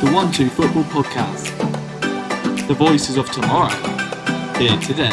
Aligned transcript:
the 0.00 0.12
One 0.12 0.30
Two 0.30 0.48
Football 0.48 0.84
Podcast. 0.84 1.58
The 2.68 2.74
voices 2.74 3.16
of 3.16 3.28
tomorrow, 3.32 3.74
here 4.56 4.78
today. 4.78 5.10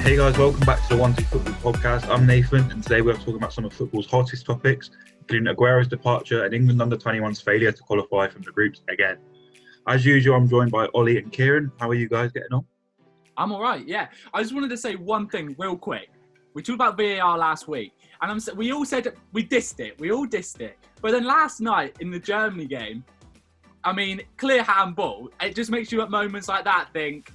Hey 0.00 0.16
guys, 0.16 0.38
welcome 0.38 0.60
back 0.60 0.80
to 0.88 0.94
the 0.94 0.96
One 0.96 1.14
Two 1.14 1.24
Football 1.24 1.74
Podcast. 1.74 2.08
I'm 2.08 2.26
Nathan, 2.26 2.70
and 2.70 2.82
today 2.82 3.02
we're 3.02 3.18
talking 3.18 3.36
about 3.36 3.52
some 3.52 3.66
of 3.66 3.74
football's 3.74 4.06
hottest 4.06 4.46
topics, 4.46 4.88
including 5.20 5.48
Aguero's 5.48 5.88
departure 5.88 6.46
and 6.46 6.54
England 6.54 6.80
under 6.80 6.96
21's 6.96 7.42
failure 7.42 7.70
to 7.70 7.82
qualify 7.82 8.28
from 8.28 8.40
the 8.40 8.52
groups 8.52 8.80
again. 8.88 9.18
As 9.86 10.04
usual, 10.04 10.34
I'm 10.36 10.48
joined 10.48 10.70
by 10.72 10.86
Ollie 10.94 11.18
and 11.18 11.30
Kieran. 11.30 11.70
How 11.78 11.88
are 11.88 11.94
you 11.94 12.08
guys 12.08 12.32
getting 12.32 12.52
on? 12.52 12.64
I'm 13.36 13.52
all 13.52 13.60
right. 13.62 13.86
Yeah, 13.86 14.08
I 14.34 14.42
just 14.42 14.54
wanted 14.54 14.70
to 14.70 14.76
say 14.76 14.96
one 14.96 15.28
thing 15.28 15.54
real 15.58 15.76
quick. 15.76 16.10
We 16.54 16.62
talked 16.62 16.76
about 16.76 16.96
VAR 16.96 17.36
last 17.38 17.68
week, 17.68 17.92
and 18.22 18.30
I'm 18.32 18.56
we 18.56 18.72
all 18.72 18.84
said 18.84 19.14
we 19.32 19.46
dissed 19.46 19.78
it. 19.78 19.98
We 20.00 20.10
all 20.10 20.26
dissed 20.26 20.60
it. 20.60 20.78
But 21.02 21.12
then 21.12 21.24
last 21.24 21.60
night 21.60 21.96
in 22.00 22.10
the 22.10 22.18
Germany 22.18 22.66
game, 22.66 23.04
I 23.84 23.92
mean, 23.92 24.22
clear 24.38 24.62
handball. 24.62 25.28
It 25.40 25.54
just 25.54 25.70
makes 25.70 25.92
you 25.92 26.00
at 26.00 26.10
moments 26.10 26.48
like 26.48 26.64
that 26.64 26.88
think 26.92 27.30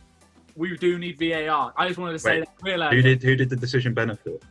we 0.56 0.76
do 0.76 0.98
need 0.98 1.20
VAR. 1.20 1.72
I 1.78 1.88
just 1.88 2.00
wanted 2.00 2.14
to 2.14 2.20
say 2.20 2.44
Wait, 2.64 2.78
that 2.78 2.92
Who 2.94 3.02
did 3.02 3.22
who 3.24 3.36
did 3.36 3.50
the 3.50 3.56
decision 3.56 3.94
benefit? 3.94 4.44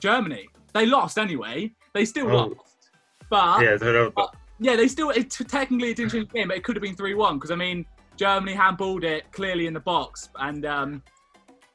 Germany. 0.00 0.48
They 0.72 0.86
lost 0.86 1.18
anyway. 1.18 1.72
They 1.92 2.04
still 2.06 2.28
Oh. 2.30 2.46
lost. 2.46 2.90
But 3.28 3.62
yeah, 3.62 3.76
so, 3.76 3.92
no, 3.92 4.10
but 4.10 4.34
yeah, 4.62 4.76
they 4.76 4.88
still 4.88 5.10
it, 5.10 5.30
technically 5.30 5.90
it 5.90 5.96
didn't 5.96 6.12
change 6.12 6.28
the 6.28 6.34
game, 6.34 6.48
but 6.48 6.56
it 6.56 6.64
could 6.64 6.76
have 6.76 6.82
been 6.82 6.94
three 6.94 7.14
one 7.14 7.34
because 7.34 7.50
I 7.50 7.56
mean 7.56 7.84
Germany 8.16 8.54
handballed 8.54 9.04
it 9.04 9.30
clearly 9.32 9.66
in 9.66 9.74
the 9.74 9.80
box, 9.80 10.30
and 10.36 10.64
um, 10.64 11.02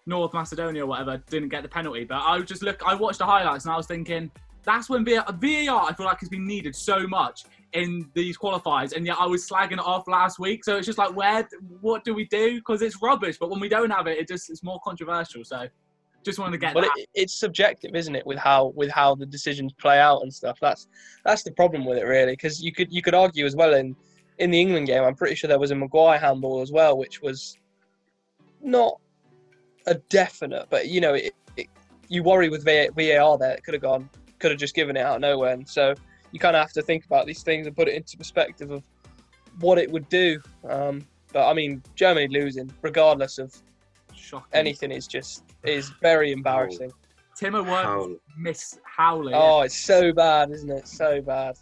North 0.05 0.33
Macedonia 0.33 0.83
or 0.83 0.88
whatever 0.88 1.21
didn't 1.29 1.49
get 1.49 1.63
the 1.63 1.69
penalty. 1.69 2.05
But 2.05 2.19
I 2.19 2.39
just 2.41 2.63
look, 2.63 2.81
I 2.85 2.95
watched 2.95 3.19
the 3.19 3.25
highlights 3.25 3.66
and 3.66 3.73
I 3.73 3.77
was 3.77 3.88
thinking 3.88 4.31
that's 4.63 4.89
when 4.89 5.05
VAR, 5.05 5.25
VAR 5.27 5.89
I 5.89 5.94
feel 5.95 6.05
like 6.05 6.19
has 6.19 6.29
been 6.29 6.45
needed 6.45 6.75
so 6.75 7.07
much 7.07 7.44
in 7.73 8.09
these 8.13 8.38
qualifiers, 8.38 8.95
and 8.95 9.05
yet 9.05 9.17
I 9.19 9.25
was 9.25 9.47
slagging 9.47 9.73
it 9.73 9.79
off 9.79 10.07
last 10.07 10.39
week. 10.39 10.63
So 10.63 10.77
it's 10.77 10.85
just 10.85 10.97
like 10.97 11.16
where, 11.16 11.47
what 11.81 12.03
do 12.03 12.13
we 12.13 12.25
do? 12.25 12.55
Because 12.55 12.81
it's 12.81 13.01
rubbish, 13.01 13.38
but 13.39 13.49
when 13.49 13.59
we 13.59 13.69
don't 13.69 13.89
have 13.89 14.07
it, 14.07 14.17
it 14.17 14.27
just 14.27 14.49
it's 14.49 14.63
more 14.63 14.79
controversial. 14.83 15.44
So 15.44 15.67
just 16.28 16.39
wanted 16.39 16.52
to 16.52 16.58
get 16.58 16.75
Well, 16.75 16.83
that. 16.83 16.92
it, 16.97 17.09
it's 17.16 17.33
subjective, 17.33 17.95
isn't 17.95 18.16
it, 18.16 18.25
with 18.25 18.38
how 18.38 18.67
with 18.75 18.92
how 18.92 19.16
the 19.16 19.25
decisions 19.25 19.72
play 19.73 20.00
out 20.00 20.22
and 20.23 20.34
stuff. 20.34 20.58
That's 20.59 20.88
that's 21.23 21.44
the 21.44 21.52
problem 21.52 21.86
with 21.86 21.97
it, 21.97 22.03
really, 22.06 22.34
because 22.34 22.61
you 22.61 22.72
could 22.72 22.92
you 22.92 23.02
could 23.02 23.16
argue 23.16 23.45
as 23.45 23.56
well 23.56 23.73
in 23.73 23.95
in 24.38 24.52
the 24.52 24.59
England 24.59 24.88
game. 24.88 25.03
I'm 25.03 25.16
pretty 25.16 25.36
sure 25.36 25.47
there 25.47 25.59
was 25.59 25.72
a 25.72 25.75
Maguire 25.75 26.19
handball 26.19 26.61
as 26.61 26.72
well, 26.72 26.97
which 26.97 27.22
was 27.22 27.58
not 28.61 29.00
a 29.88 29.95
definite, 29.95 30.67
but 30.69 30.88
you 30.89 31.00
know, 31.00 31.14
it, 31.14 31.34
it, 31.56 31.67
you 32.09 32.23
worry 32.23 32.50
with 32.50 32.66
VAR 32.66 33.38
there. 33.38 33.53
It 33.53 33.64
could 33.64 33.73
have 33.73 33.81
gone, 33.81 34.09
could 34.39 34.52
have 34.52 34.59
just 34.59 34.75
given 34.75 34.97
it 34.97 35.02
out 35.02 35.16
of 35.16 35.22
nowhere, 35.22 35.53
and 35.53 35.67
so 35.67 35.95
you 36.34 36.39
kind 36.39 36.56
of 36.56 36.62
have 36.62 36.73
to 36.73 36.81
think 36.81 37.06
about 37.06 37.25
these 37.25 37.41
things 37.41 37.67
and 37.67 37.75
put 37.75 37.88
it 37.88 37.95
into 37.95 38.17
perspective 38.17 38.69
of 38.72 38.84
what 39.59 39.78
it 39.78 39.89
would 39.89 40.08
do. 40.09 40.39
Um, 40.69 41.06
but 41.31 41.50
I 41.50 41.53
mean, 41.53 41.81
Germany 41.95 42.28
losing, 42.28 42.69
regardless 42.81 43.38
of 43.38 43.56
Shocking. 44.17 44.47
anything, 44.53 44.91
is 44.91 45.07
just 45.07 45.43
is 45.63 45.91
very 46.01 46.31
embarrassing. 46.31 46.91
Timo 47.39 47.63
How- 47.63 47.99
Werner 47.99 48.15
miss 48.37 48.79
howling. 48.83 49.35
Oh, 49.35 49.61
it's 49.61 49.77
so 49.77 50.11
bad, 50.11 50.51
isn't 50.51 50.69
it? 50.69 50.87
So 50.87 51.21
bad. 51.21 51.55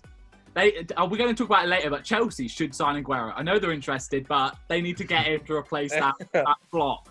They 0.56 0.86
are 0.96 1.06
we 1.06 1.18
going 1.18 1.36
to 1.36 1.38
talk 1.38 1.50
about 1.50 1.66
it 1.66 1.68
later, 1.68 1.90
but 1.90 2.06
Chelsea 2.06 2.48
should 2.48 2.74
sign 2.74 3.04
Aguero. 3.04 3.34
I 3.36 3.44
know 3.44 3.60
they're 3.60 3.74
interested, 3.74 4.26
but 4.26 4.56
they 4.70 4.82
need 4.82 4.96
to 4.98 5.04
get 5.04 5.26
him 5.26 5.42
to 5.46 5.54
replace 5.54 5.92
that, 5.92 6.16
that 6.32 6.46
flop. 6.72 7.10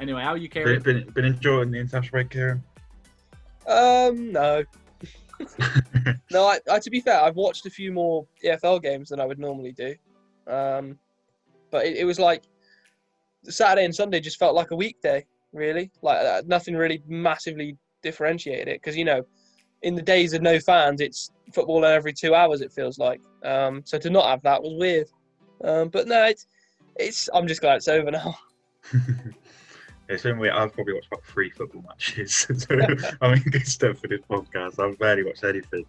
Anyway, 0.00 0.22
how 0.22 0.30
are 0.30 0.36
you, 0.36 0.48
been, 0.48 0.64
Kieran? 0.64 0.82
been, 0.82 1.10
been 1.10 1.24
enjoying 1.24 1.72
the 1.72 1.78
international 1.78 2.12
break, 2.12 2.30
Kieran? 2.30 2.62
Um, 3.66 4.30
no, 4.30 4.62
no. 6.30 6.46
I, 6.46 6.60
I, 6.70 6.78
to 6.78 6.90
be 6.90 7.00
fair, 7.00 7.20
I've 7.20 7.36
watched 7.36 7.66
a 7.66 7.70
few 7.70 7.92
more 7.92 8.26
EFL 8.44 8.80
games 8.80 9.08
than 9.08 9.18
I 9.18 9.26
would 9.26 9.38
normally 9.40 9.72
do. 9.72 9.94
Um, 10.46 10.98
but 11.70 11.84
it, 11.86 11.98
it 11.98 12.04
was 12.04 12.20
like 12.20 12.42
Saturday 13.48 13.84
and 13.84 13.94
Sunday 13.94 14.20
just 14.20 14.38
felt 14.38 14.54
like 14.54 14.70
a 14.70 14.76
weekday, 14.76 15.24
really. 15.52 15.90
Like 16.02 16.18
uh, 16.18 16.42
nothing 16.46 16.74
really 16.74 17.02
massively 17.06 17.76
differentiated 18.02 18.68
it 18.68 18.80
because 18.80 18.96
you 18.96 19.04
know, 19.04 19.24
in 19.82 19.94
the 19.94 20.02
days 20.02 20.32
of 20.32 20.42
no 20.42 20.60
fans, 20.60 21.00
it's 21.00 21.30
football 21.52 21.84
every 21.84 22.12
two 22.12 22.34
hours. 22.34 22.60
It 22.60 22.72
feels 22.72 22.98
like. 22.98 23.20
Um, 23.44 23.82
so 23.84 23.98
to 23.98 24.10
not 24.10 24.26
have 24.26 24.42
that 24.42 24.62
was 24.62 24.74
weird. 24.78 25.08
Um, 25.64 25.88
but 25.88 26.06
no, 26.06 26.24
it's 26.24 26.46
it's. 26.96 27.28
I'm 27.34 27.46
just 27.46 27.60
glad 27.60 27.76
it's 27.76 27.88
over 27.88 28.10
now. 28.10 28.36
It's 30.12 30.24
been 30.24 30.38
weird. 30.38 30.54
I've 30.54 30.72
probably 30.74 30.94
watched 30.94 31.06
about 31.06 31.24
three 31.24 31.50
football 31.50 31.82
matches. 31.88 32.46
so, 32.56 32.78
I 33.20 33.32
mean, 33.32 33.42
good 33.44 33.66
stuff 33.66 33.98
for 33.98 34.08
this 34.08 34.20
podcast. 34.28 34.78
I've 34.78 34.98
barely 34.98 35.24
watched 35.24 35.44
anything. 35.44 35.86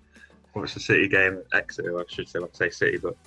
Watched 0.53 0.75
the 0.75 0.79
City 0.79 1.07
game 1.07 1.39
at 1.39 1.57
Exeter, 1.57 1.99
I 1.99 2.03
should 2.07 2.29
say, 2.29 2.39
like 2.39 2.55
say 2.55 2.69
City, 2.69 2.97
but 2.97 3.17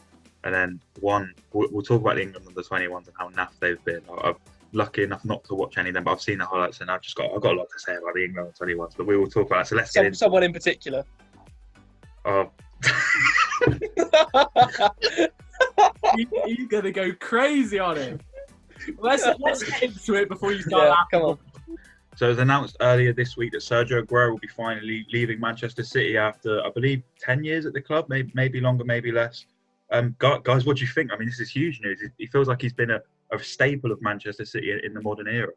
and 0.46 0.54
then 0.54 0.80
one. 1.00 1.34
We'll, 1.52 1.68
we'll 1.72 1.82
talk 1.82 2.00
about 2.00 2.16
the 2.16 2.22
England 2.22 2.46
under 2.48 2.60
21s 2.62 3.08
and 3.08 3.14
how 3.18 3.28
naff 3.30 3.50
they've 3.60 3.82
been. 3.84 4.02
I- 4.10 4.28
I'm 4.28 4.36
lucky 4.72 5.02
enough 5.02 5.24
not 5.24 5.42
to 5.44 5.54
watch 5.54 5.76
any 5.78 5.88
of 5.90 5.94
them, 5.94 6.04
but 6.04 6.12
I've 6.12 6.20
seen 6.20 6.38
the 6.38 6.46
highlights 6.46 6.80
and 6.80 6.90
I've 6.90 7.00
just 7.02 7.16
got 7.16 7.32
I've 7.34 7.40
got 7.40 7.54
a 7.54 7.58
lot 7.58 7.68
to 7.72 7.78
say 7.78 7.96
about 7.96 8.14
the 8.14 8.24
England 8.24 8.52
under 8.60 8.74
21s. 8.74 8.96
But 8.96 9.06
we 9.06 9.16
will 9.16 9.28
talk 9.28 9.46
about 9.46 9.58
that. 9.58 9.68
So 9.68 9.76
let's 9.76 9.90
get 9.92 10.00
Some, 10.00 10.06
into. 10.06 10.18
someone 10.18 10.42
in 10.42 10.52
particular. 10.52 11.04
Oh, 12.24 12.50
He- 16.16 16.28
He's 16.46 16.66
going 16.68 16.84
to 16.84 16.92
go 16.92 17.12
crazy 17.20 17.78
on 17.78 17.96
him. 17.96 18.20
Let's, 18.98 19.26
let's 19.40 19.62
get 19.62 19.82
into 19.82 20.14
it 20.14 20.28
before 20.28 20.52
you 20.52 20.62
start 20.62 20.84
Yeah, 20.88 20.94
come 21.10 21.22
on. 21.22 21.38
So 22.16 22.26
it 22.26 22.30
was 22.30 22.38
announced 22.38 22.76
earlier 22.80 23.12
this 23.12 23.36
week 23.36 23.52
that 23.52 23.60
Sergio 23.60 24.02
Aguero 24.02 24.30
will 24.30 24.38
be 24.38 24.48
finally 24.48 25.06
leaving 25.12 25.38
Manchester 25.40 25.82
City 25.82 26.16
after, 26.16 26.64
I 26.64 26.70
believe, 26.70 27.02
10 27.20 27.44
years 27.44 27.66
at 27.66 27.72
the 27.74 27.80
club, 27.80 28.06
maybe, 28.08 28.30
maybe 28.34 28.60
longer, 28.60 28.84
maybe 28.84 29.12
less. 29.12 29.44
Um, 29.91 30.16
guys, 30.19 30.66
what 30.66 30.76
do 30.76 30.82
you 30.82 30.88
think? 30.88 31.12
I 31.12 31.16
mean, 31.16 31.28
this 31.28 31.41
is 31.41 31.50
huge 31.50 31.80
news. 31.80 32.02
He- 32.19 32.26
feels 32.26 32.48
like 32.48 32.60
he's 32.60 32.72
been 32.72 32.91
a, 32.91 33.00
a 33.32 33.38
staple 33.38 33.92
of 33.92 34.02
Manchester 34.02 34.44
City 34.44 34.72
in, 34.82 34.92
the 34.94 35.00
modern 35.00 35.28
era. 35.28 35.52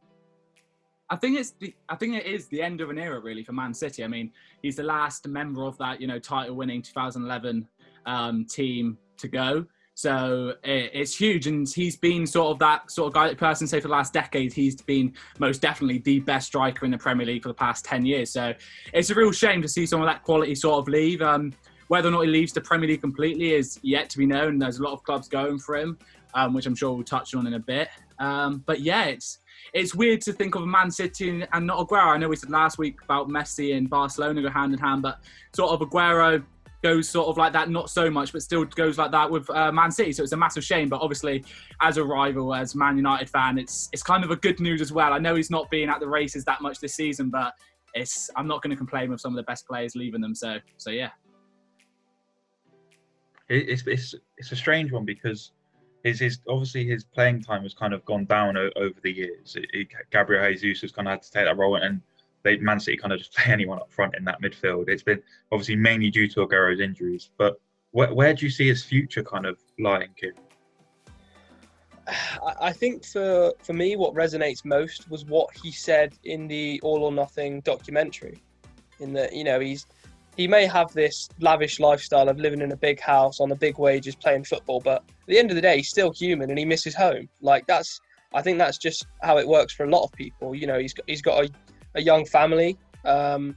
I 1.10 1.16
think 1.16 1.40
it's 1.40 1.52
the 1.60 1.74
I 1.88 1.96
think 1.96 2.16
it 2.16 2.28
is 2.28 2.48
the 2.48 2.62
end 2.62 2.82
of 2.82 2.92
an 2.92 3.00
era 3.00 3.20
really 3.20 3.44
for 3.44 3.54
Man 3.54 3.74
City. 3.74 4.04
I 4.04 4.08
mean, 4.08 4.32
he's 4.62 4.76
the 4.76 4.84
last 4.84 5.28
member 5.28 5.64
of 5.64 5.76
that 5.80 6.00
you 6.00 6.06
know 6.06 6.20
title-winning 6.20 6.84
2011 6.84 7.68
um, 8.06 8.46
team 8.46 8.98
to 9.18 9.28
go. 9.28 9.66
So 10.00 10.54
it, 10.64 10.92
it's 10.94 11.14
huge, 11.14 11.46
and 11.48 11.68
he's 11.68 11.98
been 11.98 12.26
sort 12.26 12.52
of 12.52 12.60
that 12.60 12.90
sort 12.90 13.08
of 13.08 13.14
guy, 13.14 13.34
person. 13.34 13.68
Say 13.68 13.82
for 13.82 13.90
the 13.90 13.94
last 13.94 14.14
decade, 14.14 14.54
he's 14.54 14.82
been 14.82 15.14
most 15.40 15.62
definitely 15.62 15.98
the 15.98 16.22
best 16.22 16.48
striker 16.48 16.86
in 16.86 16.92
the 16.92 16.98
Premier 16.98 17.26
League 17.26 17.44
for 17.44 17.50
the 17.50 17.54
past 17.56 17.84
10 17.84 18.06
years. 18.06 18.32
So 18.32 18.54
it's 18.94 19.10
a 19.10 19.16
real 19.16 19.34
shame 19.34 19.62
to 19.62 19.68
see 19.68 19.86
some 19.86 20.00
of 20.00 20.08
that 20.08 20.24
quality 20.24 20.56
sort 20.56 20.80
of 20.80 20.88
leave. 20.88 21.22
Um, 21.22 21.52
whether 21.90 22.08
or 22.08 22.12
not 22.12 22.22
he 22.22 22.28
leaves 22.28 22.54
the 22.54 22.62
Premier 22.62 22.88
League 22.88 23.02
completely 23.02 23.54
is 23.54 23.80
yet 23.82 24.10
to 24.12 24.18
be 24.18 24.26
known. 24.26 24.60
There's 24.60 24.78
a 24.78 24.84
lot 24.84 24.94
of 24.94 25.04
clubs 25.04 25.28
going 25.28 25.58
for 25.58 25.76
him, 25.76 25.98
um, 26.36 26.54
which 26.54 26.66
I'm 26.68 26.76
sure 26.76 26.94
we'll 26.94 27.04
touch 27.04 27.34
on 27.34 27.48
in 27.48 27.56
a 27.56 27.60
bit. 27.60 27.90
Um, 28.20 28.64
but 28.66 28.80
yeah, 28.82 29.06
it's 29.06 29.40
it's 29.74 29.96
weird 29.96 30.22
to 30.22 30.34
think 30.34 30.56
of 30.56 30.66
Man 30.66 30.92
City 30.92 31.44
and, 31.52 31.68
not 31.68 31.88
Aguero. 31.88 32.14
I 32.14 32.18
know 32.18 32.30
we 32.30 32.36
said 32.36 32.52
last 32.52 32.78
week 32.78 33.02
about 33.04 33.28
Messi 33.28 33.76
and 33.76 33.90
Barcelona 33.90 34.42
go 34.42 34.50
hand 34.50 34.74
in 34.74 34.80
hand, 34.80 35.02
but 35.02 35.20
sort 35.54 35.72
of 35.72 35.88
Aguero 35.88 36.44
goes 36.84 37.10
sort 37.10 37.28
of 37.28 37.38
like 37.38 37.54
that, 37.54 37.70
not 37.70 37.90
so 37.90 38.10
much, 38.10 38.32
but 38.32 38.42
still 38.42 38.64
goes 38.66 38.98
like 38.98 39.12
that 39.12 39.30
with 39.30 39.50
uh, 39.50 39.72
Man 39.72 39.92
City. 39.92 40.12
So 40.12 40.24
it's 40.24 40.32
a 40.32 40.38
massive 40.38 40.64
shame. 40.64 40.90
But 40.90 41.02
obviously, 41.02 41.44
as 41.82 41.98
a 41.98 42.04
rival, 42.04 42.54
as 42.54 42.76
Man 42.76 42.98
United 42.98 43.30
fan, 43.30 43.58
it's 43.58 43.90
it's 43.92 44.04
kind 44.04 44.24
of 44.24 44.30
a 44.30 44.36
good 44.36 44.60
news 44.60 44.80
as 44.80 44.92
well. 44.92 45.12
I 45.12 45.18
know 45.18 45.34
he's 45.34 45.50
not 45.50 45.72
being 45.72 45.90
at 45.90 46.00
the 46.00 46.08
races 46.08 46.46
that 46.46 46.62
much 46.62 46.80
this 46.80 46.94
season, 46.94 47.32
but 47.32 47.54
it's 47.96 48.30
I'm 48.36 48.48
not 48.48 48.62
going 48.62 48.72
to 48.72 48.78
complain 48.78 49.10
with 49.10 49.22
some 49.22 49.34
of 49.34 49.38
the 49.38 49.44
best 49.44 49.66
players 49.68 49.96
leaving 49.96 50.22
them. 50.22 50.36
So 50.36 50.58
so 50.78 50.92
yeah. 50.92 51.10
It, 53.50 53.70
it's, 53.70 53.84
it's, 53.88 54.16
it's 54.38 54.52
a 54.52 54.56
strange 54.56 54.92
one 54.92 55.06
because 55.06 55.52
his, 56.04 56.20
his 56.20 56.40
obviously 56.48 56.86
his 56.86 57.04
playing 57.04 57.42
time 57.42 57.64
has 57.64 57.74
kind 57.74 57.94
of 57.94 58.06
gone 58.06 58.26
down 58.26 58.58
o- 58.58 58.72
over 58.76 59.00
the 59.02 59.12
years. 59.12 59.56
It, 59.56 59.66
it, 59.74 59.88
Gabriel 60.12 60.54
Jesus 60.54 60.82
has 60.82 60.92
kind 60.92 61.08
of 61.08 61.14
had 61.14 61.22
to 61.24 61.32
take 61.32 61.46
that 61.46 61.58
role, 61.58 61.76
and 61.76 62.02
they 62.44 62.58
Man 62.58 62.80
City 62.80 62.98
kind 62.98 63.12
of 63.14 63.20
just 63.20 63.34
play 63.36 63.52
anyone 63.52 63.80
up 63.80 63.92
front 63.92 64.16
in 64.16 64.24
that 64.26 64.42
midfield. 64.42 64.88
It's 64.88 65.04
been 65.04 65.22
obviously 65.52 65.76
mainly 65.76 66.10
due 66.10 66.28
to 66.30 66.44
Aguero's 66.44 66.80
injuries, 66.80 67.32
but 67.38 67.60
where, 67.92 68.14
where 68.14 68.34
do 68.34 68.46
you 68.46 68.52
see 68.52 68.68
his 68.68 68.84
future 68.84 69.24
kind 69.24 69.46
of 69.46 69.60
lying? 69.80 70.10
I- 72.08 72.68
I 72.68 72.74
think 72.74 73.06
for 73.06 73.54
for 73.62 73.74
me, 73.74 73.96
what 73.96 74.14
resonates 74.14 74.66
most 74.66 75.10
was 75.10 75.26
what 75.26 75.56
he 75.56 75.72
said 75.72 76.14
in 76.24 76.48
the 76.48 76.80
All 76.84 77.04
or 77.04 77.12
Nothing 77.12 77.62
documentary. 77.62 78.42
In 79.00 79.14
that, 79.14 79.34
you 79.34 79.44
know, 79.46 79.60
he's 79.62 79.86
he 80.40 80.48
may 80.48 80.66
have 80.66 80.94
this 80.94 81.28
lavish 81.42 81.82
lifestyle 81.82 82.30
of 82.30 82.38
living 82.40 82.62
in 82.62 82.72
a 82.72 82.78
big 82.78 82.98
house 83.02 83.42
on 83.42 83.50
the 83.50 83.56
big 83.58 83.78
wages, 83.78 84.16
playing 84.16 84.46
football, 84.46 84.80
but 84.80 85.04
at 85.04 85.28
the 85.28 85.38
end 85.38 85.52
of 85.52 85.56
the 85.56 85.62
day, 85.62 85.76
he's 85.76 85.90
still 85.90 86.14
human 86.14 86.50
and 86.50 86.58
he 86.58 86.64
misses 86.64 86.96
home. 86.96 87.28
Like 87.42 87.68
that's, 87.68 88.00
I 88.34 88.42
think 88.42 88.58
that's 88.58 88.78
just 88.78 89.06
how 89.22 89.38
it 89.38 89.46
works 89.46 89.74
for 89.74 89.84
a 89.84 89.90
lot 89.90 90.06
of 90.06 90.14
people. 90.14 90.56
You 90.56 90.66
know, 90.66 90.80
he's 90.80 90.94
got, 90.94 91.04
he's 91.10 91.22
got 91.22 91.44
a, 91.44 91.50
a 91.96 92.02
young 92.02 92.24
family 92.26 92.78
um, 93.04 93.54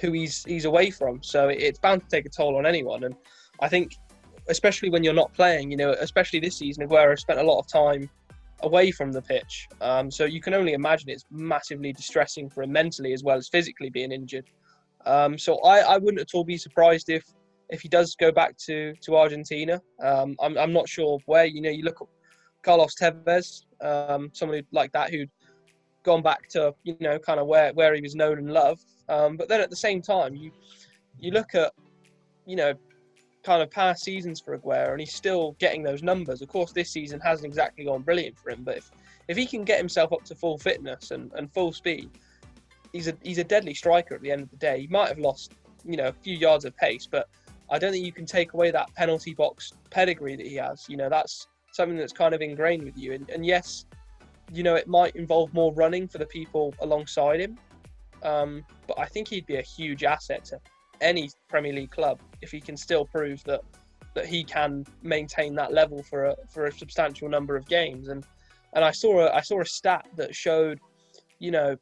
who 0.00 0.12
he's 0.12 0.44
he's 0.44 0.64
away 0.64 0.92
from, 0.92 1.20
so 1.24 1.48
it's 1.48 1.80
bound 1.80 2.02
to 2.02 2.08
take 2.08 2.24
a 2.24 2.28
toll 2.28 2.56
on 2.56 2.66
anyone. 2.66 3.02
And 3.02 3.16
I 3.58 3.68
think, 3.68 3.96
especially 4.48 4.90
when 4.90 5.02
you're 5.02 5.12
not 5.14 5.34
playing, 5.34 5.72
you 5.72 5.76
know, 5.76 5.90
especially 5.98 6.38
this 6.38 6.56
season, 6.56 6.86
Aguero 6.86 7.18
spent 7.18 7.40
a 7.40 7.42
lot 7.42 7.58
of 7.58 7.66
time 7.66 8.08
away 8.60 8.92
from 8.92 9.10
the 9.10 9.22
pitch. 9.22 9.68
Um, 9.80 10.08
so 10.08 10.24
you 10.24 10.40
can 10.40 10.54
only 10.54 10.74
imagine 10.74 11.10
it's 11.10 11.24
massively 11.32 11.92
distressing 11.92 12.48
for 12.48 12.62
him 12.62 12.70
mentally 12.70 13.12
as 13.12 13.24
well 13.24 13.38
as 13.38 13.48
physically 13.48 13.90
being 13.90 14.12
injured. 14.12 14.44
Um, 15.06 15.38
so 15.38 15.58
I, 15.60 15.80
I 15.80 15.98
wouldn't 15.98 16.20
at 16.20 16.34
all 16.34 16.44
be 16.44 16.56
surprised 16.56 17.08
if 17.08 17.24
if 17.70 17.80
he 17.80 17.88
does 17.88 18.14
go 18.16 18.30
back 18.30 18.56
to 18.66 18.94
to 19.02 19.16
Argentina. 19.16 19.80
Um, 20.02 20.36
I'm 20.40 20.56
I'm 20.58 20.72
not 20.72 20.88
sure 20.88 21.18
where. 21.26 21.44
You 21.44 21.60
know, 21.60 21.70
you 21.70 21.84
look 21.84 22.00
at 22.00 22.08
Carlos 22.62 22.94
Tevez, 22.94 23.64
um, 23.80 24.30
somebody 24.32 24.64
like 24.72 24.92
that 24.92 25.10
who'd 25.10 25.30
gone 26.04 26.22
back 26.22 26.48
to 26.48 26.74
you 26.84 26.96
know 27.00 27.18
kind 27.18 27.40
of 27.40 27.46
where 27.46 27.72
where 27.72 27.94
he 27.94 28.00
was 28.00 28.14
known 28.14 28.38
and 28.38 28.52
loved. 28.52 28.84
Um, 29.08 29.36
but 29.36 29.48
then 29.48 29.60
at 29.60 29.70
the 29.70 29.76
same 29.76 30.02
time, 30.02 30.34
you 30.34 30.50
you 31.18 31.32
look 31.32 31.54
at 31.54 31.72
you 32.46 32.56
know 32.56 32.74
kind 33.42 33.62
of 33.62 33.70
past 33.70 34.04
seasons 34.04 34.40
for 34.40 34.56
Aguero, 34.56 34.92
and 34.92 35.00
he's 35.00 35.14
still 35.14 35.56
getting 35.58 35.82
those 35.82 36.02
numbers. 36.02 36.42
Of 36.42 36.48
course, 36.48 36.72
this 36.72 36.90
season 36.90 37.20
hasn't 37.20 37.46
exactly 37.46 37.84
gone 37.84 38.02
brilliant 38.02 38.38
for 38.38 38.50
him, 38.50 38.62
but 38.62 38.78
if 38.78 38.90
if 39.28 39.36
he 39.36 39.46
can 39.46 39.64
get 39.64 39.78
himself 39.78 40.12
up 40.12 40.24
to 40.24 40.34
full 40.34 40.58
fitness 40.58 41.10
and, 41.10 41.32
and 41.36 41.52
full 41.52 41.72
speed, 41.72 42.10
he's 42.92 43.08
a 43.08 43.16
he's 43.22 43.38
a 43.38 43.44
deadly 43.44 43.74
striker 43.74 44.14
at 44.14 44.22
the 44.22 44.30
end 44.30 44.42
of 44.42 44.50
the 44.50 44.56
day. 44.56 44.80
He 44.80 44.86
might 44.86 45.08
have 45.08 45.18
lost 45.18 45.52
you 45.84 45.96
know 45.96 46.08
a 46.08 46.12
few 46.12 46.36
yards 46.36 46.64
of 46.64 46.76
pace, 46.76 47.06
but 47.10 47.28
I 47.70 47.78
don't 47.78 47.92
think 47.92 48.04
you 48.04 48.12
can 48.12 48.26
take 48.26 48.52
away 48.52 48.70
that 48.70 48.94
penalty 48.94 49.34
box 49.34 49.72
pedigree 49.90 50.36
that 50.36 50.46
he 50.46 50.56
has. 50.56 50.86
You 50.88 50.96
know 50.96 51.08
that's 51.08 51.46
something 51.72 51.96
that's 51.96 52.12
kind 52.12 52.34
of 52.34 52.42
ingrained 52.42 52.84
with 52.84 52.98
you. 52.98 53.12
And, 53.12 53.28
and 53.30 53.46
yes, 53.46 53.86
you 54.52 54.62
know 54.62 54.74
it 54.74 54.86
might 54.86 55.16
involve 55.16 55.52
more 55.54 55.72
running 55.74 56.06
for 56.06 56.18
the 56.18 56.26
people 56.26 56.74
alongside 56.80 57.40
him, 57.40 57.58
um, 58.22 58.64
but 58.86 58.98
I 58.98 59.06
think 59.06 59.28
he'd 59.28 59.46
be 59.46 59.56
a 59.56 59.62
huge 59.62 60.04
asset 60.04 60.44
to 60.46 60.60
any 61.00 61.30
Premier 61.48 61.72
League 61.72 61.90
club 61.90 62.20
if 62.40 62.50
he 62.50 62.60
can 62.60 62.76
still 62.76 63.04
prove 63.04 63.42
that 63.44 63.62
that 64.14 64.26
he 64.26 64.44
can 64.44 64.84
maintain 65.02 65.54
that 65.54 65.72
level 65.72 66.02
for 66.02 66.26
a 66.26 66.36
for 66.48 66.66
a 66.66 66.72
substantial 66.72 67.28
number 67.28 67.56
of 67.56 67.66
games. 67.66 68.08
And 68.08 68.24
and 68.74 68.84
I 68.84 68.90
saw 68.90 69.26
a, 69.26 69.30
I 69.30 69.40
saw 69.40 69.60
a 69.60 69.66
stat 69.66 70.06
that 70.16 70.34
showed, 70.34 70.80
you 71.38 71.50
know, 71.50 71.76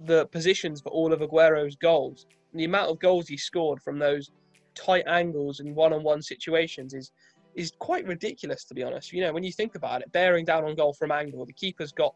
the 0.00 0.26
positions 0.26 0.80
for 0.80 0.90
all 0.90 1.12
of 1.12 1.22
Aguero's 1.22 1.76
goals. 1.76 2.26
And 2.52 2.60
the 2.60 2.64
amount 2.64 2.90
of 2.90 2.98
goals 2.98 3.28
he 3.28 3.36
scored 3.36 3.82
from 3.82 3.98
those 3.98 4.30
tight 4.74 5.04
angles 5.06 5.60
and 5.60 5.74
one-on-one 5.74 6.22
situations 6.22 6.94
is 6.94 7.10
is 7.54 7.72
quite 7.78 8.06
ridiculous 8.06 8.64
to 8.64 8.74
be 8.74 8.82
honest. 8.82 9.12
You 9.12 9.22
know, 9.22 9.32
when 9.32 9.42
you 9.42 9.50
think 9.50 9.74
about 9.74 10.02
it, 10.02 10.12
bearing 10.12 10.44
down 10.44 10.64
on 10.64 10.74
goal 10.74 10.92
from 10.92 11.10
angle, 11.10 11.44
the 11.46 11.54
keeper's 11.54 11.90
got 11.90 12.14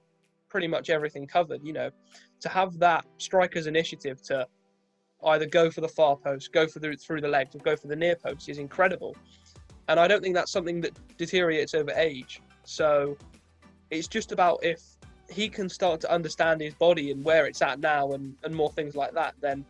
pretty 0.48 0.68
much 0.68 0.90
everything 0.90 1.26
covered. 1.26 1.60
You 1.64 1.72
know, 1.72 1.90
to 2.40 2.48
have 2.48 2.78
that 2.78 3.04
striker's 3.18 3.66
initiative 3.66 4.22
to 4.24 4.46
either 5.24 5.46
go 5.46 5.70
for 5.70 5.80
the 5.80 5.88
far 5.88 6.16
post, 6.16 6.52
go 6.52 6.66
for 6.66 6.78
the 6.78 6.94
through 6.96 7.22
the 7.22 7.28
legs, 7.28 7.54
or 7.54 7.58
go 7.60 7.76
for 7.76 7.88
the 7.88 7.96
near 7.96 8.16
post 8.16 8.48
is 8.48 8.58
incredible. 8.58 9.16
And 9.88 9.98
I 9.98 10.06
don't 10.06 10.22
think 10.22 10.34
that's 10.34 10.52
something 10.52 10.80
that 10.82 10.92
deteriorates 11.16 11.74
over 11.74 11.90
age. 11.92 12.42
So 12.64 13.16
it's 13.90 14.06
just 14.06 14.30
about 14.30 14.60
if 14.62 14.80
he 15.30 15.48
can 15.48 15.68
start 15.68 16.00
to 16.00 16.12
understand 16.12 16.60
his 16.60 16.74
body 16.74 17.10
and 17.10 17.24
where 17.24 17.46
it's 17.46 17.62
at 17.62 17.80
now 17.80 18.12
and, 18.12 18.34
and 18.44 18.54
more 18.54 18.70
things 18.72 18.94
like 18.94 19.12
that, 19.14 19.34
then 19.40 19.64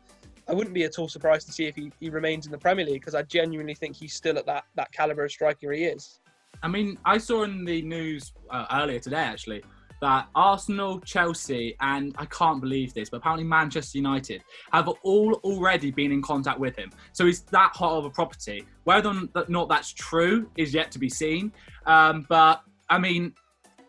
I 0.49 0.55
wouldn't 0.55 0.75
be 0.75 0.85
at 0.85 0.99
all 0.99 1.09
surprised 1.09 1.47
to 1.47 1.53
see 1.53 1.67
if 1.67 1.77
he, 1.77 1.93
he 2.01 2.11
remains 2.11 2.47
in 2.47 2.53
the 2.53 2.59
Premier 2.59 2.85
League 2.85 3.01
because 3.01 3.15
I 3.15 3.23
genuinely 3.23 3.75
think 3.75 3.95
he's 3.95 4.15
still 4.15 4.39
at 4.39 4.47
that, 4.47 4.65
that 4.75 4.91
caliber 4.93 5.25
of 5.25 5.31
striker 5.31 5.73
he 5.73 5.85
is. 5.85 6.21
I 6.63 6.69
mean, 6.69 6.99
I 7.05 7.19
saw 7.19 7.45
in 7.45 7.65
the 7.65 7.83
news 7.83 8.33
uh, 8.51 8.67
earlier 8.73 8.99
today 8.99 9.17
actually 9.17 9.63
that 10.01 10.29
Arsenal, 10.35 10.99
Chelsea, 11.01 11.77
and 11.81 12.15
I 12.19 12.25
can't 12.27 12.61
believe 12.61 12.95
this, 12.95 13.11
but 13.11 13.19
apparently 13.19 13.45
Manchester 13.45 13.99
United 13.99 14.43
have 14.73 14.89
all 14.89 15.35
already 15.45 15.91
been 15.91 16.11
in 16.11 16.23
contact 16.23 16.59
with 16.59 16.75
him. 16.75 16.91
So 17.13 17.27
he's 17.27 17.43
that 17.43 17.73
hot 17.75 17.99
of 17.99 18.07
a 18.07 18.11
property. 18.11 18.65
Whether 18.85 19.11
or 19.11 19.45
not 19.49 19.69
that's 19.69 19.93
true 19.93 20.51
is 20.57 20.73
yet 20.73 20.91
to 20.93 20.99
be 20.99 21.11
seen. 21.11 21.53
Um, 21.87 22.27
but 22.29 22.63
I 22.89 22.99
mean, 22.99 23.35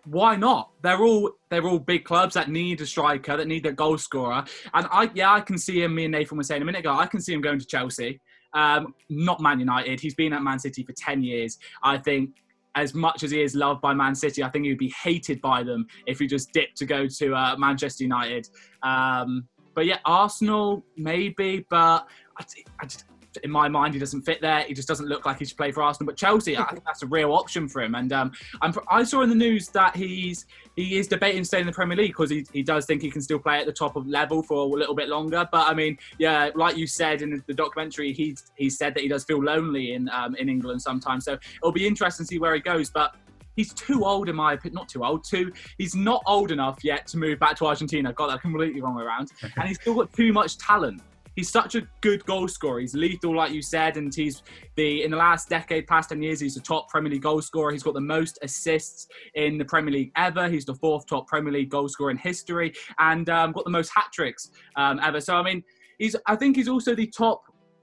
why 0.06 0.36
not? 0.36 0.72
They're 0.82 1.02
all 1.02 1.32
they're 1.52 1.68
all 1.68 1.78
big 1.78 2.06
clubs 2.06 2.34
that 2.34 2.50
need 2.50 2.82
a 2.82 2.86
striker, 2.86 3.38
that 3.38 3.48
need 3.48 3.66
a 3.68 3.74
goal 3.74 3.98
scorer. 3.98 4.44
And 4.74 4.88
I 4.90 5.12
yeah, 5.14 5.34
I 5.34 5.42
can 5.42 5.60
see 5.60 5.84
him. 5.84 5.94
Me 5.94 6.06
and 6.06 6.14
Nathan 6.14 6.38
were 6.38 6.44
saying 6.44 6.64
a 6.64 6.66
minute 6.66 6.80
ago, 6.80 6.94
I 6.94 7.06
can 7.06 7.22
see 7.22 7.34
him 7.34 7.42
going 7.42 7.60
to 7.60 7.66
Chelsea. 7.66 8.20
Um, 8.54 8.96
not 9.10 9.40
Man 9.42 9.60
United. 9.60 10.00
He's 10.00 10.16
been 10.16 10.34
at 10.34 10.42
Man 10.42 10.58
City 10.58 10.84
for 10.84 10.94
ten 10.94 11.22
years. 11.22 11.60
I 11.84 11.98
think 11.98 12.32
as 12.76 12.94
much 12.94 13.24
as 13.24 13.32
he 13.32 13.42
is 13.42 13.54
loved 13.54 13.82
by 13.82 13.94
Man 13.94 14.16
City, 14.16 14.44
I 14.44 14.50
think 14.50 14.64
he 14.64 14.72
would 14.72 14.78
be 14.80 14.94
hated 15.04 15.42
by 15.42 15.62
them 15.62 15.86
if 16.08 16.20
he 16.20 16.26
just 16.26 16.54
dipped 16.54 16.78
to 16.78 16.86
go 16.86 17.06
to 17.06 17.36
uh, 17.36 17.56
Manchester 17.58 18.04
United. 18.04 18.48
Um, 18.82 19.48
but 19.76 19.86
yeah, 19.86 20.00
Arsenal 20.06 20.86
maybe, 20.96 21.66
but 21.70 22.08
I, 22.38 22.46
I 22.80 22.86
just, 22.86 23.06
in 23.44 23.52
my 23.52 23.68
mind, 23.68 23.94
he 23.94 24.00
doesn't 24.00 24.24
fit 24.24 24.42
there. 24.42 24.62
He 24.64 24.74
just 24.74 24.88
doesn't 24.88 25.08
look 25.08 25.26
like 25.26 25.40
he 25.40 25.46
should 25.46 25.58
play 25.58 25.72
for 25.72 25.84
Arsenal. 25.84 26.08
But 26.08 26.18
Chelsea, 26.18 26.58
I 26.58 26.66
think 26.66 26.84
that's 26.86 27.04
a 27.04 27.08
real 27.08 27.34
option 27.34 27.68
for 27.68 27.82
him. 27.82 27.96
And 27.96 28.12
um, 28.14 28.32
i 28.62 29.04
saw 29.04 29.22
in 29.22 29.30
the 29.30 29.36
news 29.36 29.70
that 29.70 29.96
he's 29.96 30.46
he 30.76 30.98
is 30.98 31.08
debating 31.08 31.44
staying 31.44 31.62
in 31.62 31.68
the 31.68 31.74
Premier 31.74 31.98
League 31.98 32.12
because 32.12 32.30
he, 32.30 32.46
he 32.54 32.64
does 32.64 32.86
think 32.86 33.02
he 33.02 33.12
can 33.12 33.22
still 33.22 33.40
play 33.40 33.60
at 33.60 33.66
the 33.66 33.74
top 33.74 33.96
of 33.96 34.08
level 34.08 34.42
for 34.42 34.58
a 34.58 34.66
little 34.66 34.96
bit 34.96 35.10
longer. 35.10 35.48
But 35.52 35.68
I 35.68 35.74
mean, 35.74 35.98
yeah, 36.18 36.50
like 36.56 36.78
you 36.78 36.88
said 36.88 37.22
in 37.22 37.44
the 37.48 37.54
documentary, 37.54 38.14
he's 38.14 38.52
he 38.56 38.70
said 38.70 38.94
that 38.96 39.02
he 39.02 39.08
does 39.08 39.24
feel 39.24 39.44
lonely 39.44 39.94
in 39.94 40.10
um, 40.10 40.36
in 40.36 40.50
England 40.50 40.82
sometimes. 40.82 41.26
So 41.26 41.38
it'll 41.58 41.72
be 41.72 41.88
interesting 41.88 42.26
to 42.26 42.28
see 42.28 42.40
where 42.40 42.54
he 42.54 42.62
goes. 42.62 42.90
But 42.90 43.16
he's 43.56 43.74
too 43.74 44.06
old 44.06 44.30
in 44.30 44.36
my 44.36 44.54
opinion. 44.54 44.76
Not 44.76 44.90
too 44.90 45.04
old. 45.04 45.24
Too 45.24 45.52
he's 45.78 45.96
not 45.96 46.22
old 46.28 46.52
enough 46.52 46.84
yet 46.84 47.08
to 47.08 47.18
move 47.18 47.40
back 47.40 47.56
to 47.58 47.66
Argentina. 47.66 48.14
Got 48.14 48.28
that 48.28 48.42
completely 48.42 48.82
wrong 48.82 49.00
around. 49.00 49.32
and 49.42 49.68
he's 49.68 49.80
still 49.80 49.96
got 49.96 50.12
too 50.14 50.34
much 50.34 50.58
talent 50.58 51.02
he's 51.42 51.50
such 51.50 51.74
a 51.74 51.82
good 52.02 52.24
goal 52.28 52.48
scorer. 52.48 52.82
He's 52.82 52.94
lethal, 52.94 53.36
like 53.36 53.52
you 53.52 53.64
said, 53.64 53.98
and 53.98 54.14
he's 54.14 54.44
the 54.76 55.04
in 55.04 55.10
the 55.10 55.18
last 55.18 55.50
decade, 55.50 55.88
past 55.88 56.10
ten 56.10 56.22
years, 56.22 56.40
he's 56.40 56.54
the 56.54 56.62
top 56.62 56.88
Premier 56.88 57.12
League 57.12 57.24
goal 57.24 57.42
scorer. 57.42 57.72
He's 57.72 57.82
got 57.82 57.96
the 57.96 58.00
most 58.02 58.38
assists 58.44 59.08
in 59.34 59.58
the 59.58 59.66
Premier 59.66 59.92
League 59.92 60.12
ever. 60.16 60.48
He's 60.48 60.66
the 60.66 60.76
fourth 60.76 61.08
top 61.08 61.26
Premier 61.26 61.52
League 61.52 61.72
goal 61.72 61.90
scorer 61.90 62.12
in 62.12 62.18
history, 62.18 62.74
and 63.00 63.28
um, 63.30 63.54
got 63.54 63.64
the 63.66 63.72
most 63.72 63.90
hat 63.90 64.10
tricks 64.14 64.52
um, 64.76 65.00
ever. 65.02 65.20
So 65.20 65.36
I 65.36 65.42
mean, 65.42 65.64
he's 65.98 66.16
I 66.28 66.36
think 66.36 66.58
he's 66.58 66.68
also 66.68 66.94
the 66.94 67.08
top 67.08 67.42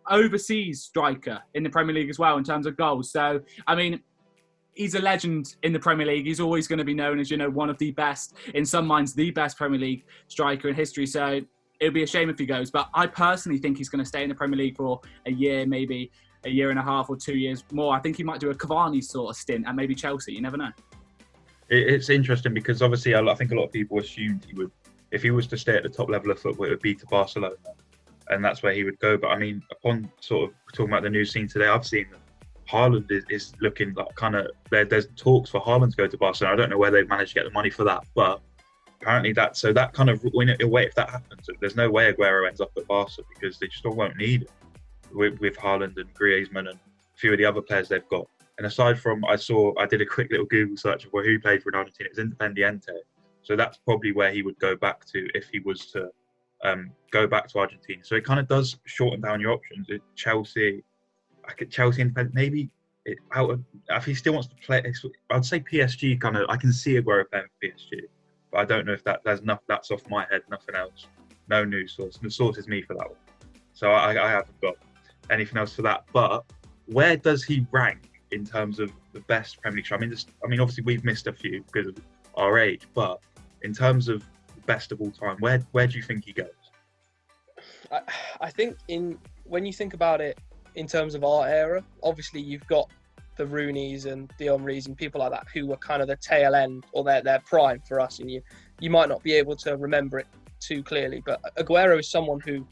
overseas 0.08 0.84
striker 0.84 1.40
in 1.54 1.64
the 1.64 1.70
Premier 1.70 1.96
League 1.96 2.10
as 2.10 2.18
well 2.20 2.36
in 2.36 2.44
terms 2.44 2.64
of 2.64 2.76
goals. 2.76 3.10
So 3.10 3.40
I 3.66 3.74
mean, 3.74 4.00
he's 4.74 4.94
a 4.94 5.00
legend 5.00 5.56
in 5.64 5.72
the 5.72 5.80
Premier 5.80 6.06
League. 6.06 6.26
He's 6.26 6.38
always 6.38 6.68
going 6.68 6.78
to 6.78 6.84
be 6.84 6.94
known 6.94 7.18
as, 7.18 7.28
you 7.28 7.36
know, 7.36 7.50
one 7.50 7.70
of 7.70 7.76
the 7.78 7.90
best, 7.90 8.36
in 8.54 8.64
some 8.64 8.86
minds, 8.86 9.12
the 9.14 9.32
best 9.32 9.56
Premier 9.56 9.80
League 9.80 10.04
striker 10.28 10.68
in 10.68 10.76
history. 10.76 11.06
So 11.06 11.40
it 11.80 11.84
would 11.84 11.94
be 11.94 12.02
a 12.02 12.06
shame 12.06 12.28
if 12.28 12.38
he 12.38 12.46
goes. 12.46 12.70
But 12.70 12.88
I 12.94 13.06
personally 13.06 13.58
think 13.58 13.78
he's 13.78 13.88
going 13.88 14.02
to 14.02 14.08
stay 14.08 14.22
in 14.22 14.28
the 14.28 14.34
Premier 14.34 14.56
League 14.56 14.76
for 14.76 15.00
a 15.26 15.32
year, 15.32 15.66
maybe 15.66 16.10
a 16.44 16.50
year 16.50 16.70
and 16.70 16.78
a 16.78 16.82
half 16.82 17.10
or 17.10 17.16
two 17.16 17.36
years 17.36 17.64
more. 17.72 17.94
I 17.94 18.00
think 18.00 18.16
he 18.16 18.24
might 18.24 18.40
do 18.40 18.50
a 18.50 18.54
Cavani 18.54 19.02
sort 19.02 19.30
of 19.30 19.36
stint 19.36 19.66
at 19.66 19.74
maybe 19.74 19.94
Chelsea. 19.94 20.32
You 20.32 20.40
never 20.40 20.56
know. 20.56 20.70
It's 21.68 22.08
interesting 22.08 22.54
because 22.54 22.80
obviously 22.80 23.14
I 23.14 23.34
think 23.34 23.52
a 23.52 23.54
lot 23.54 23.64
of 23.64 23.72
people 23.72 23.98
assumed 23.98 24.46
he 24.48 24.54
would, 24.54 24.70
if 25.10 25.22
he 25.22 25.30
was 25.30 25.46
to 25.48 25.58
stay 25.58 25.76
at 25.76 25.82
the 25.82 25.88
top 25.88 26.08
level 26.08 26.30
of 26.30 26.38
football, 26.38 26.66
it 26.66 26.70
would 26.70 26.80
be 26.80 26.94
to 26.94 27.06
Barcelona, 27.06 27.56
and 28.28 28.42
that's 28.42 28.62
where 28.62 28.72
he 28.72 28.84
would 28.84 28.98
go. 29.00 29.18
But 29.18 29.28
I 29.28 29.38
mean, 29.38 29.62
upon 29.70 30.10
sort 30.20 30.48
of 30.48 30.56
talking 30.72 30.92
about 30.92 31.02
the 31.02 31.10
news 31.10 31.30
scene 31.30 31.46
today, 31.46 31.66
I've 31.66 31.86
seen 31.86 32.06
Haaland 32.70 33.10
is, 33.10 33.24
is 33.28 33.52
looking 33.60 33.92
like 33.94 34.14
kind 34.14 34.34
of 34.34 34.50
there, 34.70 34.86
there's 34.86 35.08
talks 35.16 35.50
for 35.50 35.60
Haaland 35.60 35.90
to 35.90 35.96
go 35.96 36.06
to 36.06 36.16
Barcelona. 36.16 36.54
I 36.54 36.56
don't 36.56 36.70
know 36.70 36.78
where 36.78 36.90
they've 36.90 37.08
managed 37.08 37.30
to 37.30 37.34
get 37.34 37.44
the 37.44 37.52
money 37.52 37.70
for 37.70 37.84
that, 37.84 38.04
but 38.14 38.40
apparently 39.00 39.32
that 39.32 39.56
so 39.56 39.72
that 39.72 39.92
kind 39.92 40.10
of 40.10 40.22
when 40.32 40.48
it, 40.48 40.68
way 40.68 40.84
if 40.84 40.94
that 40.94 41.10
happens, 41.10 41.48
there's 41.60 41.76
no 41.76 41.90
way 41.90 42.12
Aguero 42.12 42.46
ends 42.46 42.60
up 42.60 42.70
at 42.76 42.86
Barca 42.86 43.22
because 43.34 43.58
they 43.58 43.68
just 43.68 43.84
won't 43.84 44.16
need 44.16 44.42
it 44.42 44.50
with, 45.14 45.38
with 45.40 45.56
Haaland 45.56 45.96
and 45.96 46.12
Griezmann 46.14 46.68
and 46.70 46.78
a 46.78 47.16
few 47.16 47.32
of 47.32 47.38
the 47.38 47.44
other 47.44 47.62
players 47.62 47.88
they've 47.88 48.08
got. 48.08 48.26
And 48.58 48.66
aside 48.66 48.98
from, 48.98 49.24
I 49.24 49.36
saw 49.36 49.72
I 49.78 49.86
did 49.86 50.00
a 50.00 50.06
quick 50.06 50.30
little 50.30 50.46
Google 50.46 50.76
search 50.76 51.04
of 51.04 51.12
where 51.12 51.24
who 51.24 51.38
played 51.38 51.62
for 51.62 51.74
Argentina. 51.76 52.08
It's 52.10 52.18
Independiente, 52.18 52.98
so 53.42 53.54
that's 53.54 53.78
probably 53.78 54.12
where 54.12 54.32
he 54.32 54.42
would 54.42 54.58
go 54.58 54.74
back 54.76 55.04
to 55.06 55.28
if 55.34 55.48
he 55.48 55.60
was 55.60 55.86
to 55.92 56.10
um, 56.64 56.90
go 57.12 57.26
back 57.26 57.46
to 57.48 57.58
Argentina. 57.58 58.02
So 58.02 58.16
it 58.16 58.24
kind 58.24 58.40
of 58.40 58.48
does 58.48 58.78
shorten 58.84 59.20
down 59.20 59.40
your 59.40 59.52
options. 59.52 59.86
It, 59.88 60.02
Chelsea, 60.16 60.82
I 61.48 61.52
could 61.52 61.70
Chelsea 61.70 62.02
Independent 62.02 62.34
maybe. 62.34 62.70
It, 63.04 63.16
out 63.32 63.48
of, 63.50 63.64
if 63.90 64.04
he 64.04 64.12
still 64.12 64.34
wants 64.34 64.48
to 64.48 64.56
play, 64.56 64.82
I'd 65.30 65.44
say 65.44 65.60
PSG. 65.60 66.20
Kind 66.20 66.36
of, 66.36 66.50
I 66.50 66.56
can 66.56 66.72
see 66.72 67.00
Aguero 67.00 67.24
playing 67.30 67.46
for 67.46 67.68
PSG 67.68 68.02
but 68.50 68.58
I 68.58 68.64
don't 68.64 68.86
know 68.86 68.92
if 68.92 69.04
that 69.04 69.20
there's 69.24 69.40
enough. 69.40 69.60
That's 69.68 69.90
off 69.90 70.08
my 70.08 70.26
head. 70.30 70.42
Nothing 70.50 70.74
else. 70.74 71.06
No 71.48 71.64
news 71.64 71.92
source. 71.92 72.18
The 72.18 72.30
source 72.30 72.58
is 72.58 72.68
me 72.68 72.82
for 72.82 72.94
that 72.94 73.08
one. 73.08 73.18
So 73.72 73.90
I, 73.90 74.10
I 74.10 74.30
haven't 74.30 74.60
got 74.60 74.76
anything 75.30 75.58
else 75.58 75.74
for 75.74 75.82
that. 75.82 76.04
But 76.12 76.44
where 76.86 77.16
does 77.16 77.44
he 77.44 77.66
rank 77.70 78.10
in 78.30 78.44
terms 78.44 78.78
of 78.78 78.92
the 79.12 79.20
best 79.20 79.60
Premier 79.60 79.78
League? 79.78 79.92
I 79.92 79.96
mean, 79.98 80.10
just, 80.10 80.30
I 80.44 80.48
mean, 80.48 80.60
obviously 80.60 80.84
we've 80.84 81.04
missed 81.04 81.26
a 81.26 81.32
few 81.32 81.62
because 81.70 81.88
of 81.88 81.96
our 82.34 82.58
age, 82.58 82.82
but 82.94 83.20
in 83.62 83.72
terms 83.72 84.08
of 84.08 84.24
best 84.66 84.92
of 84.92 85.00
all 85.00 85.10
time, 85.10 85.36
where 85.40 85.64
where 85.72 85.86
do 85.86 85.96
you 85.96 86.02
think 86.02 86.24
he 86.24 86.32
goes? 86.32 86.48
I, 87.90 88.00
I 88.40 88.50
think 88.50 88.76
in 88.88 89.18
when 89.44 89.64
you 89.64 89.72
think 89.72 89.94
about 89.94 90.20
it 90.20 90.38
in 90.74 90.86
terms 90.86 91.14
of 91.14 91.24
our 91.24 91.48
era, 91.48 91.82
obviously 92.02 92.40
you've 92.40 92.66
got 92.66 92.90
the 93.38 93.46
Rooneys 93.46 94.04
and 94.04 94.30
the 94.36 94.46
Henrys 94.46 94.86
and 94.86 94.96
people 94.96 95.20
like 95.20 95.30
that 95.30 95.46
who 95.54 95.66
were 95.66 95.78
kind 95.78 96.02
of 96.02 96.08
the 96.08 96.16
tail 96.16 96.54
end 96.54 96.84
or 96.92 97.04
their 97.04 97.22
their 97.22 97.40
prime 97.40 97.80
for 97.80 98.00
us, 98.00 98.18
and 98.18 98.30
you 98.30 98.42
you 98.80 98.90
might 98.90 99.08
not 99.08 99.22
be 99.22 99.32
able 99.32 99.56
to 99.56 99.76
remember 99.76 100.18
it 100.18 100.26
too 100.60 100.82
clearly. 100.82 101.22
But 101.24 101.40
Aguero 101.56 101.98
is 101.98 102.10
someone 102.10 102.40
who, 102.40 102.66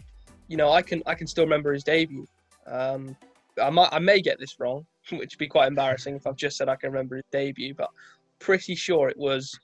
you 0.48 0.56
know, 0.58 0.70
I 0.70 0.82
can 0.82 1.02
I 1.06 1.14
can 1.14 1.26
still 1.26 1.44
remember 1.44 1.72
his 1.72 1.84
debut. 1.84 2.26
Um, 2.66 3.16
I 3.62 3.70
might 3.70 3.88
I 3.92 3.98
may 3.98 4.20
get 4.20 4.38
this 4.38 4.60
wrong, 4.60 4.84
which 5.10 5.34
would 5.34 5.38
be 5.38 5.48
quite 5.48 5.68
embarrassing 5.68 6.16
if 6.16 6.26
I've 6.26 6.36
just 6.36 6.58
said 6.58 6.68
I 6.68 6.76
can 6.76 6.90
remember 6.90 7.16
his 7.16 7.24
debut, 7.32 7.74
but 7.74 7.90
pretty 8.38 8.74
sure 8.74 9.08
it 9.08 9.16
was 9.16 9.58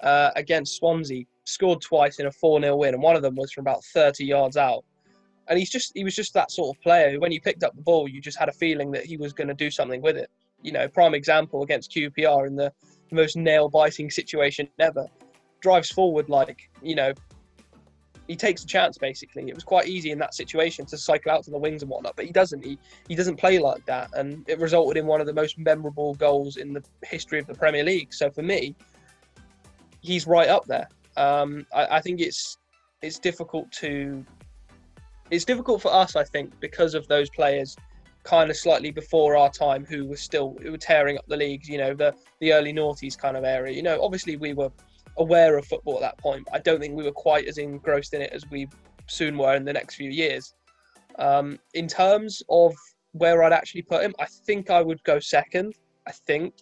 uh, 0.00 0.30
against 0.36 0.76
Swansea, 0.76 1.24
scored 1.44 1.80
twice 1.80 2.18
in 2.18 2.26
a 2.26 2.32
4 2.32 2.60
0 2.60 2.76
win, 2.76 2.94
and 2.94 3.02
one 3.02 3.16
of 3.16 3.22
them 3.22 3.34
was 3.34 3.52
from 3.52 3.62
about 3.62 3.84
30 3.84 4.24
yards 4.24 4.56
out. 4.56 4.84
And 5.48 5.58
he's 5.58 5.70
just 5.70 5.92
he 5.94 6.04
was 6.04 6.14
just 6.14 6.34
that 6.34 6.50
sort 6.50 6.76
of 6.76 6.82
player 6.82 7.10
who, 7.10 7.20
when 7.20 7.32
you 7.32 7.40
picked 7.40 7.64
up 7.64 7.74
the 7.74 7.82
ball, 7.82 8.06
you 8.06 8.20
just 8.20 8.38
had 8.38 8.48
a 8.48 8.52
feeling 8.52 8.90
that 8.90 9.06
he 9.06 9.16
was 9.16 9.32
going 9.32 9.48
to 9.48 9.54
do 9.54 9.70
something 9.70 10.02
with 10.02 10.16
it. 10.16 10.30
You 10.62 10.72
know, 10.72 10.88
prime 10.88 11.14
example 11.14 11.62
against 11.62 11.92
QPR 11.92 12.46
in 12.46 12.56
the 12.56 12.72
most 13.10 13.36
nail 13.36 13.68
biting 13.68 14.10
situation 14.10 14.68
ever. 14.78 15.06
Drives 15.60 15.90
forward 15.90 16.28
like, 16.28 16.70
you 16.82 16.94
know, 16.94 17.12
he 18.28 18.36
takes 18.36 18.62
a 18.62 18.66
chance 18.66 18.98
basically. 18.98 19.48
It 19.48 19.54
was 19.54 19.64
quite 19.64 19.88
easy 19.88 20.10
in 20.10 20.18
that 20.18 20.34
situation 20.34 20.84
to 20.86 20.98
cycle 20.98 21.32
out 21.32 21.44
to 21.44 21.50
the 21.50 21.58
wings 21.58 21.82
and 21.82 21.90
whatnot, 21.90 22.14
but 22.14 22.26
he 22.26 22.30
doesn't. 22.30 22.62
He 22.64 22.78
he 23.08 23.14
doesn't 23.14 23.36
play 23.36 23.58
like 23.58 23.84
that, 23.86 24.10
and 24.14 24.44
it 24.46 24.60
resulted 24.60 24.98
in 24.98 25.06
one 25.06 25.20
of 25.20 25.26
the 25.26 25.32
most 25.32 25.58
memorable 25.58 26.14
goals 26.14 26.58
in 26.58 26.74
the 26.74 26.84
history 27.02 27.38
of 27.38 27.46
the 27.46 27.54
Premier 27.54 27.82
League. 27.82 28.12
So 28.12 28.30
for 28.30 28.42
me, 28.42 28.76
he's 30.02 30.26
right 30.26 30.48
up 30.48 30.66
there. 30.66 30.88
Um, 31.16 31.66
I, 31.74 31.96
I 31.96 32.00
think 32.00 32.20
it's 32.20 32.58
it's 33.00 33.18
difficult 33.18 33.72
to 33.72 34.24
it's 35.30 35.44
difficult 35.44 35.82
for 35.82 35.92
us, 35.92 36.14
I 36.14 36.24
think, 36.24 36.58
because 36.60 36.94
of 36.94 37.08
those 37.08 37.30
players 37.30 37.76
kind 38.28 38.50
of 38.50 38.56
slightly 38.58 38.90
before 38.90 39.38
our 39.38 39.50
time 39.50 39.86
who 39.86 40.06
were 40.06 40.16
still 40.16 40.54
who 40.62 40.70
were 40.70 40.76
tearing 40.78 41.16
up 41.16 41.26
the 41.28 41.36
leagues, 41.36 41.66
you 41.66 41.78
know, 41.78 41.94
the 41.94 42.14
the 42.40 42.52
early 42.52 42.74
noughties 42.74 43.16
kind 43.16 43.38
of 43.38 43.44
area. 43.44 43.74
You 43.74 43.82
know, 43.82 44.02
obviously 44.02 44.36
we 44.36 44.52
were 44.52 44.70
aware 45.16 45.56
of 45.56 45.64
football 45.64 45.94
at 45.96 46.02
that 46.02 46.18
point. 46.18 46.46
I 46.52 46.58
don't 46.58 46.78
think 46.78 46.94
we 46.94 47.04
were 47.04 47.18
quite 47.28 47.46
as 47.46 47.56
engrossed 47.56 48.12
in 48.12 48.20
it 48.20 48.30
as 48.34 48.44
we 48.50 48.68
soon 49.06 49.38
were 49.38 49.54
in 49.54 49.64
the 49.64 49.72
next 49.72 49.94
few 49.94 50.10
years. 50.10 50.54
Um, 51.18 51.58
in 51.72 51.88
terms 51.88 52.42
of 52.50 52.74
where 53.12 53.42
I'd 53.42 53.54
actually 53.54 53.82
put 53.82 54.02
him, 54.02 54.14
I 54.18 54.26
think 54.26 54.68
I 54.68 54.82
would 54.82 55.02
go 55.04 55.18
second. 55.18 55.74
I 56.06 56.12
think. 56.12 56.52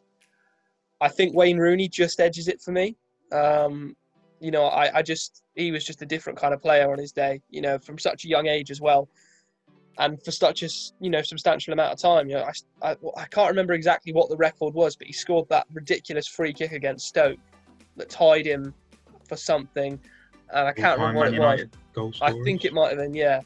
I 1.00 1.08
think 1.08 1.34
Wayne 1.34 1.58
Rooney 1.58 1.88
just 1.88 2.20
edges 2.20 2.46
it 2.46 2.62
for 2.62 2.70
me. 2.70 2.96
Um, 3.32 3.96
you 4.40 4.52
know, 4.52 4.66
I, 4.66 4.98
I 4.98 5.02
just 5.02 5.42
he 5.56 5.72
was 5.72 5.84
just 5.84 6.00
a 6.00 6.06
different 6.06 6.38
kind 6.38 6.54
of 6.54 6.62
player 6.62 6.92
on 6.92 6.98
his 6.98 7.10
day. 7.10 7.40
You 7.50 7.60
know, 7.60 7.76
from 7.80 7.98
such 7.98 8.24
a 8.24 8.28
young 8.28 8.46
age 8.46 8.70
as 8.70 8.80
well, 8.80 9.08
and 9.98 10.22
for 10.22 10.30
such 10.30 10.62
a 10.62 10.68
you 11.00 11.10
know 11.10 11.22
substantial 11.22 11.72
amount 11.72 11.92
of 11.92 11.98
time. 11.98 12.28
You 12.28 12.36
know, 12.36 12.44
I, 12.82 12.90
I, 12.90 12.96
I 13.16 13.24
can't 13.26 13.48
remember 13.48 13.72
exactly 13.72 14.12
what 14.12 14.28
the 14.28 14.36
record 14.36 14.74
was, 14.74 14.96
but 14.96 15.06
he 15.06 15.12
scored 15.12 15.48
that 15.48 15.66
ridiculous 15.72 16.26
free 16.26 16.52
kick 16.52 16.72
against 16.72 17.08
Stoke 17.08 17.38
that 17.96 18.10
tied 18.10 18.46
him 18.46 18.74
for 19.28 19.36
something, 19.36 19.98
and 20.52 20.68
I 20.68 20.72
can't 20.72 20.98
remember 20.98 21.20
what 21.20 21.28
it 21.28 21.34
United 21.34 21.76
was. 21.96 22.18
I 22.20 22.32
think 22.44 22.64
it 22.64 22.72
might 22.72 22.90
have 22.90 22.98
been, 22.98 23.14
yeah. 23.14 23.40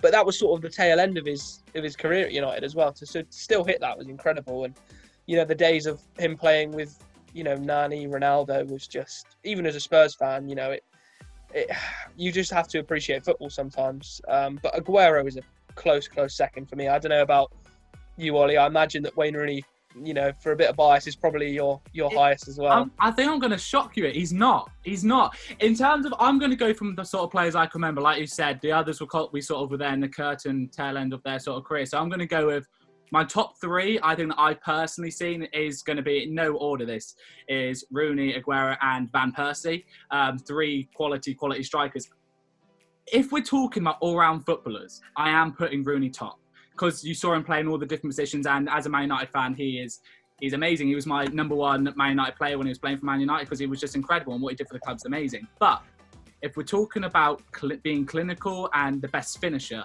But 0.00 0.12
that 0.12 0.24
was 0.24 0.38
sort 0.38 0.56
of 0.56 0.62
the 0.62 0.74
tail 0.74 1.00
end 1.00 1.18
of 1.18 1.26
his 1.26 1.62
of 1.74 1.82
his 1.82 1.96
career 1.96 2.26
at 2.26 2.32
United 2.32 2.64
as 2.64 2.74
well. 2.74 2.92
To, 2.92 3.06
so 3.06 3.22
to 3.22 3.26
still 3.30 3.64
hit 3.64 3.80
that 3.80 3.98
was 3.98 4.06
incredible, 4.06 4.64
and 4.64 4.74
you 5.26 5.36
know 5.36 5.44
the 5.44 5.54
days 5.54 5.86
of 5.86 6.00
him 6.18 6.36
playing 6.36 6.70
with 6.70 6.96
you 7.34 7.42
know 7.42 7.56
Nani, 7.56 8.06
Ronaldo 8.06 8.70
was 8.70 8.86
just 8.86 9.26
even 9.44 9.66
as 9.66 9.74
a 9.74 9.80
Spurs 9.80 10.14
fan, 10.14 10.48
you 10.48 10.54
know 10.54 10.70
it. 10.70 10.84
It, 11.52 11.68
you 12.16 12.30
just 12.30 12.52
have 12.52 12.68
to 12.68 12.78
appreciate 12.78 13.24
football 13.24 13.50
sometimes. 13.50 14.20
Um, 14.28 14.60
but 14.62 14.74
Aguero 14.74 15.26
is 15.26 15.36
a 15.36 15.42
close, 15.78 16.08
close 16.08 16.36
second 16.36 16.68
for 16.68 16.76
me. 16.76 16.88
I 16.88 16.98
don't 16.98 17.10
know 17.10 17.22
about 17.22 17.52
you, 18.16 18.36
Ollie. 18.36 18.56
I 18.56 18.66
imagine 18.66 19.02
that 19.04 19.16
Wayne 19.16 19.34
Rooney 19.34 19.62
you 20.04 20.14
know, 20.14 20.32
for 20.40 20.52
a 20.52 20.56
bit 20.56 20.68
of 20.68 20.76
bias, 20.76 21.06
is 21.06 21.16
probably 21.16 21.50
your 21.50 21.80
your 21.92 22.10
highest 22.10 22.48
as 22.48 22.58
well. 22.58 22.72
I'm, 22.72 22.92
i 22.98 23.10
think 23.10 23.30
I'm 23.30 23.38
going 23.38 23.52
to 23.52 23.58
shock 23.58 23.96
you. 23.96 24.06
He's 24.06 24.32
not. 24.32 24.70
He's 24.82 25.04
not. 25.04 25.36
In 25.60 25.74
terms 25.74 26.06
of, 26.06 26.14
I'm 26.18 26.38
going 26.38 26.50
to 26.50 26.56
go 26.56 26.72
from 26.74 26.94
the 26.94 27.04
sort 27.04 27.24
of 27.24 27.30
players 27.30 27.54
I 27.54 27.66
can 27.66 27.80
remember. 27.80 28.00
Like 28.00 28.20
you 28.20 28.26
said, 28.26 28.60
the 28.60 28.72
others 28.72 29.00
were 29.00 29.08
we 29.32 29.40
sort 29.40 29.64
of 29.64 29.70
were 29.70 29.76
there 29.76 29.92
in 29.92 30.00
the 30.00 30.08
curtain 30.08 30.68
tail 30.68 30.98
end 30.98 31.12
of 31.12 31.22
their 31.22 31.38
sort 31.38 31.58
of 31.58 31.64
career. 31.64 31.86
So 31.86 31.98
I'm 31.98 32.08
going 32.08 32.20
to 32.20 32.26
go 32.26 32.46
with 32.46 32.66
my 33.10 33.24
top 33.24 33.58
three. 33.60 33.98
I 34.02 34.14
think 34.14 34.30
that 34.30 34.38
I've 34.38 34.60
personally 34.60 35.10
seen 35.10 35.44
is 35.52 35.82
going 35.82 35.96
to 35.96 36.02
be 36.02 36.24
in 36.24 36.34
no 36.34 36.54
order. 36.56 36.84
This 36.84 37.14
is 37.48 37.84
Rooney, 37.90 38.34
Aguero, 38.34 38.76
and 38.82 39.10
Van 39.10 39.32
Persie. 39.32 39.84
Um, 40.10 40.38
three 40.38 40.88
quality 40.94 41.34
quality 41.34 41.62
strikers. 41.62 42.08
If 43.12 43.32
we're 43.32 43.42
talking 43.42 43.82
about 43.82 43.96
all-round 44.00 44.44
footballers, 44.44 45.00
I 45.16 45.30
am 45.30 45.52
putting 45.52 45.82
Rooney 45.82 46.10
top 46.10 46.38
because 46.72 47.02
you 47.02 47.14
saw 47.14 47.32
him 47.34 47.42
playing 47.42 47.66
all 47.66 47.78
the 47.78 47.86
different 47.86 48.10
positions. 48.10 48.46
And 48.46 48.68
as 48.68 48.86
a 48.86 48.90
Man 48.90 49.02
United 49.02 49.30
fan, 49.30 49.54
he 49.54 49.78
is 49.78 50.00
he's 50.40 50.52
amazing. 50.52 50.88
He 50.88 50.94
was 50.94 51.06
my 51.06 51.24
number 51.26 51.54
one 51.54 51.92
Man 51.96 52.10
United 52.10 52.36
player 52.36 52.58
when 52.58 52.66
he 52.66 52.70
was 52.70 52.78
playing 52.78 52.98
for 52.98 53.06
Man 53.06 53.20
United 53.20 53.44
because 53.44 53.58
he 53.58 53.66
was 53.66 53.80
just 53.80 53.96
incredible 53.96 54.34
and 54.34 54.42
what 54.42 54.50
he 54.50 54.56
did 54.56 54.68
for 54.68 54.74
the 54.74 54.80
club's 54.80 55.04
amazing. 55.06 55.46
But 55.58 55.82
if 56.42 56.56
we're 56.56 56.64
talking 56.64 57.04
about 57.04 57.42
cl- 57.58 57.78
being 57.82 58.04
clinical 58.04 58.68
and 58.74 59.00
the 59.00 59.08
best 59.08 59.40
finisher, 59.40 59.84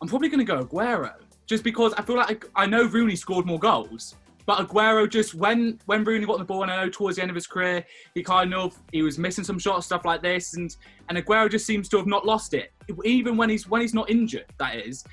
I'm 0.00 0.08
probably 0.08 0.28
going 0.28 0.44
to 0.44 0.44
go 0.44 0.64
Aguero 0.64 1.14
just 1.46 1.62
because 1.62 1.92
I 1.94 2.02
feel 2.02 2.16
like 2.16 2.46
I 2.56 2.66
know 2.66 2.84
Rooney 2.84 3.16
scored 3.16 3.44
more 3.44 3.58
goals. 3.58 4.16
But 4.46 4.66
Aguero 4.66 5.08
just 5.08 5.34
when 5.34 5.80
when 5.86 6.04
Rooney 6.04 6.26
got 6.26 6.38
the 6.38 6.44
ball, 6.44 6.62
and 6.62 6.70
I 6.70 6.84
know 6.84 6.90
towards 6.90 7.16
the 7.16 7.22
end 7.22 7.30
of 7.30 7.34
his 7.34 7.46
career, 7.46 7.84
he 8.14 8.22
kind 8.22 8.54
of 8.54 8.78
he 8.92 9.02
was 9.02 9.18
missing 9.18 9.44
some 9.44 9.58
shots, 9.58 9.86
stuff 9.86 10.04
like 10.04 10.22
this, 10.22 10.54
and 10.54 10.74
and 11.08 11.18
Aguero 11.18 11.50
just 11.50 11.66
seems 11.66 11.88
to 11.90 11.96
have 11.96 12.06
not 12.06 12.26
lost 12.26 12.54
it. 12.54 12.72
Even 13.04 13.36
when 13.36 13.48
he's 13.48 13.68
when 13.68 13.80
he's 13.80 13.94
not 13.94 14.10
injured, 14.10 14.46
that 14.58 14.76
is, 14.76 15.04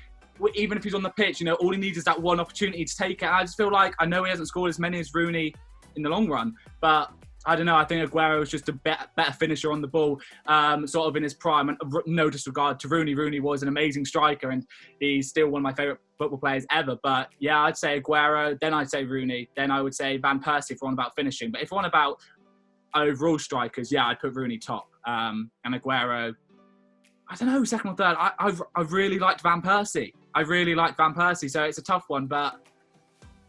even 0.54 0.76
if 0.76 0.84
he's 0.84 0.94
on 0.94 1.02
the 1.02 1.10
pitch, 1.10 1.40
you 1.40 1.46
know, 1.46 1.54
all 1.54 1.72
he 1.72 1.78
needs 1.78 1.96
is 1.98 2.04
that 2.04 2.20
one 2.20 2.40
opportunity 2.40 2.84
to 2.84 2.96
take 2.96 3.22
it. 3.22 3.28
I 3.28 3.42
just 3.42 3.56
feel 3.56 3.70
like 3.70 3.94
I 3.98 4.06
know 4.06 4.24
he 4.24 4.30
hasn't 4.30 4.48
scored 4.48 4.68
as 4.68 4.78
many 4.78 4.98
as 4.98 5.14
Rooney 5.14 5.54
in 5.96 6.02
the 6.02 6.08
long 6.08 6.28
run, 6.28 6.54
but 6.80 7.12
I 7.44 7.56
don't 7.56 7.66
know. 7.66 7.76
I 7.76 7.84
think 7.84 8.08
Aguero 8.08 8.42
is 8.42 8.50
just 8.50 8.68
a 8.68 8.72
better, 8.72 9.06
better 9.16 9.32
finisher 9.32 9.72
on 9.72 9.80
the 9.80 9.88
ball, 9.88 10.20
um, 10.46 10.86
sort 10.86 11.08
of 11.08 11.16
in 11.16 11.22
his 11.22 11.34
prime. 11.34 11.68
And 11.68 11.78
no 12.06 12.30
disregard 12.30 12.78
to 12.80 12.88
Rooney. 12.88 13.14
Rooney 13.14 13.40
was 13.40 13.62
an 13.62 13.68
amazing 13.68 14.04
striker, 14.04 14.50
and 14.50 14.64
he's 15.00 15.28
still 15.28 15.48
one 15.48 15.60
of 15.60 15.64
my 15.64 15.72
favourite 15.72 15.98
football 16.22 16.38
players 16.38 16.64
ever. 16.70 16.96
But 17.02 17.30
yeah, 17.40 17.62
I'd 17.62 17.76
say 17.76 18.00
Aguero. 18.00 18.56
Then 18.60 18.72
I'd 18.72 18.88
say 18.88 19.04
Rooney. 19.04 19.48
Then 19.56 19.70
I 19.70 19.82
would 19.82 19.94
say 19.94 20.18
Van 20.18 20.40
Persie 20.40 20.78
for 20.78 20.86
one 20.86 20.94
about 20.94 21.14
finishing. 21.16 21.50
But 21.50 21.62
if 21.62 21.70
one 21.72 21.84
about 21.84 22.20
overall 22.94 23.38
strikers, 23.38 23.90
yeah, 23.90 24.06
I'd 24.06 24.20
put 24.20 24.34
Rooney 24.34 24.58
top. 24.58 24.88
Um, 25.06 25.50
and 25.64 25.74
Aguero, 25.74 26.32
I 27.28 27.34
don't 27.34 27.48
know, 27.48 27.64
second 27.64 27.90
or 27.90 27.96
third. 27.96 28.16
I, 28.18 28.30
I've, 28.38 28.62
I 28.76 28.82
really 28.82 29.18
liked 29.18 29.40
Van 29.42 29.60
Persie. 29.60 30.12
I 30.34 30.42
really 30.42 30.74
like 30.74 30.96
Van 30.96 31.12
Persie, 31.12 31.50
so 31.50 31.64
it's 31.64 31.78
a 31.78 31.82
tough 31.82 32.04
one, 32.06 32.26
but 32.26 32.60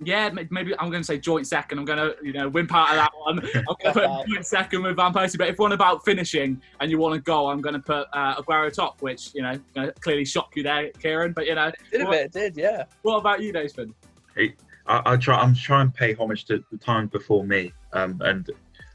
yeah, 0.02 0.30
maybe 0.30 0.78
I'm 0.80 0.90
going 0.90 1.02
to 1.02 1.04
say 1.04 1.18
joint 1.18 1.48
second. 1.48 1.80
I'm 1.80 1.86
going 1.86 1.98
to, 1.98 2.16
you 2.22 2.34
know, 2.34 2.50
wimp 2.50 2.74
out 2.74 2.90
of 2.90 2.96
that 2.96 3.12
one. 3.16 3.40
I'm 3.56 3.76
going 3.82 3.94
to 3.94 3.94
put 3.94 4.28
joint 4.28 4.46
second 4.46 4.84
with 4.84 4.96
Van 4.96 5.14
Persie. 5.14 5.38
But 5.38 5.50
if 5.50 5.60
one 5.60 5.72
about 5.72 6.04
finishing 6.04 6.62
and 6.80 6.92
you 6.92 6.98
want 6.98 7.16
to 7.16 7.22
go, 7.22 7.48
I'm 7.48 7.62
going 7.62 7.74
to 7.74 7.82
put 7.82 8.08
uh, 8.14 8.42
Aguero 8.42 8.74
top, 8.74 9.02
which 9.02 9.34
you 9.34 9.42
know 9.42 9.60
clearly 10.02 10.26
shock 10.26 10.56
you 10.56 10.64
there, 10.64 10.90
Kieran. 10.92 11.34
But 11.34 11.48
you 11.48 11.56
know, 11.56 11.68
it 11.68 11.76
did 11.92 12.04
what, 12.04 12.08
a 12.08 12.12
bit, 12.12 12.26
it 12.26 12.32
did, 12.32 12.58
yeah. 12.58 12.84
What 13.04 13.18
about 13.18 13.42
you, 13.42 13.52
Nathan? 13.52 13.94
Hey, 14.36 14.56
I, 14.88 15.14
I 15.14 15.18
try. 15.18 15.38
I'm 15.38 15.56
trying 15.56 15.92
to 15.92 15.98
pay 15.98 16.14
homage 16.14 16.46
to 16.46 16.64
the 16.72 16.78
time 16.78 17.08
before 17.08 17.44
me, 17.44 17.72
um, 17.94 18.20
and 18.22 18.50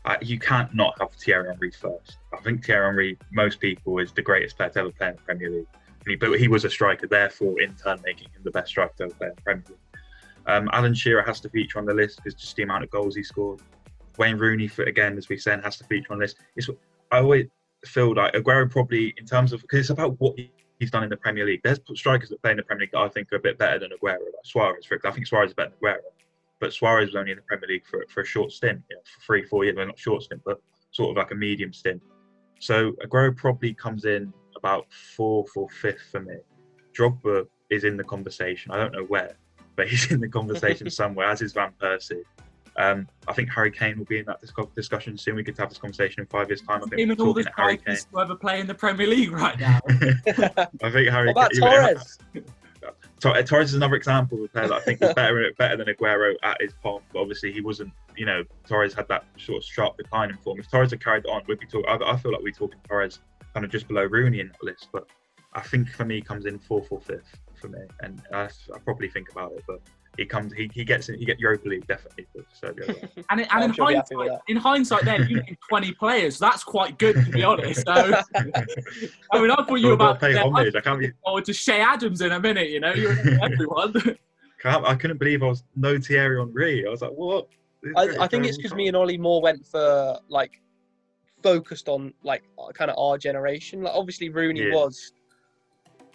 I, 0.05 0.19
you 0.21 0.39
can't 0.39 0.75
not 0.75 0.99
have 1.01 1.13
Thierry 1.13 1.49
Henry 1.49 1.71
first. 1.71 2.19
I 2.33 2.41
think 2.41 2.65
Thierry 2.65 2.87
Henry, 2.87 3.19
most 3.33 3.61
people, 3.61 3.99
is 3.99 4.13
the 4.13 4.23
greatest 4.23 4.57
player 4.57 4.71
to 4.71 4.81
ever 4.81 4.91
play 4.91 5.09
in 5.09 5.17
the 5.17 5.23
Premier 5.23 5.51
League 5.51 5.67
but 6.17 6.39
he 6.39 6.49
was 6.49 6.65
a 6.65 6.71
striker, 6.71 7.07
therefore, 7.07 7.61
in 7.61 7.75
turn, 7.75 8.01
making 8.05 8.29
him 8.29 8.43
the 8.43 8.51
best 8.51 8.69
striker 8.69 8.95
to 8.99 9.05
ever 9.05 9.15
play 9.15 9.29
in 9.29 9.35
the 9.35 9.43
Premier 9.43 9.65
League. 9.69 9.79
Um, 10.49 10.69
Alan 10.73 10.95
Shearer 10.95 11.23
has 11.23 11.41
to 11.41 11.49
feature 11.51 11.79
on 11.79 11.85
the 11.85 11.95
list 11.95 12.17
because 12.17 12.35
just 12.35 12.57
the 12.57 12.63
amount 12.63 12.83
of 12.83 12.91
goals 12.91 13.15
he 13.15 13.23
scored. 13.23 13.61
Wayne 14.17 14.39
Rooney, 14.39 14.67
for, 14.67 14.85
again, 14.85 15.17
as 15.17 15.29
we 15.29 15.37
said, 15.37 15.63
has 15.63 15.77
to 15.77 15.85
feature 15.85 16.13
on 16.13 16.19
this. 16.19 16.35
It's, 16.57 16.69
I 17.13 17.19
always 17.19 17.47
feel 17.85 18.15
like 18.15 18.33
Aguero 18.33 18.69
probably, 18.69 19.15
in 19.19 19.27
terms 19.27 19.53
of, 19.53 19.61
because 19.63 19.81
it's 19.81 19.91
about 19.91 20.21
what 20.21 20.35
he's 20.81 20.91
done 20.91 21.05
in 21.05 21.11
the 21.11 21.17
Premier 21.17 21.45
League. 21.45 21.61
There's 21.63 21.79
strikers 21.95 22.31
that 22.31 22.43
play 22.43 22.51
in 22.53 22.57
the 22.57 22.63
Premier 22.63 22.83
League 22.83 22.93
that 22.93 23.01
I 23.01 23.09
think 23.09 23.33
are 23.33 23.37
a 23.37 23.41
bit 23.41 23.59
better 23.59 23.79
than 23.79 23.91
Aguero, 23.91 24.19
like 24.19 24.45
Suarez, 24.45 24.85
for 24.87 24.95
example. 24.95 25.11
I 25.11 25.15
think 25.15 25.27
Suarez 25.27 25.51
is 25.51 25.55
better 25.55 25.71
than 25.71 25.91
Aguero, 25.91 25.99
but 26.61 26.73
Suarez 26.73 27.09
was 27.09 27.17
only 27.17 27.31
in 27.33 27.37
the 27.37 27.43
Premier 27.43 27.69
League 27.69 27.87
for, 27.87 28.05
for 28.09 28.23
a 28.23 28.27
short 28.27 28.51
stint, 28.51 28.83
you 28.91 28.97
know, 28.97 29.03
for 29.05 29.21
three, 29.25 29.45
four 29.45 29.65
years. 29.65 29.77
Well, 29.77 29.87
not 29.87 29.99
short 29.99 30.23
stint, 30.23 30.43
but 30.45 30.61
sort 30.91 31.11
of 31.11 31.17
like 31.17 31.31
a 31.31 31.35
medium 31.35 31.73
stint. 31.73 32.03
So 32.59 32.93
Aguero 33.05 33.37
probably 33.37 33.75
comes 33.75 34.05
in 34.05 34.33
about 34.57 34.87
fourth 35.17 35.51
or 35.57 35.69
fifth 35.69 36.09
for 36.11 36.21
me. 36.21 36.37
Drogba 36.93 37.47
is 37.71 37.85
in 37.85 37.97
the 37.97 38.05
conversation. 38.05 38.73
I 38.73 38.79
don't 38.79 38.93
know 38.93 39.05
where, 39.05 39.37
but 39.79 39.89
he's 39.89 40.11
in 40.11 40.21
the 40.21 40.29
conversation 40.29 40.91
somewhere, 40.91 41.31
as 41.31 41.41
is 41.41 41.53
Van 41.53 41.73
Persie. 41.81 42.25
Um, 42.77 43.09
I 43.29 43.33
think 43.33 43.49
Harry 43.51 43.71
Kane 43.71 43.97
will 43.97 44.07
be 44.07 44.19
in 44.19 44.27
that 44.27 44.41
discussion 44.75 45.17
soon. 45.17 45.37
We 45.37 45.45
could 45.45 45.57
have 45.57 45.69
this 45.69 45.79
conversation 45.79 46.21
in 46.21 46.27
five 46.27 46.49
years' 46.49 46.63
time. 46.63 46.83
I 46.83 46.89
think 46.89 47.01
Even 47.01 47.21
all 47.21 47.33
the 47.33 47.47
Harry 47.57 47.77
Kane. 47.77 47.97
who 48.11 48.21
ever 48.21 48.35
play 48.35 48.61
in 48.61 48.67
the 48.67 48.75
Premier 48.75 49.07
League 49.07 49.31
right 49.31 49.59
now. 49.59 49.79
I 49.89 50.91
think 50.91 51.09
Harry. 51.09 51.33
What 51.33 51.53
about 51.53 51.53
Kane, 51.53 51.61
Torres? 51.61 52.19
Torres 53.47 53.69
is 53.71 53.75
another 53.75 53.95
example 53.95 54.39
of 54.39 54.45
a 54.45 54.49
player 54.49 54.69
that 54.69 54.75
I 54.75 54.81
think 54.81 55.01
is 55.01 55.15
better 55.15 55.53
better 55.57 55.77
than 55.77 55.87
Aguero 55.87 56.35
at 56.43 56.61
his 56.61 56.73
pomp. 56.83 57.05
But 57.13 57.21
obviously, 57.21 57.53
he 57.53 57.61
wasn't. 57.61 57.93
You 58.17 58.27
know, 58.27 58.43
Torres 58.67 58.95
had 58.95 59.07
that 59.09 59.27
sort 59.39 59.59
of 59.59 59.65
sharp 59.65 59.97
decline 59.97 60.31
in 60.31 60.39
form. 60.39 60.59
If 60.59 60.69
Torres 60.69 60.91
had 60.91 61.03
carried 61.03 61.25
on, 61.27 61.43
we'd 61.47 61.61
be 61.61 61.67
talking. 61.67 61.89
I, 61.89 62.13
I 62.13 62.17
feel 62.17 62.33
like 62.33 62.43
we're 62.43 62.53
talking 62.53 62.81
Torres 62.89 63.21
kind 63.55 63.65
of 63.65 63.71
just 63.71 63.87
below 63.87 64.05
Rooney 64.05 64.41
in 64.41 64.49
that 64.49 64.63
list. 64.63 64.89
But 64.93 65.09
I 65.53 65.61
think 65.61 65.89
for 65.89 66.05
me, 66.05 66.21
comes 66.21 66.47
in 66.47 66.59
fourth 66.59 66.89
or 66.91 67.01
fifth 67.01 67.39
for 67.59 67.69
me, 67.69 67.81
and 68.01 68.21
I, 68.33 68.45
I 68.75 68.79
probably 68.85 69.09
think 69.09 69.31
about 69.31 69.53
it, 69.53 69.65
but. 69.67 69.81
He 70.17 70.27
comes. 70.27 70.53
He, 70.53 70.69
he 70.75 70.85
gets. 70.85 71.07
He 71.07 71.25
get 71.25 71.39
Europa 71.39 71.69
League 71.69 71.87
definitely. 71.87 72.27
So 72.53 72.75
and 73.31 73.41
and 73.53 73.65
in 73.65 73.73
sure 73.73 73.85
hindsight, 73.85 74.31
in 74.49 74.57
hindsight, 74.57 75.05
then 75.05 75.29
you 75.29 75.37
need 75.37 75.57
twenty 75.69 75.93
players. 75.93 76.41
That's 76.41 76.65
quite 76.65 76.99
good 76.99 77.15
to 77.25 77.31
be 77.31 77.45
honest. 77.45 77.87
So, 77.87 77.93
I 79.33 79.41
mean, 79.41 79.53
I 79.53 79.65
thought 79.65 79.77
you 79.77 79.87
were 79.87 79.93
about 79.93 80.19
to 80.19 80.27
pay 80.27 80.37
homage. 80.37 80.75
I 80.75 80.81
can't 80.81 80.99
be 80.99 81.13
forward 81.25 81.45
to 81.45 81.53
Che 81.53 81.81
Adams 81.81 82.21
in 82.21 82.33
a 82.33 82.41
minute. 82.41 82.69
You 82.69 82.81
know, 82.81 82.93
you're 82.95 83.13
everyone. 83.41 83.95
I 84.65 84.97
couldn't 84.97 85.19
believe 85.19 85.45
I 85.45 85.47
was 85.47 85.63
no 85.77 86.01
Thierry 86.01 86.41
Henry. 86.41 86.85
I 86.85 86.91
was 86.91 87.03
like, 87.03 87.13
what? 87.13 87.47
I, 87.97 88.17
I 88.19 88.27
think 88.27 88.45
it's 88.45 88.57
because 88.57 88.75
me 88.75 88.89
and 88.89 88.97
Ollie 88.97 89.19
Moore 89.19 89.41
went 89.41 89.65
for 89.65 90.19
like 90.29 90.61
focused 91.45 91.89
on 91.89 92.13
like 92.23 92.43
kind 92.75 92.91
of 92.91 92.99
our 92.99 93.19
generation. 93.19 93.83
Like 93.83 93.95
obviously 93.95 94.31
Rooney 94.31 94.63
Yeah. 94.63 94.75
was 94.75 95.13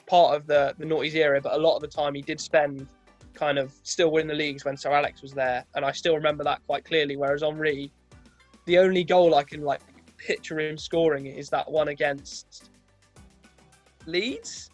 part 0.08 0.36
of 0.36 0.48
the 0.48 0.74
the 0.78 0.86
noughties 0.86 1.16
era, 1.16 1.40
but 1.42 1.54
a 1.54 1.58
lot 1.58 1.76
of 1.76 1.82
the 1.82 1.88
time 1.88 2.14
he 2.16 2.22
did 2.22 2.40
spend 2.40 2.88
kind 3.34 3.58
of 3.58 3.74
still 3.84 4.12
winning 4.12 4.28
the 4.28 4.34
leagues 4.36 4.64
when 4.66 4.78
Sir 4.78 4.92
Alex 4.92 5.22
was 5.22 5.34
there, 5.34 5.66
and 5.76 5.84
I 5.84 5.92
still 5.92 6.16
remember 6.16 6.44
that 6.44 6.62
quite 6.68 6.86
clearly. 6.86 7.16
Whereas 7.18 7.42
Henry, 7.42 7.92
the 8.66 8.78
only 8.80 9.04
goal 9.04 9.36
I 9.36 9.44
can 9.44 9.62
like 9.62 9.82
picture 10.18 10.60
him 10.60 10.78
scoring 10.78 11.26
is 11.26 11.50
that 11.50 11.70
one 11.70 11.88
against 11.90 12.70
Leeds. 14.06 14.70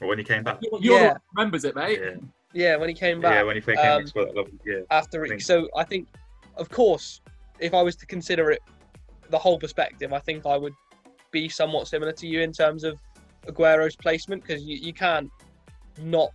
But 0.00 0.08
when 0.08 0.18
he 0.18 0.24
came 0.24 0.42
back, 0.42 0.58
You're, 0.60 0.80
you're 0.80 1.00
Yeah. 1.00 1.14
remembers 1.34 1.64
it, 1.64 1.76
mate. 1.76 2.00
yeah, 2.02 2.16
Yeah, 2.52 2.76
when 2.76 2.88
he 2.88 2.94
came 2.94 3.20
back. 3.20 3.34
yeah, 3.34 3.42
when 3.44 3.54
he 3.56 3.62
came 3.62 3.76
um, 3.78 3.82
back, 3.84 4.00
he 4.00 4.06
scored 4.08 4.28
that 4.28 4.36
lovely- 4.36 4.58
yeah. 4.66 4.80
after 4.90 5.22
I 5.22 5.26
it. 5.26 5.28
think- 5.28 5.42
So 5.42 5.68
I 5.76 5.84
think, 5.84 6.08
of 6.56 6.68
course, 6.70 7.20
if 7.60 7.72
I 7.74 7.82
was 7.82 7.94
to 7.96 8.06
consider 8.06 8.50
it 8.50 8.60
the 9.30 9.38
whole 9.38 9.58
perspective, 9.58 10.12
I 10.12 10.18
think 10.18 10.44
I 10.46 10.56
would 10.56 10.74
be 11.30 11.48
somewhat 11.48 11.86
similar 11.86 12.12
to 12.12 12.26
you 12.26 12.40
in 12.40 12.52
terms 12.52 12.82
of 12.84 12.98
Aguero's 13.48 13.96
placement 13.96 14.42
because 14.42 14.62
you, 14.64 14.76
you 14.76 14.92
can't 14.92 15.30
not 16.00 16.30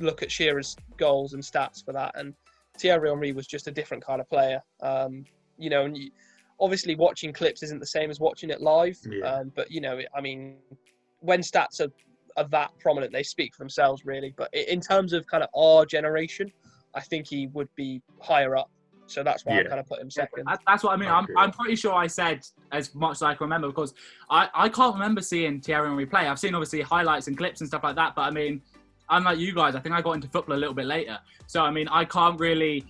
look 0.00 0.22
at 0.22 0.30
Shearer's 0.30 0.76
goals 0.96 1.32
and 1.34 1.42
stats 1.42 1.84
for 1.84 1.92
that. 1.92 2.12
And 2.14 2.34
Thierry 2.78 3.08
Henry 3.08 3.32
was 3.32 3.46
just 3.46 3.66
a 3.66 3.70
different 3.70 4.04
kind 4.04 4.20
of 4.20 4.28
player. 4.28 4.62
Um, 4.80 5.24
you 5.56 5.70
know, 5.70 5.84
and 5.84 5.96
you, 5.96 6.10
obviously 6.60 6.94
watching 6.94 7.32
clips 7.32 7.62
isn't 7.62 7.80
the 7.80 7.86
same 7.86 8.10
as 8.10 8.20
watching 8.20 8.50
it 8.50 8.60
live. 8.60 8.98
Yeah. 9.08 9.24
Um, 9.24 9.52
but 9.54 9.70
you 9.70 9.80
know, 9.80 10.00
I 10.14 10.20
mean, 10.20 10.56
when 11.20 11.40
stats 11.40 11.80
are, 11.80 11.90
are 12.36 12.48
that 12.48 12.70
prominent, 12.78 13.12
they 13.12 13.22
speak 13.22 13.54
for 13.54 13.62
themselves, 13.62 14.04
really. 14.04 14.32
But 14.36 14.52
in 14.54 14.80
terms 14.80 15.12
of 15.12 15.26
kind 15.26 15.42
of 15.42 15.48
our 15.56 15.84
generation, 15.84 16.52
I 16.94 17.00
think 17.00 17.26
he 17.28 17.48
would 17.48 17.68
be 17.74 18.02
higher 18.20 18.56
up. 18.56 18.70
So 19.08 19.22
that's 19.22 19.44
why 19.44 19.54
I 19.60 19.64
kind 19.64 19.80
of 19.80 19.86
put 19.88 20.00
him 20.00 20.10
second. 20.10 20.44
That- 20.46 20.60
That's 20.66 20.82
what 20.84 20.92
I 20.92 20.96
mean. 20.96 21.08
I 21.08 21.18
I'm. 21.18 21.26
I'm 21.36 21.50
pretty 21.50 21.76
sure 21.76 21.94
I 21.94 22.06
said 22.06 22.46
as 22.72 22.94
much 22.94 23.12
as 23.16 23.22
I 23.22 23.34
can 23.34 23.44
remember 23.46 23.68
because 23.68 23.94
I, 24.30 24.48
I 24.54 24.68
can't 24.68 24.94
remember 24.94 25.20
seeing 25.22 25.60
Thierry 25.60 25.88
Henry 25.88 26.06
play. 26.06 26.28
I've 26.28 26.38
seen 26.38 26.54
obviously 26.54 26.82
highlights 26.82 27.26
and 27.26 27.36
clips 27.36 27.60
and 27.60 27.68
stuff 27.68 27.82
like 27.84 27.96
that, 27.96 28.14
but 28.14 28.22
I 28.22 28.30
mean, 28.30 28.60
unlike 29.10 29.38
you 29.38 29.54
guys, 29.54 29.74
I 29.74 29.80
think 29.80 29.94
I 29.94 30.02
got 30.02 30.12
into 30.12 30.28
football 30.28 30.56
a 30.56 30.58
little 30.58 30.74
bit 30.74 30.86
later. 30.86 31.18
So 31.46 31.62
I 31.62 31.70
mean, 31.70 31.88
I 31.88 32.04
can't 32.04 32.38
really 32.38 32.84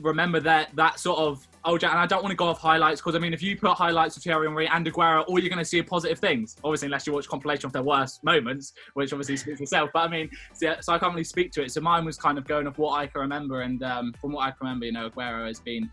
remember 0.00 0.40
that 0.40 0.74
that 0.74 0.98
sort 0.98 1.18
of 1.18 1.46
oh, 1.64 1.76
Jack, 1.78 1.92
and 1.92 2.00
I 2.00 2.06
don't 2.06 2.22
want 2.22 2.32
to 2.32 2.36
go 2.36 2.46
off 2.46 2.58
highlights 2.58 3.00
because 3.00 3.14
I 3.14 3.18
mean, 3.18 3.34
if 3.34 3.42
you 3.42 3.56
put 3.56 3.72
highlights 3.72 4.16
of 4.16 4.22
Thierry 4.22 4.46
Henry 4.46 4.66
and 4.66 4.86
Aguero, 4.86 5.24
all 5.26 5.38
you're 5.38 5.48
going 5.48 5.58
to 5.58 5.64
see 5.64 5.80
are 5.80 5.84
positive 5.84 6.18
things. 6.18 6.56
Obviously, 6.64 6.86
unless 6.86 7.06
you 7.06 7.12
watch 7.12 7.28
compilation 7.28 7.66
of 7.66 7.72
their 7.72 7.82
worst 7.82 8.24
moments, 8.24 8.72
which 8.94 9.12
obviously 9.12 9.36
speaks 9.36 9.60
itself. 9.60 9.90
But 9.92 10.00
I 10.00 10.08
mean, 10.08 10.30
so, 10.52 10.74
so 10.80 10.92
I 10.92 10.98
can't 10.98 11.12
really 11.12 11.24
speak 11.24 11.52
to 11.52 11.62
it. 11.62 11.72
So 11.72 11.80
mine 11.80 12.04
was 12.04 12.16
kind 12.16 12.38
of 12.38 12.46
going 12.46 12.66
off 12.66 12.78
what 12.78 12.98
I 12.98 13.06
can 13.06 13.20
remember, 13.20 13.62
and 13.62 13.82
um, 13.82 14.12
from 14.20 14.32
what 14.32 14.42
I 14.42 14.50
can 14.50 14.58
remember, 14.62 14.86
you 14.86 14.92
know, 14.92 15.10
Aguero 15.10 15.46
has 15.46 15.60
been 15.60 15.90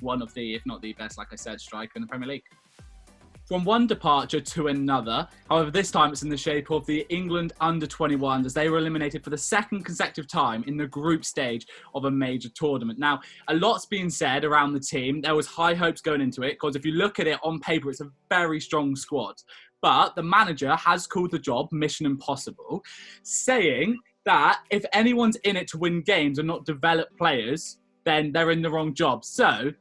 one 0.00 0.22
of 0.22 0.32
the, 0.34 0.54
if 0.54 0.64
not 0.66 0.80
the 0.80 0.92
best, 0.94 1.18
like 1.18 1.28
I 1.32 1.36
said, 1.36 1.60
striker 1.60 1.92
in 1.96 2.02
the 2.02 2.08
Premier 2.08 2.28
League. 2.28 2.44
From 3.50 3.64
one 3.64 3.88
departure 3.88 4.40
to 4.40 4.68
another, 4.68 5.26
however, 5.48 5.72
this 5.72 5.90
time 5.90 6.12
it's 6.12 6.22
in 6.22 6.28
the 6.28 6.36
shape 6.36 6.70
of 6.70 6.86
the 6.86 7.04
England 7.08 7.52
under 7.60 7.84
21s 7.84 8.46
as 8.46 8.54
they 8.54 8.68
were 8.68 8.78
eliminated 8.78 9.24
for 9.24 9.30
the 9.30 9.38
second 9.38 9.82
consecutive 9.82 10.28
time 10.28 10.62
in 10.68 10.76
the 10.76 10.86
group 10.86 11.24
stage 11.24 11.66
of 11.96 12.04
a 12.04 12.10
major 12.12 12.48
tournament. 12.48 13.00
Now, 13.00 13.18
a 13.48 13.54
lot's 13.54 13.86
been 13.86 14.08
said 14.08 14.44
around 14.44 14.72
the 14.72 14.78
team. 14.78 15.20
There 15.20 15.34
was 15.34 15.48
high 15.48 15.74
hopes 15.74 16.00
going 16.00 16.20
into 16.20 16.44
it 16.44 16.52
because 16.60 16.76
if 16.76 16.86
you 16.86 16.92
look 16.92 17.18
at 17.18 17.26
it 17.26 17.40
on 17.42 17.58
paper, 17.58 17.90
it's 17.90 18.00
a 18.00 18.12
very 18.28 18.60
strong 18.60 18.94
squad. 18.94 19.34
But 19.82 20.14
the 20.14 20.22
manager 20.22 20.76
has 20.76 21.08
called 21.08 21.32
the 21.32 21.38
job 21.40 21.72
Mission 21.72 22.06
Impossible, 22.06 22.84
saying 23.24 23.98
that 24.26 24.60
if 24.70 24.84
anyone's 24.92 25.34
in 25.42 25.56
it 25.56 25.66
to 25.70 25.78
win 25.78 26.02
games 26.02 26.38
and 26.38 26.46
not 26.46 26.66
develop 26.66 27.08
players, 27.18 27.78
then 28.04 28.30
they're 28.30 28.52
in 28.52 28.62
the 28.62 28.70
wrong 28.70 28.94
job. 28.94 29.24
So, 29.24 29.72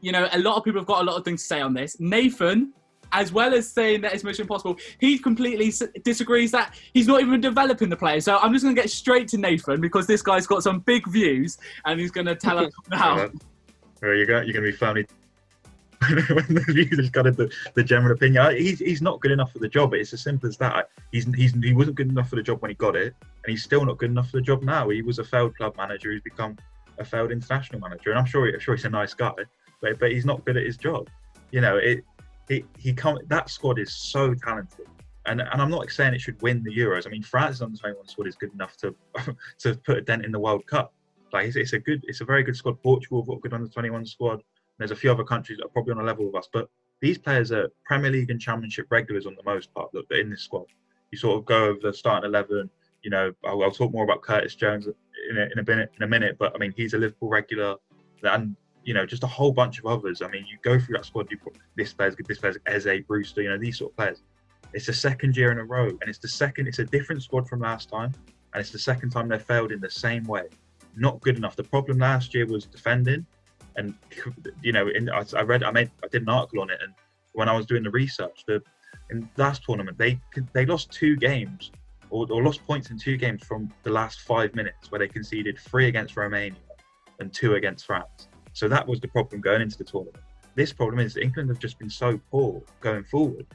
you 0.00 0.12
know, 0.12 0.28
a 0.32 0.38
lot 0.38 0.56
of 0.56 0.64
people 0.64 0.80
have 0.80 0.86
got 0.86 1.02
a 1.02 1.04
lot 1.04 1.16
of 1.16 1.24
things 1.24 1.42
to 1.42 1.46
say 1.46 1.60
on 1.60 1.74
this. 1.74 1.98
Nathan, 2.00 2.72
as 3.12 3.32
well 3.32 3.54
as 3.54 3.70
saying 3.70 4.02
that 4.02 4.14
it's 4.14 4.24
Mission 4.24 4.42
Impossible, 4.42 4.76
he 4.98 5.18
completely 5.18 5.68
s- 5.68 5.82
disagrees 6.04 6.50
that 6.52 6.74
he's 6.94 7.06
not 7.06 7.20
even 7.20 7.40
developing 7.40 7.88
the 7.88 7.96
player. 7.96 8.20
So 8.20 8.38
I'm 8.38 8.52
just 8.52 8.64
going 8.64 8.74
to 8.74 8.80
get 8.80 8.90
straight 8.90 9.28
to 9.28 9.38
Nathan 9.38 9.80
because 9.80 10.06
this 10.06 10.22
guy's 10.22 10.46
got 10.46 10.62
some 10.62 10.80
big 10.80 11.06
views 11.08 11.58
and 11.84 11.98
he's 11.98 12.10
going 12.10 12.26
to 12.26 12.34
tell 12.34 12.58
us 12.58 12.72
now. 12.90 13.30
Well, 14.02 14.14
you're 14.14 14.26
going, 14.26 14.46
you're 14.46 14.54
going 14.54 14.64
to 14.64 14.70
be 14.70 14.72
firmly 14.72 15.06
when 16.08 16.46
the 16.54 16.64
views 16.68 16.98
is 16.98 17.10
kind 17.10 17.26
of 17.26 17.36
the, 17.36 17.52
the 17.74 17.84
general 17.84 18.12
opinion. 18.12 18.56
He's, 18.56 18.78
he's 18.78 19.02
not 19.02 19.20
good 19.20 19.32
enough 19.32 19.52
for 19.52 19.58
the 19.58 19.68
job. 19.68 19.92
It's 19.92 20.14
as 20.14 20.22
simple 20.22 20.48
as 20.48 20.56
that. 20.56 20.88
He's, 21.12 21.26
he's 21.34 21.52
he 21.52 21.74
wasn't 21.74 21.96
good 21.96 22.08
enough 22.08 22.30
for 22.30 22.36
the 22.36 22.42
job 22.42 22.62
when 22.62 22.70
he 22.70 22.74
got 22.74 22.96
it, 22.96 23.14
and 23.20 23.50
he's 23.50 23.62
still 23.62 23.84
not 23.84 23.98
good 23.98 24.10
enough 24.10 24.30
for 24.30 24.38
the 24.38 24.42
job 24.42 24.62
now. 24.62 24.88
He 24.88 25.02
was 25.02 25.18
a 25.18 25.24
failed 25.24 25.54
club 25.56 25.76
manager. 25.76 26.10
He's 26.10 26.22
become 26.22 26.56
a 26.98 27.04
failed 27.04 27.32
international 27.32 27.80
manager, 27.80 28.10
and 28.10 28.18
I'm 28.18 28.24
sure 28.24 28.48
I'm 28.48 28.60
sure 28.60 28.74
he's 28.74 28.86
a 28.86 28.90
nice 28.90 29.12
guy, 29.12 29.32
but 29.80 29.98
but 29.98 30.12
he's 30.12 30.24
not 30.24 30.44
good 30.44 30.56
at 30.56 30.64
his 30.64 30.76
job. 30.76 31.08
You 31.50 31.60
know, 31.60 31.76
it 31.76 32.04
he 32.48 32.64
he 32.78 32.92
come 32.92 33.18
that 33.28 33.50
squad 33.50 33.78
is 33.78 33.92
so 33.92 34.34
talented. 34.34 34.86
And, 35.26 35.42
and 35.42 35.60
I'm 35.60 35.70
not 35.70 35.88
saying 35.90 36.14
it 36.14 36.20
should 36.20 36.40
win 36.40 36.62
the 36.64 36.74
Euros. 36.74 37.06
I 37.06 37.10
mean, 37.10 37.22
France's 37.22 37.60
under 37.60 37.76
21 37.76 38.08
squad 38.08 38.26
is 38.26 38.36
good 38.36 38.52
enough 38.54 38.76
to 38.78 38.94
to 39.58 39.74
put 39.76 39.98
a 39.98 40.00
dent 40.00 40.24
in 40.24 40.32
the 40.32 40.38
World 40.38 40.66
Cup. 40.66 40.94
Like 41.32 41.46
it's, 41.46 41.56
it's 41.56 41.72
a 41.72 41.78
good, 41.78 42.04
it's 42.08 42.20
a 42.20 42.24
very 42.24 42.42
good 42.42 42.56
squad. 42.56 42.82
Portugal 42.82 43.22
got 43.22 43.40
good 43.40 43.52
under 43.52 43.68
21 43.68 44.06
squad. 44.06 44.42
There's 44.78 44.90
a 44.90 44.96
few 44.96 45.10
other 45.10 45.24
countries 45.24 45.58
that 45.58 45.66
are 45.66 45.70
probably 45.70 45.92
on 45.92 46.00
a 46.00 46.04
level 46.04 46.26
with 46.26 46.34
us, 46.36 46.48
but 46.52 46.68
these 47.00 47.18
players 47.18 47.52
are 47.52 47.70
Premier 47.84 48.10
League 48.10 48.30
and 48.30 48.40
Championship 48.40 48.86
regulars 48.90 49.26
on 49.26 49.36
the 49.36 49.42
most 49.44 49.72
part. 49.74 49.90
They're 49.92 50.20
in 50.20 50.30
this 50.30 50.42
squad. 50.42 50.66
You 51.10 51.18
sort 51.18 51.38
of 51.38 51.44
go 51.44 51.66
over 51.66 51.78
the 51.82 51.92
starting 51.92 52.28
eleven. 52.28 52.70
You 53.02 53.10
know, 53.10 53.32
I'll, 53.44 53.62
I'll 53.62 53.70
talk 53.70 53.92
more 53.92 54.04
about 54.04 54.22
Curtis 54.22 54.54
Jones 54.54 54.86
in 54.86 55.38
a, 55.38 55.42
in 55.52 55.58
a 55.58 55.64
minute. 55.64 55.92
In 55.96 56.02
a 56.02 56.06
minute, 56.06 56.36
but 56.38 56.54
I 56.54 56.58
mean, 56.58 56.72
he's 56.76 56.94
a 56.94 56.98
Liverpool 56.98 57.28
regular, 57.28 57.76
and 58.22 58.56
you 58.84 58.94
know, 58.94 59.06
just 59.06 59.24
a 59.24 59.26
whole 59.26 59.52
bunch 59.52 59.78
of 59.78 59.86
others. 59.86 60.22
I 60.22 60.28
mean, 60.28 60.46
you 60.46 60.58
go 60.62 60.78
through 60.78 60.96
that 60.96 61.04
squad. 61.04 61.30
You 61.30 61.38
put 61.38 61.56
this 61.76 61.92
player's 61.92 62.14
good, 62.14 62.26
this 62.26 62.38
player's 62.38 62.58
Eze, 62.66 63.04
Brewster. 63.06 63.42
You 63.42 63.50
know, 63.50 63.58
these 63.58 63.78
sort 63.78 63.92
of 63.92 63.96
players. 63.96 64.22
It's 64.72 64.86
the 64.86 64.92
second 64.92 65.36
year 65.36 65.50
in 65.50 65.58
a 65.58 65.64
row, 65.64 65.88
and 65.88 66.02
it's 66.06 66.18
the 66.18 66.28
second. 66.28 66.68
It's 66.68 66.78
a 66.78 66.84
different 66.84 67.22
squad 67.22 67.48
from 67.48 67.60
last 67.60 67.90
time, 67.90 68.12
and 68.54 68.60
it's 68.60 68.70
the 68.70 68.78
second 68.78 69.10
time 69.10 69.28
they 69.28 69.38
failed 69.38 69.72
in 69.72 69.80
the 69.80 69.90
same 69.90 70.24
way. 70.24 70.44
Not 70.96 71.20
good 71.20 71.36
enough. 71.36 71.56
The 71.56 71.64
problem 71.64 71.98
last 71.98 72.34
year 72.34 72.46
was 72.46 72.66
defending, 72.66 73.26
and 73.76 73.94
you 74.62 74.72
know, 74.72 74.88
in, 74.88 75.10
I, 75.10 75.24
I 75.36 75.42
read, 75.42 75.62
I 75.62 75.70
made, 75.70 75.90
I 76.04 76.08
did 76.08 76.22
an 76.22 76.28
article 76.28 76.60
on 76.60 76.70
it, 76.70 76.78
and 76.82 76.94
when 77.32 77.48
I 77.48 77.56
was 77.56 77.66
doing 77.66 77.82
the 77.82 77.90
research, 77.90 78.44
the 78.46 78.62
in 79.10 79.28
last 79.36 79.64
tournament 79.64 79.98
they 79.98 80.20
they 80.52 80.64
lost 80.66 80.90
two 80.90 81.16
games 81.16 81.70
or, 82.10 82.26
or 82.30 82.42
lost 82.42 82.64
points 82.66 82.90
in 82.90 82.98
two 82.98 83.16
games 83.16 83.44
from 83.44 83.72
the 83.82 83.90
last 83.90 84.20
five 84.22 84.54
minutes, 84.54 84.90
where 84.90 84.98
they 84.98 85.08
conceded 85.08 85.58
three 85.58 85.86
against 85.86 86.16
Romania 86.16 86.58
and 87.20 87.32
two 87.32 87.54
against 87.54 87.86
France. 87.86 88.28
So 88.52 88.68
that 88.68 88.86
was 88.86 89.00
the 89.00 89.08
problem 89.08 89.40
going 89.40 89.62
into 89.62 89.78
the 89.78 89.84
tournament. 89.84 90.24
This 90.54 90.72
problem 90.72 90.98
is 90.98 91.16
England 91.16 91.48
have 91.48 91.58
just 91.58 91.78
been 91.78 91.90
so 91.90 92.20
poor 92.30 92.60
going 92.80 93.04
forward, 93.04 93.46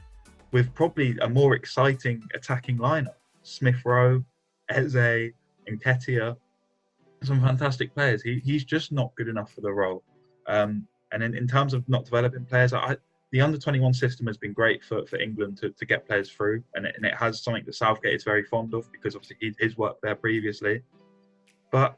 with 0.52 0.74
probably 0.74 1.16
a 1.20 1.28
more 1.28 1.54
exciting 1.54 2.22
attacking 2.34 2.78
lineup: 2.78 3.16
Smith 3.42 3.84
Rowe, 3.84 4.24
Eze, 4.70 4.94
and 5.66 5.80
Nketiah 5.80 6.36
some 7.22 7.40
fantastic 7.40 7.94
players. 7.94 8.22
He, 8.22 8.40
he's 8.44 8.64
just 8.64 8.92
not 8.92 9.14
good 9.16 9.28
enough 9.28 9.52
for 9.52 9.60
the 9.60 9.72
role. 9.72 10.02
Um, 10.46 10.86
and 11.12 11.22
in, 11.22 11.36
in 11.36 11.46
terms 11.46 11.74
of 11.74 11.88
not 11.88 12.04
developing 12.04 12.44
players, 12.44 12.72
I, 12.72 12.96
the 13.32 13.40
under 13.40 13.58
21 13.58 13.94
system 13.94 14.26
has 14.26 14.36
been 14.36 14.52
great 14.52 14.84
for, 14.84 15.04
for 15.06 15.18
England 15.18 15.58
to, 15.58 15.70
to 15.70 15.84
get 15.84 16.06
players 16.06 16.30
through. 16.30 16.62
And 16.74 16.86
it, 16.86 16.94
and 16.96 17.04
it 17.04 17.14
has 17.14 17.42
something 17.42 17.64
that 17.66 17.74
Southgate 17.74 18.14
is 18.14 18.24
very 18.24 18.44
fond 18.44 18.74
of 18.74 18.90
because 18.92 19.14
obviously 19.14 19.36
he, 19.40 19.52
his 19.58 19.76
work 19.76 19.96
there 20.02 20.14
previously. 20.14 20.82
But 21.72 21.96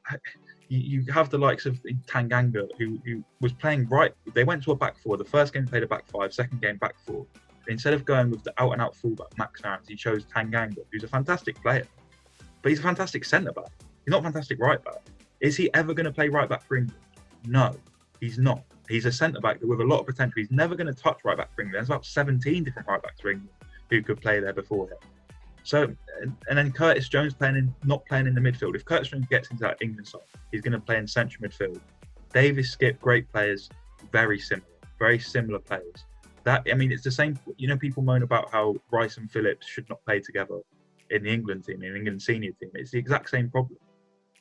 you, 0.68 1.04
have 1.12 1.30
the 1.30 1.38
likes 1.38 1.66
of 1.66 1.80
Tanganga, 2.06 2.68
who, 2.78 2.98
who 3.04 3.24
was 3.40 3.52
playing 3.52 3.88
right. 3.88 4.12
They 4.34 4.44
went 4.44 4.62
to 4.64 4.72
a 4.72 4.76
back 4.76 4.98
four. 4.98 5.16
The 5.16 5.24
first 5.24 5.52
game 5.54 5.66
played 5.66 5.82
a 5.82 5.86
back 5.86 6.06
five, 6.08 6.32
second 6.32 6.60
game 6.60 6.76
back 6.76 6.98
four. 6.98 7.26
Instead 7.68 7.94
of 7.94 8.04
going 8.04 8.30
with 8.30 8.42
the 8.44 8.52
out 8.58 8.72
and 8.72 8.80
out 8.80 8.96
fullback 8.96 9.36
Max 9.36 9.60
Aarons, 9.64 9.88
he 9.88 9.94
chose 9.94 10.24
Tanganga, 10.24 10.78
who's 10.90 11.04
a 11.04 11.08
fantastic 11.08 11.60
player. 11.62 11.86
But 12.62 12.70
he's 12.70 12.78
a 12.78 12.82
fantastic 12.82 13.24
centre 13.24 13.52
back. 13.52 13.70
He's 14.04 14.12
not 14.12 14.20
a 14.20 14.22
fantastic 14.24 14.58
right 14.58 14.82
back. 14.82 15.02
Is 15.40 15.56
he 15.56 15.72
ever 15.74 15.94
going 15.94 16.06
to 16.06 16.12
play 16.12 16.28
right 16.28 16.48
back 16.48 16.66
for 16.66 16.76
England? 16.76 16.98
No, 17.46 17.74
he's 18.20 18.38
not. 18.38 18.62
He's 18.88 19.06
a 19.06 19.12
centre 19.12 19.40
back 19.40 19.58
with 19.62 19.80
a 19.80 19.84
lot 19.84 20.00
of 20.00 20.06
potential. 20.06 20.34
He's 20.36 20.50
never 20.50 20.74
going 20.74 20.86
to 20.86 20.94
touch 20.94 21.18
right 21.24 21.36
back 21.36 21.54
for 21.54 21.62
England. 21.62 21.76
There's 21.76 21.88
about 21.88 22.06
17 22.06 22.64
different 22.64 22.88
right 22.88 23.02
backs 23.02 23.20
for 23.20 23.30
England 23.30 23.50
who 23.90 24.02
could 24.02 24.20
play 24.20 24.40
there 24.40 24.52
before 24.52 24.88
him. 24.88 24.98
So, 25.68 25.94
and, 26.22 26.56
then 26.56 26.72
Curtis 26.72 27.10
Jones 27.10 27.34
playing 27.34 27.56
in, 27.56 27.74
not 27.84 28.02
playing 28.06 28.26
in 28.26 28.34
the 28.34 28.40
midfield. 28.40 28.74
If 28.74 28.86
Curtis 28.86 29.08
Jones 29.08 29.26
gets 29.26 29.50
into 29.50 29.64
that 29.64 29.76
England 29.82 30.08
side, 30.08 30.22
he's 30.50 30.62
going 30.62 30.72
to 30.72 30.80
play 30.80 30.96
in 30.96 31.06
central 31.06 31.46
midfield. 31.46 31.78
Davies, 32.32 32.70
Skip, 32.70 32.98
great 33.02 33.30
players, 33.30 33.68
very 34.10 34.38
similar, 34.38 34.66
very 34.98 35.18
similar 35.18 35.58
players. 35.58 36.06
That 36.44 36.66
I 36.72 36.74
mean, 36.74 36.90
it's 36.90 37.04
the 37.04 37.10
same. 37.10 37.38
You 37.58 37.68
know, 37.68 37.76
people 37.76 38.02
moan 38.02 38.22
about 38.22 38.50
how 38.50 38.76
Rice 38.90 39.18
and 39.18 39.30
Phillips 39.30 39.66
should 39.66 39.86
not 39.90 40.02
play 40.06 40.20
together 40.20 40.58
in 41.10 41.24
the 41.24 41.30
England 41.30 41.66
team, 41.66 41.82
in 41.82 41.94
England 41.94 42.22
senior 42.22 42.52
team. 42.52 42.70
It's 42.72 42.92
the 42.92 42.98
exact 42.98 43.28
same 43.28 43.50
problem. 43.50 43.78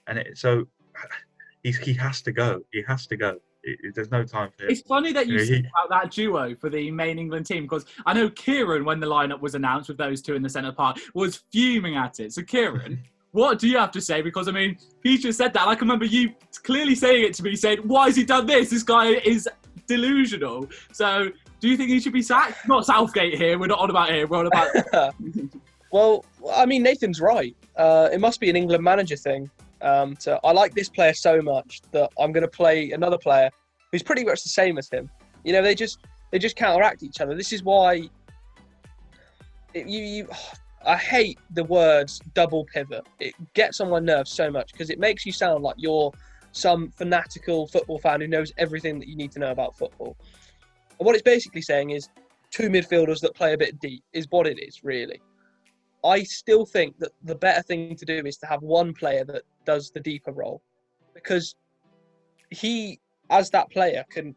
And 0.07 0.19
it, 0.19 0.37
so 0.37 0.65
he's, 1.61 1.77
he 1.77 1.91
has 1.95 2.21
to 2.21 2.31
go. 2.31 2.61
He 2.71 2.83
has 2.87 3.05
to 3.07 3.17
go. 3.17 3.41
It, 3.67 3.79
it- 3.83 3.95
there's 3.95 4.11
no 4.11 4.23
time 4.23 4.49
for 4.57 4.63
him. 4.63 4.71
It's 4.71 4.81
funny 4.81 5.11
that 5.13 5.27
you 5.27 5.37
Yeah, 5.39 5.45
said 5.45 5.53
he- 5.55 5.59
about 5.59 5.89
that 5.89 6.11
duo 6.11 6.55
for 6.55 6.69
the 6.69 6.89
main 6.89 7.19
England 7.19 7.45
team 7.45 7.63
because 7.63 7.85
I 8.05 8.13
know 8.13 8.29
Kieran, 8.29 8.85
when 8.85 8.99
the 8.99 9.07
lineup 9.07 9.41
was 9.41 9.55
announced 9.55 9.89
with 9.89 9.97
those 9.97 10.21
two 10.21 10.35
in 10.35 10.41
the 10.41 10.49
centre 10.49 10.71
part, 10.71 10.99
was 11.13 11.43
fuming 11.51 11.95
at 11.97 12.19
it. 12.19 12.33
So, 12.33 12.41
Kieran, 12.43 12.99
what 13.31 13.59
do 13.59 13.67
you 13.67 13.77
have 13.77 13.91
to 13.91 14.01
say? 14.01 14.21
Because 14.21 14.47
I 14.47 14.51
mean, 14.51 14.77
he 15.03 15.17
just 15.17 15.37
said 15.37 15.53
that. 15.53 15.67
I 15.67 15.75
can 15.75 15.87
remember 15.87 16.05
you 16.05 16.33
clearly 16.63 16.95
saying 16.95 17.23
it 17.25 17.33
to 17.35 17.43
me, 17.43 17.55
saying, 17.55 17.79
"Why 17.79 18.05
has 18.07 18.15
he 18.15 18.23
done 18.23 18.45
this? 18.45 18.69
This 18.69 18.83
guy 18.83 19.07
is 19.33 19.47
delusional." 19.85 20.67
So, 20.93 21.29
Do 21.59 21.67
you 21.67 21.75
think 21.75 21.89
he 21.89 21.99
should 21.99 22.13
be 22.13 22.21
sacked? 22.21 22.67
Not 22.67 22.85
Southgate 22.85 23.33
here. 23.35 23.57
We're 23.57 23.65
not 23.67 23.79
on 23.79 23.89
about 23.89 24.11
here. 24.11 24.27
We're 24.27 24.37
on 24.37 24.47
about. 24.47 24.67
well, 25.91 26.23
I 26.55 26.65
mean, 26.67 26.83
Nathan's 26.83 27.19
right. 27.19 27.55
Uh, 27.75 28.09
it 28.13 28.19
must 28.21 28.39
be 28.39 28.49
an 28.49 28.55
England 28.55 28.83
manager 28.83 29.15
thing. 29.15 29.49
Um, 29.81 30.15
to, 30.17 30.39
I 30.43 30.51
like 30.51 30.73
this 30.73 30.89
player 30.89 31.13
so 31.13 31.41
much 31.41 31.81
that 31.91 32.09
I'm 32.19 32.31
going 32.31 32.43
to 32.43 32.49
play 32.49 32.91
another 32.91 33.17
player 33.17 33.49
who's 33.91 34.03
pretty 34.03 34.23
much 34.23 34.43
the 34.43 34.49
same 34.49 34.77
as 34.77 34.89
him. 34.89 35.09
You 35.43 35.53
know, 35.53 35.61
they 35.61 35.75
just 35.75 35.99
they 36.31 36.39
just 36.39 36.55
counteract 36.55 37.03
each 37.03 37.21
other. 37.21 37.35
This 37.35 37.53
is 37.53 37.63
why 37.63 38.09
it, 39.73 39.87
you, 39.87 40.01
you 40.01 40.27
I 40.85 40.95
hate 40.95 41.39
the 41.51 41.63
words 41.63 42.21
double 42.33 42.65
pivot. 42.65 43.05
It 43.19 43.33
gets 43.53 43.79
on 43.79 43.89
my 43.89 43.99
nerves 43.99 44.31
so 44.31 44.49
much 44.49 44.71
because 44.71 44.89
it 44.89 44.99
makes 44.99 45.25
you 45.25 45.31
sound 45.31 45.63
like 45.63 45.75
you're 45.77 46.11
some 46.51 46.89
fanatical 46.91 47.67
football 47.67 47.99
fan 47.99 48.21
who 48.21 48.27
knows 48.27 48.51
everything 48.57 48.99
that 48.99 49.07
you 49.07 49.15
need 49.15 49.31
to 49.33 49.39
know 49.39 49.51
about 49.51 49.77
football. 49.77 50.15
And 50.99 51.05
what 51.05 51.13
it's 51.13 51.23
basically 51.23 51.61
saying 51.61 51.91
is 51.91 52.09
two 52.51 52.69
midfielders 52.69 53.19
that 53.21 53.35
play 53.35 53.53
a 53.53 53.57
bit 53.57 53.79
deep 53.79 54.03
is 54.13 54.27
what 54.29 54.47
it 54.47 54.59
is, 54.59 54.83
really. 54.83 55.21
I 56.07 56.23
still 56.23 56.65
think 56.65 56.97
that 56.99 57.11
the 57.23 57.35
better 57.35 57.61
thing 57.61 57.95
to 57.95 58.05
do 58.05 58.25
is 58.25 58.37
to 58.37 58.45
have 58.47 58.61
one 58.61 58.93
player 58.93 59.25
that 59.25 59.43
does 59.65 59.91
the 59.91 59.99
deeper 59.99 60.31
role 60.31 60.61
because 61.13 61.55
he, 62.49 62.99
as 63.29 63.49
that 63.51 63.69
player, 63.69 64.05
can 64.09 64.33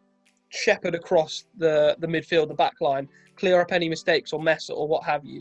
shepherd 0.49 0.97
across 0.97 1.47
the, 1.57 1.97
the 2.01 2.09
midfield, 2.09 2.49
the 2.49 2.55
back 2.55 2.75
line, 2.81 3.09
clear 3.37 3.61
up 3.61 3.73
any 3.73 3.89
mistakes 3.89 4.33
or 4.33 4.43
mess 4.43 4.69
or 4.69 4.89
what 4.89 5.05
have 5.05 5.25
you. 5.25 5.41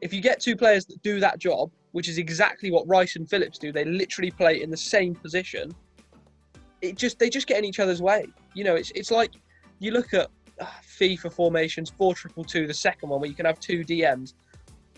If 0.00 0.14
you 0.14 0.20
get 0.20 0.40
two 0.40 0.56
players 0.56 0.86
that 0.86 1.02
do 1.02 1.20
that 1.20 1.38
job, 1.38 1.70
which 1.92 2.08
is 2.08 2.18
exactly 2.18 2.70
what 2.70 2.88
Rice 2.88 3.16
and 3.16 3.28
Phillips 3.28 3.58
do, 3.58 3.70
they 3.70 3.84
literally 3.84 4.30
play 4.30 4.62
in 4.62 4.70
the 4.70 4.76
same 4.76 5.14
position. 5.14 5.72
It 6.80 6.96
just 6.96 7.18
they 7.18 7.30
just 7.30 7.46
get 7.46 7.58
in 7.58 7.64
each 7.64 7.80
other's 7.80 8.02
way. 8.02 8.26
You 8.54 8.64
know, 8.64 8.74
it's 8.74 8.90
it's 8.94 9.10
like 9.10 9.32
you 9.78 9.92
look 9.92 10.12
at 10.12 10.28
uh, 10.60 10.66
FIFA 10.98 11.32
formations, 11.32 11.90
four 11.90 12.14
triple 12.14 12.44
two, 12.44 12.66
the 12.66 12.74
second 12.74 13.08
one 13.10 13.20
where 13.20 13.30
you 13.30 13.36
can 13.36 13.46
have 13.46 13.60
two 13.60 13.84
DMs, 13.84 14.34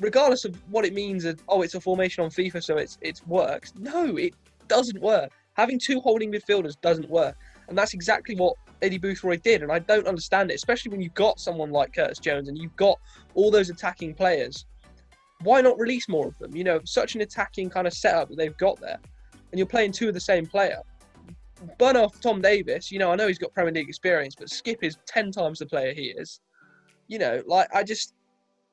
regardless 0.00 0.44
of 0.44 0.56
what 0.70 0.84
it 0.84 0.94
means. 0.94 1.24
Of, 1.24 1.42
oh, 1.48 1.62
it's 1.62 1.74
a 1.74 1.80
formation 1.80 2.24
on 2.24 2.30
FIFA, 2.30 2.62
so 2.62 2.76
it's 2.76 2.98
it 3.00 3.20
works. 3.26 3.72
No, 3.78 4.16
it 4.16 4.34
doesn't 4.68 5.00
work. 5.00 5.30
Having 5.54 5.78
two 5.78 6.00
holding 6.00 6.32
midfielders 6.32 6.80
doesn't 6.80 7.08
work, 7.08 7.36
and 7.68 7.76
that's 7.76 7.94
exactly 7.94 8.36
what 8.36 8.56
Eddie 8.82 8.98
Boothroyd 8.98 9.42
did, 9.42 9.62
and 9.62 9.72
I 9.72 9.78
don't 9.78 10.06
understand 10.06 10.50
it, 10.50 10.54
especially 10.54 10.90
when 10.90 11.00
you've 11.00 11.14
got 11.14 11.40
someone 11.40 11.70
like 11.70 11.94
Curtis 11.94 12.18
Jones 12.18 12.48
and 12.48 12.58
you've 12.58 12.76
got 12.76 12.98
all 13.34 13.50
those 13.50 13.70
attacking 13.70 14.14
players. 14.14 14.66
Why 15.42 15.60
not 15.60 15.78
release 15.78 16.08
more 16.08 16.26
of 16.26 16.38
them? 16.38 16.54
You 16.54 16.64
know, 16.64 16.80
such 16.84 17.14
an 17.14 17.20
attacking 17.22 17.70
kind 17.70 17.86
of 17.86 17.92
setup 17.92 18.28
that 18.28 18.36
they've 18.36 18.56
got 18.56 18.80
there, 18.80 18.98
and 19.50 19.58
you're 19.58 19.66
playing 19.66 19.92
two 19.92 20.08
of 20.08 20.14
the 20.14 20.20
same 20.20 20.46
player. 20.46 20.78
Burn 21.78 21.96
off 21.96 22.20
Tom 22.20 22.42
Davies. 22.42 22.92
You 22.92 22.98
know, 22.98 23.10
I 23.10 23.16
know 23.16 23.28
he's 23.28 23.38
got 23.38 23.54
Premier 23.54 23.72
League 23.72 23.88
experience, 23.88 24.34
but 24.38 24.50
Skip 24.50 24.82
is 24.82 24.98
ten 25.06 25.30
times 25.30 25.58
the 25.58 25.66
player 25.66 25.94
he 25.94 26.08
is. 26.08 26.40
You 27.08 27.18
know, 27.18 27.42
like 27.46 27.68
I 27.74 27.82
just, 27.82 28.12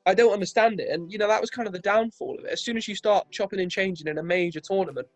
I 0.05 0.13
don't 0.13 0.33
understand 0.33 0.79
it, 0.79 0.89
and 0.89 1.11
you 1.11 1.17
know 1.17 1.27
that 1.27 1.39
was 1.39 1.49
kind 1.49 1.67
of 1.67 1.73
the 1.73 1.79
downfall 1.79 2.37
of 2.37 2.45
it. 2.45 2.51
As 2.51 2.61
soon 2.61 2.75
as 2.75 2.87
you 2.87 2.95
start 2.95 3.31
chopping 3.31 3.61
and 3.61 3.71
changing 3.71 4.07
in 4.07 4.17
a 4.17 4.23
major 4.23 4.59
tournament, 4.59 5.07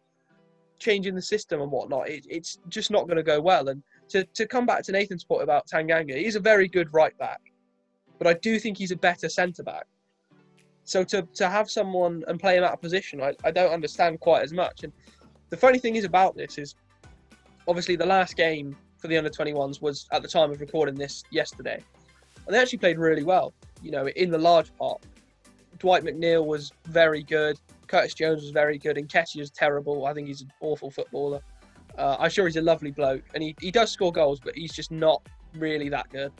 changing 0.80 1.15
the 1.15 1.21
system 1.21 1.62
and 1.62 1.71
whatnot, 1.71 2.08
it, 2.08 2.26
it's 2.30 2.60
just 2.69 2.91
not 2.91 3.06
going 3.06 3.17
to 3.17 3.23
go 3.23 3.41
well. 3.41 3.67
And 3.69 3.84
to, 4.10 4.23
to 4.23 4.47
come 4.47 4.65
back 4.65 4.84
to 4.84 4.91
Nathan's 4.91 5.23
point 5.23 5.43
about 5.43 5.67
Tanganga, 5.67 6.15
he's 6.15 6.36
a 6.36 6.39
very 6.39 6.67
good 6.67 6.93
right 6.93 7.17
back, 7.17 7.41
but 8.17 8.28
I 8.28 8.34
do 8.34 8.60
think 8.60 8.78
he's 8.78 8.91
a 8.91 8.95
better 8.95 9.28
centre 9.28 9.63
back. 9.63 9.86
So 10.84 11.04
to, 11.04 11.23
to 11.34 11.50
have 11.50 11.69
someone 11.69 12.23
and 12.28 12.39
play 12.39 12.58
him 12.58 12.63
out 12.63 12.71
of 12.71 12.82
position, 12.82 13.21
I, 13.21 13.34
I 13.43 13.52
don't 13.52 13.73
understand 13.73 14.21
quite 14.21 14.43
as 14.43 14.54
much. 14.54 14.84
And 14.84 14.93
the 15.50 15.58
funny 15.58 15.80
thing 15.80 15.97
is 15.97 16.06
about 16.06 16.38
this 16.38 16.58
is 16.58 16.76
obviously 17.67 17.97
the 17.97 18.06
last 18.06 18.38
game 18.38 18.76
for 18.97 19.10
the 19.10 19.17
under 19.17 19.30
21s 19.30 19.82
was 19.82 20.08
at 20.13 20.21
the 20.21 20.28
time 20.28 20.50
of 20.52 20.62
recording 20.62 20.95
this 20.95 21.23
yesterday. 21.30 21.84
And 22.47 22.55
they 22.55 22.60
actually 22.60 22.79
played 22.79 22.97
really 22.97 23.23
well, 23.23 23.53
you 23.83 23.91
know, 23.91 24.07
in 24.07 24.31
the 24.31 24.38
large 24.38 24.75
part. 24.77 25.03
Dwight 25.79 26.03
McNeil 26.03 26.45
was 26.45 26.71
very 26.86 27.21
good. 27.21 27.60
Curtis 27.88 28.13
Jones 28.13 28.41
was 28.41 28.51
very 28.51 28.77
good. 28.77 28.97
And 28.97 29.07
Nketiah 29.07 29.41
is 29.41 29.51
terrible. 29.51 30.05
I 30.05 30.13
think 30.13 30.27
he's 30.27 30.41
an 30.41 30.51
awful 30.62 30.89
footballer. 30.89 31.41
Uh, 31.97 32.15
I'm 32.19 32.29
sure 32.29 32.45
he's 32.45 32.55
a 32.55 32.62
lovely 32.62 32.91
bloke, 32.91 33.23
and 33.33 33.43
he, 33.43 33.55
he 33.60 33.71
does 33.71 33.91
score 33.91 34.12
goals, 34.12 34.39
but 34.39 34.55
he's 34.55 34.71
just 34.71 34.91
not 34.91 35.21
really 35.55 35.89
that 35.89 36.10
good. 36.10 36.31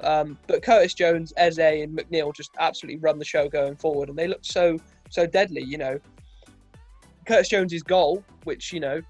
Um, 0.00 0.38
but 0.46 0.62
Curtis 0.62 0.94
Jones, 0.94 1.32
Eze, 1.36 1.58
and 1.58 1.96
McNeil 1.96 2.34
just 2.34 2.50
absolutely 2.58 2.98
run 2.98 3.18
the 3.18 3.24
show 3.24 3.48
going 3.48 3.76
forward, 3.76 4.08
and 4.08 4.18
they 4.18 4.26
look 4.26 4.40
so 4.42 4.78
so 5.10 5.26
deadly. 5.26 5.62
You 5.62 5.78
know, 5.78 6.00
Curtis 7.26 7.48
Jones's 7.48 7.82
goal, 7.82 8.24
which 8.44 8.72
you 8.72 8.80
know 8.80 9.00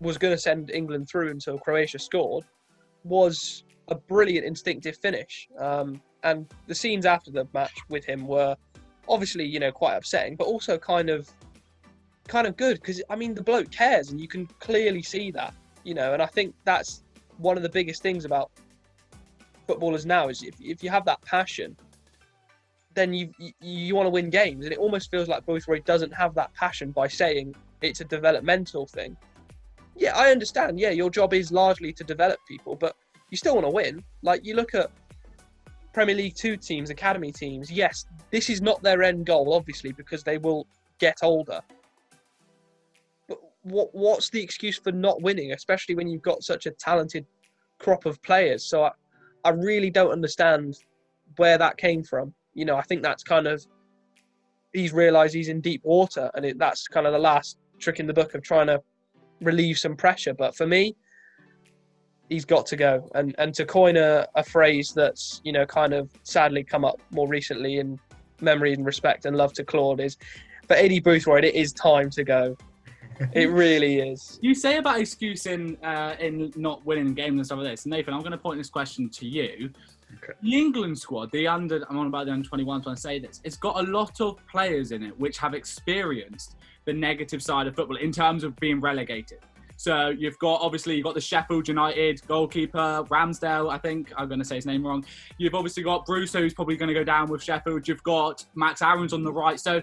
was 0.00 0.18
going 0.18 0.34
to 0.34 0.38
send 0.38 0.70
England 0.70 1.08
through 1.08 1.30
until 1.30 1.58
Croatia 1.58 1.98
scored, 1.98 2.44
was 3.04 3.64
a 3.88 3.94
brilliant 3.94 4.46
instinctive 4.46 4.96
finish. 4.96 5.48
Um, 5.58 6.00
and 6.22 6.46
the 6.66 6.74
scenes 6.74 7.06
after 7.06 7.30
the 7.30 7.46
match 7.54 7.76
with 7.88 8.04
him 8.04 8.26
were 8.26 8.56
obviously 9.08 9.44
you 9.44 9.60
know 9.60 9.72
quite 9.72 9.96
upsetting, 9.96 10.36
but 10.36 10.46
also 10.46 10.78
kind 10.78 11.10
of 11.10 11.30
kind 12.26 12.46
of 12.46 12.56
good 12.56 12.76
because 12.80 13.02
I 13.10 13.16
mean 13.16 13.34
the 13.34 13.42
bloke 13.42 13.70
cares 13.70 14.10
and 14.10 14.20
you 14.20 14.28
can 14.28 14.46
clearly 14.60 15.02
see 15.02 15.30
that, 15.32 15.54
you 15.84 15.94
know. 15.94 16.12
And 16.12 16.22
I 16.22 16.26
think 16.26 16.54
that's 16.64 17.02
one 17.38 17.56
of 17.56 17.62
the 17.62 17.68
biggest 17.68 18.02
things 18.02 18.24
about 18.24 18.50
footballers 19.66 20.06
now 20.06 20.28
is 20.28 20.42
if, 20.42 20.54
if 20.60 20.82
you 20.82 20.90
have 20.90 21.04
that 21.04 21.20
passion, 21.22 21.76
then 22.94 23.12
you, 23.14 23.30
you, 23.38 23.52
you 23.60 23.94
want 23.94 24.06
to 24.06 24.10
win 24.10 24.30
games. 24.30 24.64
And 24.64 24.72
it 24.72 24.78
almost 24.78 25.10
feels 25.10 25.28
like 25.28 25.46
Boothroyd 25.46 25.84
doesn't 25.84 26.12
have 26.12 26.34
that 26.34 26.52
passion 26.54 26.90
by 26.90 27.06
saying 27.06 27.54
it's 27.80 28.00
a 28.00 28.04
developmental 28.04 28.86
thing. 28.86 29.16
Yeah, 29.94 30.16
I 30.16 30.30
understand. 30.30 30.78
Yeah, 30.80 30.90
your 30.90 31.10
job 31.10 31.34
is 31.34 31.52
largely 31.52 31.92
to 31.92 32.04
develop 32.04 32.38
people, 32.46 32.74
but 32.76 32.96
you 33.30 33.36
still 33.36 33.54
want 33.54 33.66
to 33.66 33.70
win. 33.70 34.04
Like 34.22 34.44
you 34.44 34.54
look 34.54 34.74
at 34.74 34.90
Premier 35.92 36.14
League 36.14 36.34
two 36.34 36.56
teams, 36.56 36.90
academy 36.90 37.32
teams. 37.32 37.70
Yes, 37.70 38.06
this 38.30 38.50
is 38.50 38.60
not 38.62 38.82
their 38.82 39.02
end 39.02 39.26
goal, 39.26 39.52
obviously, 39.54 39.92
because 39.92 40.22
they 40.22 40.38
will 40.38 40.66
get 40.98 41.18
older 41.22 41.60
But 43.28 43.38
what 43.62 43.90
what's 43.94 44.30
the 44.30 44.42
excuse 44.42 44.78
for 44.78 44.92
not 44.92 45.22
winning, 45.22 45.52
especially 45.52 45.94
when 45.94 46.08
you've 46.08 46.22
got 46.22 46.42
such 46.42 46.66
a 46.66 46.70
talented 46.72 47.26
crop 47.78 48.06
of 48.06 48.22
players? 48.22 48.64
So 48.64 48.84
I, 48.84 48.92
I 49.44 49.50
really 49.50 49.90
don't 49.90 50.12
understand 50.12 50.76
where 51.36 51.58
that 51.58 51.76
came 51.76 52.02
from. 52.02 52.34
You 52.54 52.64
know, 52.64 52.76
I 52.76 52.82
think 52.82 53.02
that's 53.02 53.22
kind 53.22 53.46
of 53.46 53.66
he's 54.72 54.92
realised 54.92 55.34
he's 55.34 55.48
in 55.48 55.60
deep 55.60 55.82
water, 55.84 56.30
and 56.34 56.44
it, 56.44 56.58
that's 56.58 56.88
kind 56.88 57.06
of 57.06 57.12
the 57.12 57.18
last 57.18 57.58
trick 57.78 58.00
in 58.00 58.06
the 58.06 58.14
book 58.14 58.34
of 58.34 58.42
trying 58.42 58.68
to 58.68 58.82
relieve 59.40 59.78
some 59.78 59.96
pressure. 59.96 60.34
But 60.34 60.56
for 60.56 60.66
me, 60.66 60.96
he's 62.28 62.44
got 62.44 62.66
to 62.66 62.76
go. 62.76 63.08
And 63.14 63.34
and 63.38 63.54
to 63.54 63.64
coin 63.64 63.96
a, 63.96 64.26
a 64.34 64.42
phrase 64.42 64.92
that's 64.92 65.40
you 65.44 65.52
know 65.52 65.66
kind 65.66 65.92
of 65.92 66.10
sadly 66.22 66.62
come 66.62 66.84
up 66.84 67.00
more 67.10 67.28
recently 67.28 67.78
in 67.78 67.98
memory 68.40 68.72
and 68.72 68.84
respect 68.86 69.24
and 69.24 69.36
love 69.36 69.52
to 69.54 69.64
Claude 69.64 70.00
is, 70.00 70.16
for 70.66 70.74
Eddie 70.74 71.00
Boothroyd, 71.00 71.44
it 71.44 71.54
is 71.54 71.72
time 71.72 72.08
to 72.10 72.24
go 72.24 72.56
it 73.32 73.50
really 73.50 73.98
is. 73.98 74.38
You 74.42 74.54
say 74.54 74.76
about 74.76 75.00
excuse 75.00 75.46
in 75.46 75.76
uh, 75.82 76.16
in 76.20 76.52
not 76.56 76.84
winning 76.86 77.14
games 77.14 77.36
and 77.36 77.46
stuff 77.46 77.58
like 77.58 77.68
this. 77.68 77.86
Nathan, 77.86 78.14
I'm 78.14 78.20
going 78.20 78.32
to 78.32 78.38
point 78.38 78.58
this 78.58 78.70
question 78.70 79.08
to 79.10 79.26
you. 79.26 79.70
Okay. 80.22 80.32
The 80.42 80.56
England 80.56 80.98
squad, 80.98 81.30
the 81.32 81.46
under, 81.46 81.84
I'm 81.90 81.98
on 81.98 82.06
about 82.06 82.26
the 82.26 82.32
under 82.32 82.48
21s 82.48 82.86
when 82.86 82.92
I 82.92 82.94
say 82.94 83.18
this, 83.18 83.40
it's 83.44 83.58
got 83.58 83.78
a 83.78 83.82
lot 83.90 84.22
of 84.22 84.38
players 84.50 84.90
in 84.92 85.02
it 85.02 85.18
which 85.20 85.36
have 85.36 85.52
experienced 85.52 86.56
the 86.86 86.94
negative 86.94 87.42
side 87.42 87.66
of 87.66 87.76
football 87.76 87.96
in 87.96 88.10
terms 88.10 88.42
of 88.42 88.56
being 88.56 88.80
relegated. 88.80 89.40
So 89.78 90.08
you've 90.08 90.38
got 90.40 90.60
obviously 90.60 90.96
you've 90.96 91.04
got 91.04 91.14
the 91.14 91.20
Sheffield 91.20 91.68
United 91.68 92.20
goalkeeper 92.26 93.04
Ramsdale. 93.08 93.72
I 93.72 93.78
think 93.78 94.12
I'm 94.16 94.26
going 94.26 94.40
to 94.40 94.44
say 94.44 94.56
his 94.56 94.66
name 94.66 94.84
wrong. 94.84 95.04
You've 95.38 95.54
obviously 95.54 95.84
got 95.84 96.04
Bruce, 96.04 96.32
who's 96.32 96.52
probably 96.52 96.76
going 96.76 96.88
to 96.88 96.94
go 96.94 97.04
down 97.04 97.30
with 97.30 97.44
Sheffield. 97.44 97.86
You've 97.86 98.02
got 98.02 98.44
Max 98.56 98.82
Aarons 98.82 99.12
on 99.12 99.22
the 99.22 99.32
right. 99.32 99.58
So 99.58 99.80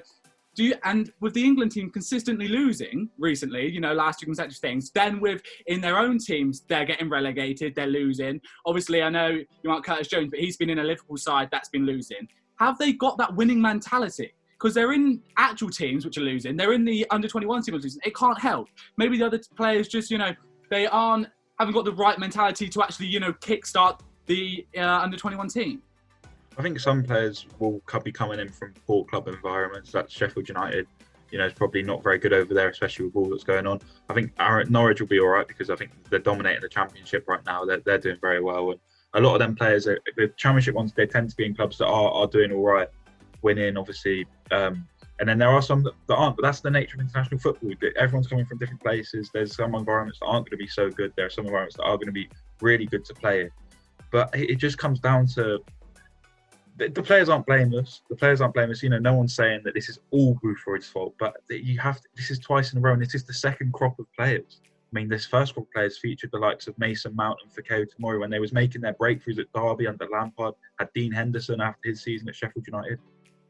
do 0.53 0.65
you, 0.65 0.75
and 0.83 1.13
with 1.21 1.33
the 1.33 1.43
England 1.45 1.71
team 1.71 1.89
consistently 1.89 2.49
losing 2.49 3.09
recently, 3.17 3.69
you 3.69 3.79
know, 3.79 3.93
last 3.93 4.19
two 4.19 4.25
consecutive 4.25 4.59
things, 4.59 4.91
then 4.91 5.21
with 5.21 5.41
in 5.67 5.79
their 5.79 5.97
own 5.97 6.17
teams, 6.17 6.61
they're 6.67 6.85
getting 6.85 7.09
relegated, 7.09 7.73
they're 7.73 7.87
losing. 7.87 8.41
Obviously, 8.65 9.01
I 9.01 9.09
know 9.09 9.29
you 9.29 9.69
want 9.69 9.85
Curtis 9.85 10.09
Jones, 10.09 10.29
but 10.29 10.39
he's 10.39 10.57
been 10.57 10.69
in 10.69 10.79
a 10.79 10.83
Liverpool 10.83 11.17
side 11.17 11.47
that's 11.51 11.69
been 11.69 11.85
losing. 11.85 12.27
Have 12.59 12.77
they 12.77 12.91
got 12.91 13.17
that 13.17 13.33
winning 13.33 13.61
mentality? 13.61 14.33
Because 14.57 14.73
they're 14.73 14.93
in 14.93 15.21
actual 15.37 15.69
teams 15.69 16.05
which 16.05 16.17
are 16.17 16.21
losing, 16.21 16.55
they're 16.55 16.73
in 16.73 16.85
the 16.85 17.05
under 17.11 17.27
21 17.27 17.63
team 17.63 17.73
which 17.75 17.83
losing. 17.83 18.01
It 18.05 18.15
can't 18.15 18.39
help. 18.39 18.69
Maybe 18.97 19.17
the 19.17 19.25
other 19.25 19.39
players 19.55 19.87
just, 19.87 20.09
you 20.09 20.17
know, 20.17 20.33
they 20.69 20.87
aren't 20.87 21.27
haven't 21.59 21.73
got 21.73 21.85
the 21.85 21.93
right 21.93 22.19
mentality 22.19 22.67
to 22.67 22.83
actually, 22.83 23.07
you 23.07 23.19
know, 23.19 23.33
kickstart 23.33 23.99
the 24.25 24.65
uh, 24.77 24.81
under 24.81 25.17
21 25.17 25.47
team. 25.49 25.81
I 26.57 26.61
think 26.61 26.79
some 26.79 27.03
players 27.03 27.45
will 27.59 27.81
be 28.03 28.11
coming 28.11 28.39
in 28.39 28.49
from 28.49 28.73
poor 28.87 29.03
club 29.05 29.27
environments. 29.27 29.91
That's 29.91 30.11
Sheffield 30.11 30.47
United. 30.47 30.87
You 31.31 31.39
know, 31.39 31.45
it's 31.45 31.57
probably 31.57 31.83
not 31.83 32.01
very 32.01 32.17
good 32.17 32.33
over 32.33 32.53
there, 32.53 32.69
especially 32.69 33.07
with 33.07 33.15
all 33.15 33.29
that's 33.29 33.43
going 33.43 33.67
on. 33.67 33.81
I 34.09 34.13
think 34.13 34.31
Norwich 34.69 35.01
will 35.01 35.07
be 35.07 35.19
all 35.19 35.27
right 35.27 35.47
because 35.47 35.69
I 35.69 35.75
think 35.75 35.91
they're 36.09 36.19
dominating 36.19 36.61
the 36.61 36.69
Championship 36.69 37.27
right 37.27 37.45
now. 37.45 37.65
They're, 37.65 37.81
they're 37.85 37.97
doing 37.97 38.17
very 38.21 38.41
well, 38.41 38.71
and 38.71 38.79
a 39.15 39.19
lot 39.19 39.33
of 39.33 39.39
them 39.39 39.55
players, 39.55 39.87
are, 39.87 39.99
the 40.15 40.27
Championship 40.37 40.75
ones, 40.75 40.93
they 40.93 41.07
tend 41.07 41.29
to 41.29 41.35
be 41.35 41.45
in 41.45 41.55
clubs 41.55 41.77
that 41.79 41.87
are, 41.87 42.11
are 42.11 42.27
doing 42.27 42.53
all 42.53 42.63
right, 42.63 42.87
winning, 43.45 43.77
obviously. 43.77 44.25
Um, 44.51 44.87
and 45.19 45.29
then 45.29 45.37
there 45.37 45.49
are 45.49 45.61
some 45.61 45.81
that, 45.83 45.93
aren't, 46.13 46.35
but 46.35 46.43
that's 46.43 46.59
the 46.59 46.69
nature 46.69 46.95
of 46.95 47.01
international 47.01 47.39
football. 47.39 47.71
Everyone's 47.97 48.27
coming 48.27 48.45
from 48.45 48.57
different 48.57 48.81
places. 48.81 49.29
There's 49.33 49.55
some 49.55 49.73
environments 49.75 50.19
that 50.19 50.25
aren't 50.25 50.49
going 50.49 50.57
to 50.57 50.63
be 50.65 50.67
so 50.67 50.89
good. 50.89 51.13
There 51.15 51.27
are 51.27 51.29
some 51.29 51.45
environments 51.45 51.77
that 51.77 51.83
are 51.83 51.95
going 51.95 52.07
to 52.07 52.11
be 52.23 52.27
really 52.61 52.85
good 52.85 53.05
to 53.05 53.13
play 53.13 53.41
in. 53.43 53.51
but 54.11 54.29
it 54.33 54.55
just 54.55 54.77
comes 54.77 54.99
down 54.99 55.27
to 55.35 55.59
the, 56.77 56.89
the 56.89 57.01
players 57.01 57.29
aren't 57.29 57.45
blameless. 57.45 58.01
The 58.09 58.17
players 58.17 58.41
aren't 58.41 58.53
blameless. 58.53 58.83
You 58.83 58.89
know, 58.89 58.99
no 58.99 59.13
one's 59.13 59.35
saying 59.35 59.61
that 59.63 59.73
this 59.73 59.87
is 59.87 59.99
all 60.11 60.37
Boothroyd's 60.43 60.87
fault, 60.87 61.13
but 61.19 61.35
you 61.49 61.79
have 61.79 62.01
to, 62.01 62.07
this 62.15 62.31
is 62.31 62.39
twice 62.39 62.73
in 62.73 62.79
a 62.79 62.81
row, 62.81 62.93
and 62.93 63.01
this 63.01 63.15
is 63.15 63.23
the 63.23 63.33
second 63.33 63.73
crop 63.73 63.97
of 63.99 64.05
players. 64.17 64.59
I 64.63 64.91
mean, 64.91 65.07
this 65.09 65.25
first 65.25 65.53
crop 65.53 65.67
of 65.67 65.71
players 65.71 65.97
featured 65.97 66.31
the 66.31 66.39
likes 66.39 66.67
of 66.67 66.77
Mason 66.77 67.15
Mount 67.15 67.37
and 67.43 67.51
Fikayo 67.51 67.85
Tomori 67.85 68.19
when 68.19 68.29
they 68.29 68.39
was 68.39 68.53
making 68.53 68.81
their 68.81 68.93
breakthroughs 68.93 69.39
at 69.39 69.51
Derby 69.53 69.87
under 69.87 70.07
Lampard. 70.11 70.53
Had 70.79 70.89
Dean 70.93 71.11
Henderson 71.11 71.61
after 71.61 71.89
his 71.89 72.01
season 72.01 72.27
at 72.29 72.35
Sheffield 72.35 72.67
United. 72.67 72.99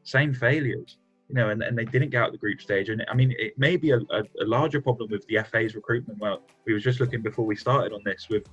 Same 0.05 0.33
failures, 0.33 0.97
you 1.27 1.35
know, 1.35 1.49
and, 1.49 1.61
and 1.61 1.77
they 1.77 1.85
didn't 1.85 2.09
get 2.11 2.21
out 2.21 2.27
of 2.27 2.31
the 2.31 2.39
group 2.39 2.61
stage. 2.61 2.89
And 2.89 3.05
I 3.09 3.13
mean, 3.13 3.35
it 3.37 3.57
may 3.57 3.75
be 3.75 3.91
a, 3.91 3.97
a, 3.97 4.23
a 4.41 4.45
larger 4.45 4.79
problem 4.79 5.11
with 5.11 5.25
the 5.27 5.39
FA's 5.51 5.75
recruitment. 5.75 6.19
Well, 6.19 6.41
we 6.65 6.73
was 6.73 6.83
just 6.83 6.99
looking 6.99 7.21
before 7.21 7.45
we 7.45 7.55
started 7.55 7.91
on 7.91 8.01
this 8.05 8.27
with 8.29 8.47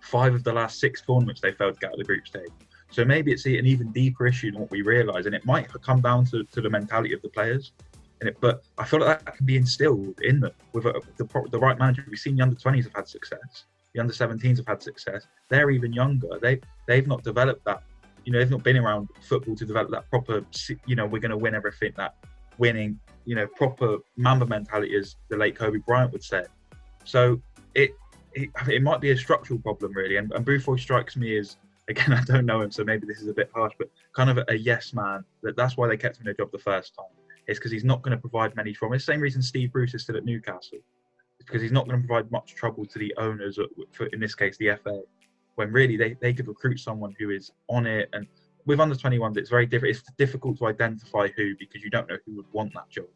five 0.00 0.34
of 0.34 0.42
the 0.44 0.52
last 0.52 0.80
six 0.80 1.02
tournaments 1.02 1.40
they 1.40 1.52
failed 1.52 1.74
to 1.74 1.80
get 1.80 1.88
out 1.88 1.92
of 1.92 1.98
the 1.98 2.04
group 2.04 2.26
stage. 2.26 2.50
So 2.90 3.04
maybe 3.04 3.32
it's 3.32 3.44
an 3.46 3.66
even 3.66 3.92
deeper 3.92 4.26
issue 4.26 4.52
than 4.52 4.60
what 4.60 4.70
we 4.70 4.82
realise, 4.82 5.26
and 5.26 5.34
it 5.34 5.44
might 5.44 5.68
come 5.82 6.00
down 6.00 6.24
to, 6.26 6.44
to 6.44 6.60
the 6.60 6.70
mentality 6.70 7.12
of 7.12 7.22
the 7.22 7.28
players. 7.28 7.72
And 8.20 8.30
it, 8.30 8.38
but 8.40 8.62
I 8.78 8.84
feel 8.84 9.00
like 9.00 9.24
that 9.24 9.36
can 9.36 9.44
be 9.44 9.56
instilled 9.56 10.18
in 10.22 10.40
them 10.40 10.52
with 10.72 10.86
a, 10.86 11.00
the, 11.18 11.28
the 11.50 11.58
right 11.58 11.78
manager. 11.78 12.04
We've 12.08 12.18
seen 12.18 12.36
the 12.36 12.42
under 12.42 12.56
20s 12.56 12.84
have 12.84 12.94
had 12.94 13.08
success, 13.08 13.64
the 13.96 14.00
under 14.00 14.12
17s 14.12 14.58
have 14.58 14.66
had 14.66 14.82
success. 14.82 15.26
They're 15.48 15.70
even 15.70 15.92
younger. 15.92 16.28
They 16.40 16.60
they've 16.86 17.06
not 17.06 17.24
developed 17.24 17.64
that. 17.64 17.82
You 18.26 18.32
know, 18.32 18.38
they've 18.38 18.50
not 18.50 18.62
been 18.62 18.76
around 18.76 19.08
football 19.22 19.56
to 19.56 19.64
develop 19.64 19.90
that 19.92 20.10
proper. 20.10 20.44
You 20.84 20.96
know, 20.96 21.06
we're 21.06 21.20
going 21.20 21.30
to 21.30 21.36
win 21.38 21.54
everything. 21.54 21.92
That 21.96 22.16
winning. 22.58 23.00
You 23.24 23.34
know, 23.36 23.46
proper 23.46 23.98
Mamba 24.16 24.46
mentality, 24.46 24.94
as 24.96 25.16
the 25.30 25.36
late 25.36 25.56
Kobe 25.56 25.78
Bryant 25.78 26.12
would 26.12 26.22
say. 26.22 26.44
So 27.04 27.40
it 27.74 27.92
it, 28.34 28.50
it 28.68 28.82
might 28.82 29.00
be 29.00 29.10
a 29.10 29.16
structural 29.16 29.58
problem 29.60 29.92
really. 29.94 30.16
And, 30.16 30.30
and 30.32 30.44
Boothroyd 30.44 30.80
strikes 30.80 31.16
me 31.16 31.38
as 31.38 31.56
again, 31.88 32.12
I 32.12 32.22
don't 32.24 32.46
know 32.46 32.60
him, 32.60 32.70
so 32.70 32.84
maybe 32.84 33.06
this 33.06 33.20
is 33.20 33.28
a 33.28 33.34
bit 33.34 33.50
harsh, 33.54 33.72
but 33.78 33.88
kind 34.12 34.30
of 34.30 34.38
a, 34.38 34.44
a 34.48 34.54
yes 34.54 34.92
man. 34.92 35.24
That 35.42 35.56
that's 35.56 35.76
why 35.76 35.88
they 35.88 35.96
kept 35.96 36.16
him 36.16 36.26
in 36.26 36.32
the 36.32 36.34
job 36.34 36.52
the 36.52 36.58
first 36.58 36.94
time. 36.94 37.06
It's 37.46 37.58
because 37.58 37.70
he's 37.70 37.84
not 37.84 38.02
going 38.02 38.16
to 38.16 38.20
provide 38.20 38.56
many 38.56 38.72
the 38.72 38.98
same 38.98 39.20
reason 39.20 39.40
Steve 39.40 39.72
Bruce 39.72 39.94
is 39.94 40.02
still 40.02 40.16
at 40.16 40.24
Newcastle. 40.24 40.78
It's 41.38 41.46
because 41.46 41.62
he's 41.62 41.72
not 41.72 41.86
going 41.86 42.00
to 42.00 42.06
provide 42.06 42.30
much 42.32 42.54
trouble 42.54 42.84
to 42.86 42.98
the 42.98 43.14
owners, 43.18 43.58
uh, 43.58 43.64
at- 43.64 43.94
for, 43.94 44.06
in 44.06 44.20
this 44.20 44.34
case 44.34 44.56
the 44.56 44.70
FA. 44.82 45.02
When 45.56 45.72
really 45.72 45.96
they, 45.96 46.16
they 46.20 46.32
could 46.32 46.48
recruit 46.48 46.78
someone 46.78 47.14
who 47.18 47.30
is 47.30 47.50
on 47.68 47.86
it. 47.86 48.08
And 48.12 48.26
with 48.66 48.80
under 48.80 48.94
21s, 48.94 49.36
it's 49.36 49.50
very 49.50 49.66
different. 49.66 49.96
It's 49.96 50.04
difficult 50.16 50.58
to 50.58 50.66
identify 50.66 51.28
who 51.36 51.54
because 51.56 51.82
you 51.82 51.90
don't 51.90 52.08
know 52.08 52.18
who 52.26 52.36
would 52.36 52.46
want 52.52 52.72
that 52.74 52.88
job 52.88 53.06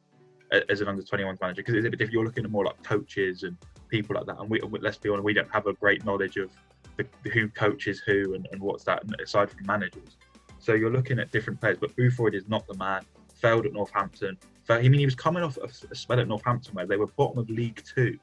as 0.68 0.80
an 0.80 0.88
under 0.88 1.02
21s 1.02 1.40
manager. 1.40 1.62
Because 1.62 1.74
it's 1.74 1.86
a 1.86 1.90
bit 1.90 1.98
different. 1.98 2.12
You're 2.12 2.24
looking 2.24 2.44
at 2.44 2.50
more 2.50 2.64
like 2.64 2.82
coaches 2.82 3.44
and 3.44 3.56
people 3.88 4.16
like 4.16 4.26
that. 4.26 4.38
And 4.38 4.50
we, 4.50 4.60
let's 4.80 4.96
be 4.96 5.08
honest, 5.08 5.24
we 5.24 5.34
don't 5.34 5.52
have 5.52 5.66
a 5.66 5.74
great 5.74 6.04
knowledge 6.04 6.36
of 6.36 6.50
the, 6.96 7.06
who 7.30 7.48
coaches 7.48 8.02
who 8.04 8.34
and, 8.34 8.48
and 8.52 8.60
what's 8.60 8.84
that 8.84 9.02
aside 9.22 9.50
from 9.50 9.66
managers. 9.66 10.16
So 10.58 10.74
you're 10.74 10.90
looking 10.90 11.18
at 11.18 11.30
different 11.32 11.60
players, 11.60 11.78
but 11.80 11.96
Boothroyd 11.96 12.34
is 12.34 12.46
not 12.48 12.66
the 12.66 12.74
man. 12.74 13.02
Failed 13.40 13.64
at 13.64 13.72
Northampton. 13.72 14.36
I 14.68 14.82
mean, 14.82 14.94
he 14.94 15.04
was 15.06 15.14
coming 15.14 15.42
off 15.42 15.56
a 15.56 15.94
spell 15.94 16.20
at 16.20 16.28
Northampton 16.28 16.74
where 16.74 16.86
they 16.86 16.96
were 16.96 17.06
bottom 17.06 17.38
of 17.38 17.48
League 17.48 17.82
Two, 17.94 18.18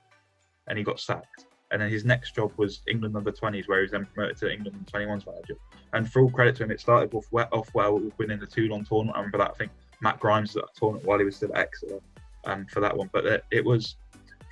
and 0.68 0.78
he 0.78 0.84
got 0.84 1.00
sacked. 1.00 1.47
And 1.72 1.82
then 1.82 1.90
his 1.90 2.06
next 2.06 2.34
job 2.36 2.52
was 2.58 2.82
England 2.88 3.16
under 3.18 3.32
20s, 3.32 3.68
where 3.68 3.80
he 3.80 3.84
was 3.84 3.92
then 3.92 4.08
promoted 4.14 4.38
to 4.38 4.52
England 4.52 4.78
under 4.78 5.06
21s 5.08 5.26
manager. 5.26 5.56
And 5.94 6.10
for 6.10 6.22
all 6.22 6.30
credit 6.30 6.56
to 6.58 6.64
him, 6.64 6.72
it 6.72 6.80
started 6.80 7.14
off 7.14 7.26
well, 7.32 7.50
off 7.52 7.74
well 7.74 8.02
winning 8.18 8.40
the 8.40 8.48
Toulon 8.48 8.86
tournament. 8.86 9.18
And 9.18 9.32
for 9.32 9.38
that, 9.38 9.52
I 9.52 9.54
think 9.54 9.72
Matt 10.02 10.20
Grimes 10.20 10.56
tournament 10.76 11.06
while 11.06 11.20
he 11.20 11.26
was 11.26 11.36
still 11.36 11.54
at 11.54 11.60
Exeter 11.60 12.00
um, 12.46 12.66
for 12.68 12.80
that 12.80 12.96
one. 12.96 13.10
But 13.12 13.26
it, 13.26 13.44
it 13.52 13.66
was 13.66 13.98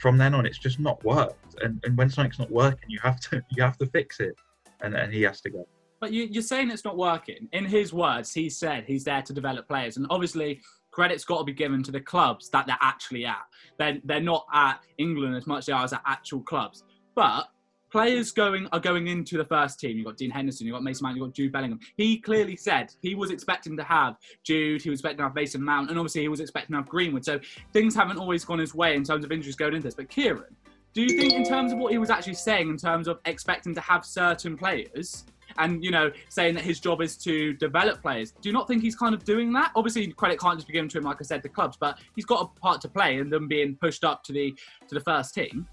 from 0.02 0.18
then 0.18 0.34
on, 0.34 0.46
it's 0.46 0.58
just 0.58 0.80
not 0.80 1.04
worked. 1.04 1.56
And, 1.62 1.82
and 1.86 1.98
when 1.98 2.10
something's 2.10 2.40
not 2.40 2.52
working, 2.52 2.90
you 2.90 3.00
have 3.02 3.20
to 3.22 3.42
you 3.52 3.64
have 3.64 3.78
to 3.78 3.86
fix 3.86 4.20
it. 4.20 4.36
And, 4.82 4.94
and 4.94 5.12
he 5.12 5.22
has 5.22 5.40
to 5.42 5.50
go. 5.50 5.66
But 6.02 6.12
you, 6.12 6.26
you're 6.26 6.44
saying 6.44 6.70
it's 6.70 6.84
not 6.84 6.98
working. 6.98 7.48
In 7.54 7.66
his 7.66 7.94
words, 7.94 8.34
he 8.34 8.50
said 8.50 8.84
he's 8.86 9.06
there 9.06 9.22
to 9.22 9.34
develop 9.34 9.68
players, 9.68 9.96
and 9.98 10.06
obviously 10.10 10.62
credit's 10.92 11.26
got 11.26 11.40
to 11.40 11.44
be 11.44 11.54
given 11.54 11.82
to 11.84 11.92
the 11.92 12.00
clubs 12.00 12.50
that 12.50 12.68
they're 12.68 12.78
actually 12.82 13.26
at. 13.26 13.44
They're 13.78 14.00
they're 14.04 14.22
not 14.22 14.46
at 14.54 14.80
England 14.98 15.36
as 15.36 15.48
much 15.48 15.60
as 15.60 15.66
they 15.66 15.74
are 15.74 15.84
as 15.84 15.94
at 15.94 16.02
actual 16.06 16.42
clubs. 16.42 16.84
But 17.16 17.48
players 17.92 18.32
going 18.32 18.68
are 18.74 18.80
going 18.80 19.08
into 19.08 19.38
the 19.38 19.46
first 19.46 19.80
team. 19.80 19.96
You've 19.98 20.06
got 20.06 20.18
Dean 20.18 20.30
Henderson, 20.30 20.68
you've 20.68 20.74
got 20.74 20.84
Mason 20.84 21.06
Mount, 21.06 21.16
you've 21.16 21.28
got 21.28 21.34
Jude 21.34 21.52
Bellingham. 21.54 21.80
He 21.96 22.20
clearly 22.20 22.58
said 22.58 22.94
he 23.02 23.16
was 23.16 23.32
expecting 23.32 23.78
to 23.78 23.84
have 23.84 24.18
Jude, 24.44 24.82
he 24.82 24.90
was 24.90 25.00
expecting 25.00 25.20
to 25.20 25.24
have 25.24 25.36
Mason 25.36 25.64
Mount, 25.64 25.90
and 25.90 25.98
obviously 25.98 26.22
he 26.22 26.28
was 26.28 26.42
expecting 26.42 26.74
to 26.74 26.82
have 26.82 26.90
Greenwood. 26.90 27.24
So 27.24 27.40
things 27.72 27.96
haven't 27.96 28.18
always 28.18 28.44
gone 28.44 28.60
his 28.60 28.76
way 28.76 28.96
in 28.96 29.04
terms 29.04 29.24
of 29.24 29.32
injuries 29.32 29.56
going 29.56 29.76
into 29.76 29.88
this. 29.88 29.96
But 29.96 30.10
Kieran, 30.10 30.56
do 30.94 31.04
you 31.04 31.18
think 31.18 31.34
in 31.34 31.46
terms 31.46 31.72
of 31.72 31.78
what 31.78 31.92
he 31.92 31.98
was 31.98 32.10
actually 32.10 32.34
saying 32.36 32.70
in 32.70 32.78
terms 32.78 33.08
of 33.08 33.20
expecting 33.26 33.74
to 33.76 33.82
have 33.82 34.06
certain 34.06 34.58
players 34.58 35.26
and 35.58 35.84
you 35.84 35.92
know 35.92 36.12
saying 36.30 36.56
that 36.56 36.64
his 36.64 36.80
job 36.80 37.02
is 37.02 37.16
to 37.16 37.54
develop 37.54 38.02
players 38.02 38.32
do 38.42 38.50
you 38.50 38.54
not 38.54 38.68
think 38.68 38.82
he's 38.82 38.96
kind 38.96 39.14
of 39.14 39.24
doing 39.24 39.54
that 39.54 39.72
obviously 39.76 40.08
credit 40.14 40.40
can't 40.40 40.58
just 40.58 40.68
be 40.68 40.74
given 40.74 40.90
to 40.90 40.98
him 40.98 41.04
like 41.04 41.18
i 41.20 41.24
said 41.24 41.44
the 41.44 41.50
clubs 41.50 41.78
but 41.78 42.00
he's 42.16 42.26
got 42.26 42.42
a 42.42 42.60
part 42.60 42.82
to 42.82 42.88
play 42.88 43.18
in 43.18 43.30
them 43.30 43.48
being 43.48 43.76
pushed 43.76 44.04
up 44.04 44.24
to 44.24 44.34
the 44.34 44.52
to 44.88 44.96
the 44.96 45.02
first 45.02 45.36
team 45.36 45.68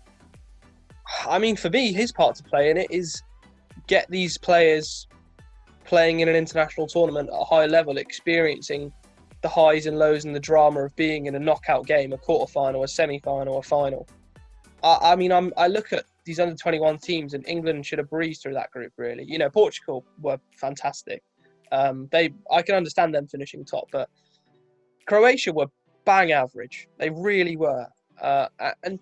I 1.26 1.38
mean, 1.38 1.56
for 1.56 1.70
me, 1.70 1.92
his 1.92 2.12
part 2.12 2.36
to 2.36 2.42
play 2.42 2.70
in 2.70 2.76
it 2.76 2.90
is 2.90 3.22
get 3.86 4.10
these 4.10 4.38
players 4.38 5.06
playing 5.84 6.20
in 6.20 6.28
an 6.28 6.36
international 6.36 6.86
tournament 6.86 7.28
at 7.28 7.34
a 7.34 7.44
high 7.44 7.66
level, 7.66 7.98
experiencing 7.98 8.92
the 9.42 9.48
highs 9.48 9.86
and 9.86 9.98
lows 9.98 10.24
and 10.24 10.34
the 10.34 10.40
drama 10.40 10.84
of 10.84 10.94
being 10.96 11.26
in 11.26 11.34
a 11.34 11.38
knockout 11.38 11.86
game, 11.86 12.12
a 12.12 12.18
quarterfinal, 12.18 12.84
a 12.84 12.88
semi-final, 12.88 13.58
a 13.58 13.62
final. 13.62 14.08
I, 14.82 14.98
I 15.02 15.16
mean, 15.16 15.32
I'm, 15.32 15.52
I 15.56 15.66
look 15.66 15.92
at 15.92 16.04
these 16.24 16.38
under 16.38 16.54
21 16.54 16.98
teams, 16.98 17.34
and 17.34 17.46
England 17.46 17.84
should 17.84 17.98
have 17.98 18.08
breezed 18.08 18.42
through 18.42 18.54
that 18.54 18.70
group. 18.70 18.92
Really, 18.96 19.24
you 19.24 19.38
know, 19.38 19.50
Portugal 19.50 20.04
were 20.20 20.38
fantastic. 20.56 21.22
Um, 21.72 22.08
they, 22.12 22.30
I 22.50 22.62
can 22.62 22.74
understand 22.74 23.14
them 23.14 23.26
finishing 23.26 23.64
top, 23.64 23.88
but 23.90 24.08
Croatia 25.06 25.52
were 25.52 25.66
bang 26.04 26.32
average. 26.32 26.88
They 26.98 27.10
really 27.10 27.56
were. 27.56 27.86
Uh, 28.20 28.48
and 28.84 29.00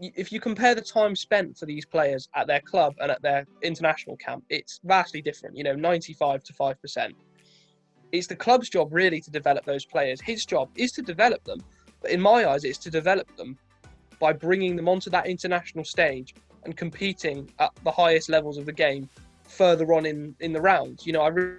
if 0.00 0.32
you 0.32 0.40
compare 0.40 0.74
the 0.74 0.80
time 0.80 1.14
spent 1.14 1.56
for 1.56 1.66
these 1.66 1.84
players 1.84 2.28
at 2.34 2.46
their 2.46 2.60
club 2.60 2.94
and 3.00 3.10
at 3.10 3.22
their 3.22 3.46
international 3.62 4.16
camp, 4.16 4.44
it's 4.48 4.80
vastly 4.84 5.22
different. 5.22 5.56
You 5.56 5.64
know, 5.64 5.74
95 5.74 6.42
to 6.44 6.52
5%. 6.52 7.12
It's 8.12 8.26
the 8.26 8.36
club's 8.36 8.68
job 8.68 8.92
really 8.92 9.20
to 9.20 9.30
develop 9.30 9.64
those 9.64 9.84
players. 9.86 10.20
His 10.20 10.44
job 10.44 10.70
is 10.74 10.92
to 10.92 11.02
develop 11.02 11.44
them. 11.44 11.60
But 12.00 12.10
in 12.10 12.20
my 12.20 12.48
eyes, 12.48 12.64
it's 12.64 12.78
to 12.78 12.90
develop 12.90 13.34
them 13.36 13.56
by 14.18 14.32
bringing 14.32 14.76
them 14.76 14.88
onto 14.88 15.10
that 15.10 15.26
international 15.26 15.84
stage 15.84 16.34
and 16.64 16.76
competing 16.76 17.50
at 17.58 17.70
the 17.84 17.90
highest 17.90 18.28
levels 18.28 18.58
of 18.58 18.66
the 18.66 18.72
game 18.72 19.08
further 19.44 19.92
on 19.94 20.06
in, 20.06 20.34
in 20.40 20.52
the 20.52 20.60
round. 20.60 21.00
You 21.04 21.12
know, 21.12 21.22
I 21.22 21.28
re- 21.28 21.56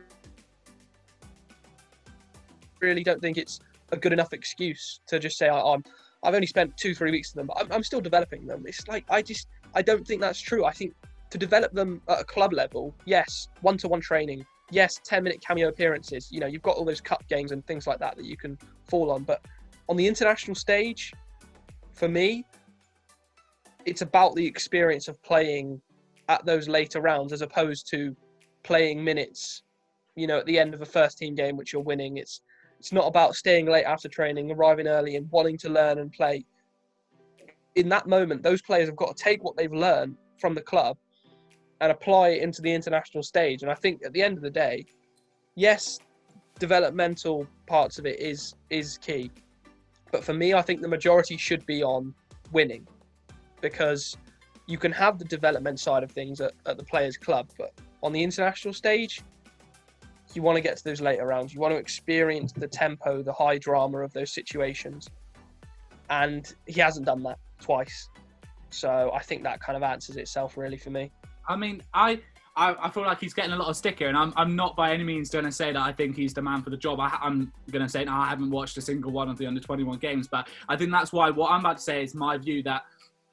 really 2.80 3.04
don't 3.04 3.22
think 3.22 3.38
it's 3.38 3.60
a 3.92 3.98
good 3.98 4.14
enough 4.14 4.34
excuse 4.34 5.00
to 5.08 5.20
just 5.20 5.38
say, 5.38 5.48
"I- 5.48 5.74
I'm 5.74 5.84
I've 6.24 6.34
only 6.36 6.48
spent 6.48 6.78
two, 6.78 6.96
three 6.96 7.12
weeks 7.12 7.34
with 7.34 7.42
them, 7.42 7.48
but 7.48 7.58
I'm, 7.60 7.72
I'm 7.72 7.84
still 7.84 8.02
developing 8.02 8.48
them. 8.48 8.64
It's 8.66 8.88
like 8.88 9.06
I 9.10 9.22
just 9.22 9.48
I 9.76 9.82
don't 9.82 10.08
think 10.08 10.22
that's 10.22 10.40
true. 10.40 10.66
I 10.66 10.72
think 10.72 10.94
to 11.30 11.38
develop 11.38 11.74
them 11.74 12.02
at 12.08 12.22
a 12.22 12.24
club 12.24 12.54
level, 12.54 12.94
yes, 13.06 13.50
one-to-one 13.62 14.02
training, 14.02 14.46
yes, 14.72 15.02
ten-minute 15.04 15.44
cameo 15.46 15.68
appearances. 15.68 16.30
You 16.32 16.40
know, 16.40 16.48
you've 16.48 16.62
got 16.62 16.78
all 16.78 16.86
those 16.86 17.02
cup 17.02 17.28
games 17.28 17.52
and 17.52 17.66
things 17.66 17.88
like 17.88 18.00
that 18.00 18.16
that 18.18 18.26
you 18.26 18.38
can 18.38 18.58
fall 18.88 19.12
on. 19.12 19.24
But 19.24 19.44
on 19.90 19.98
the 19.98 20.08
international 20.08 20.56
stage, 20.56 21.12
for 21.94 22.08
me, 22.08 22.46
it's 23.86 24.02
about 24.02 24.36
the 24.36 24.46
experience 24.46 25.08
of 25.08 25.22
playing 25.24 25.82
at 26.30 26.46
those 26.46 26.70
later 26.70 27.02
rounds 27.02 27.34
as 27.34 27.42
opposed 27.42 27.90
to 27.90 28.16
playing 28.64 29.04
minutes. 29.04 29.64
You 30.16 30.28
know, 30.28 30.38
at 30.38 30.46
the 30.46 30.60
end 30.60 30.74
of 30.74 30.82
a 30.82 30.86
first-team 30.86 31.36
game 31.36 31.58
which 31.58 31.74
you're 31.74 31.82
winning, 31.82 32.18
it's 32.18 32.42
it's 32.84 32.92
not 32.92 33.08
about 33.08 33.34
staying 33.34 33.66
late 33.68 33.86
after 33.86 34.10
training, 34.10 34.52
arriving 34.52 34.88
early, 34.88 35.16
and 35.16 35.32
wanting 35.32 35.58
to 35.60 35.70
learn 35.70 36.00
and 36.00 36.12
play. 36.12 36.44
In 37.76 37.88
that 37.88 38.08
moment, 38.08 38.44
those 38.44 38.62
players 38.62 38.90
have 38.90 38.98
got 38.98 39.16
to 39.16 39.24
take 39.24 39.42
what 39.42 39.56
they've 39.56 39.72
learned 39.72 40.18
from 40.38 40.54
the 40.54 40.62
club 40.62 40.98
and 41.80 41.94
apply 41.94 42.32
it 42.32 42.42
into 42.42 42.62
the 42.62 42.74
international 42.74 43.24
stage. 43.24 43.62
And 43.62 43.72
I 43.72 43.74
think 43.74 44.04
at 44.04 44.12
the 44.12 44.22
end 44.22 44.36
of 44.36 44.44
the 44.44 44.50
day, 44.50 44.86
yes, 45.56 45.98
developmental 46.60 47.48
parts 47.68 48.00
of 48.00 48.06
it 48.06 48.20
is 48.20 48.54
is 48.70 48.98
key. 48.98 49.32
But 50.12 50.26
for 50.26 50.34
me, 50.34 50.54
I 50.54 50.62
think 50.62 50.82
the 50.82 50.90
majority 50.90 51.38
should 51.38 51.66
be 51.66 51.82
on 51.84 52.14
winning 52.52 52.86
because 53.62 54.18
you 54.68 54.78
can 54.78 54.92
have 54.92 55.20
the 55.20 55.26
development 55.26 55.80
side 55.80 56.04
of 56.04 56.12
things 56.12 56.42
at, 56.42 56.52
at 56.66 56.78
the 56.78 56.84
players' 56.84 57.16
club, 57.16 57.50
but 57.58 57.72
on 58.02 58.12
the 58.12 58.22
international 58.22 58.74
stage, 58.74 59.22
you 60.36 60.42
want 60.42 60.56
to 60.56 60.62
get 60.62 60.78
to 60.78 60.84
those 60.84 61.02
later 61.02 61.26
rounds. 61.26 61.54
You 61.54 61.60
want 61.60 61.74
to 61.74 61.78
experience 61.78 62.52
the 62.52 62.68
tempo, 62.68 63.22
the 63.22 63.34
high 63.34 63.58
drama 63.58 64.00
of 64.00 64.14
those 64.14 64.34
situations. 64.34 65.10
And 66.10 66.54
he 66.68 66.80
hasn't 66.80 67.06
done 67.06 67.24
that 67.24 67.40
twice. 67.62 68.10
So 68.70 69.12
I 69.14 69.22
think 69.22 69.44
that 69.44 69.60
kind 69.62 69.78
of 69.78 69.84
answers 69.84 70.18
itself 70.18 70.58
really 70.58 70.78
for 70.78 70.90
me. 70.90 71.12
I 71.48 71.56
mean, 71.56 71.82
I, 71.94 72.20
I, 72.56 72.76
I 72.80 72.90
feel 72.90 73.04
like 73.04 73.20
he's 73.20 73.34
getting 73.34 73.52
a 73.52 73.56
lot 73.56 73.68
of 73.68 73.76
stick 73.76 74.00
here, 74.00 74.08
and 74.08 74.18
I'm, 74.18 74.34
I'm 74.36 74.56
not 74.56 74.76
by 74.76 74.94
any 74.94 75.04
means 75.04 75.30
going 75.30 75.46
to 75.46 75.52
say 75.52 75.72
that 75.72 75.82
I 75.82 75.92
think 75.92 76.16
he's 76.16 76.34
the 76.34 76.42
man 76.42 76.62
for 76.62 76.70
the 76.70 76.78
job. 76.78 77.00
I, 77.00 77.18
I'm 77.22 77.52
going 77.72 77.84
to 77.84 77.90
say, 77.90 78.06
no, 78.06 78.14
I 78.14 78.28
haven't 78.28 78.50
watched 78.50 78.78
a 78.78 78.82
single 78.82 79.12
one 79.12 79.30
of 79.30 79.38
the 79.38 79.46
under 79.46 79.60
21 79.60 80.00
games, 80.00 80.28
but 80.28 80.48
I 80.70 80.76
think 80.76 80.92
that's 80.92 81.12
why 81.12 81.30
what 81.30 81.52
I'm 81.52 81.60
about 81.62 81.78
to 81.78 81.84
say 81.84 82.04
is 82.04 82.16
my 82.16 82.38
view 82.38 82.64
that 82.64 82.84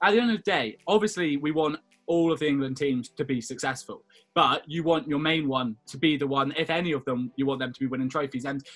at 0.03 0.13
the 0.13 0.21
end 0.21 0.31
of 0.31 0.39
the 0.39 0.43
day, 0.43 0.79
obviously 0.87 1.37
we 1.37 1.51
want 1.51 1.79
all 2.11 2.33
of 2.33 2.41
the 2.41 2.49
England 2.49 2.77
teams 2.77 3.09
to 3.09 3.25
be 3.25 3.41
successful. 3.41 4.03
But 4.35 4.69
you 4.69 4.83
want 4.83 5.07
your 5.07 5.21
main 5.21 5.49
one 5.49 5.77
to 5.87 5.97
be 5.97 6.17
the 6.17 6.27
one, 6.27 6.53
if 6.57 6.69
any 6.69 6.91
of 6.91 7.05
them, 7.05 7.33
you 7.37 7.47
want 7.47 7.61
them 7.61 7.73
to 7.73 7.81
be 7.81 7.87
winning 7.87 8.09
trophies. 8.09 8.45
And 8.45 8.67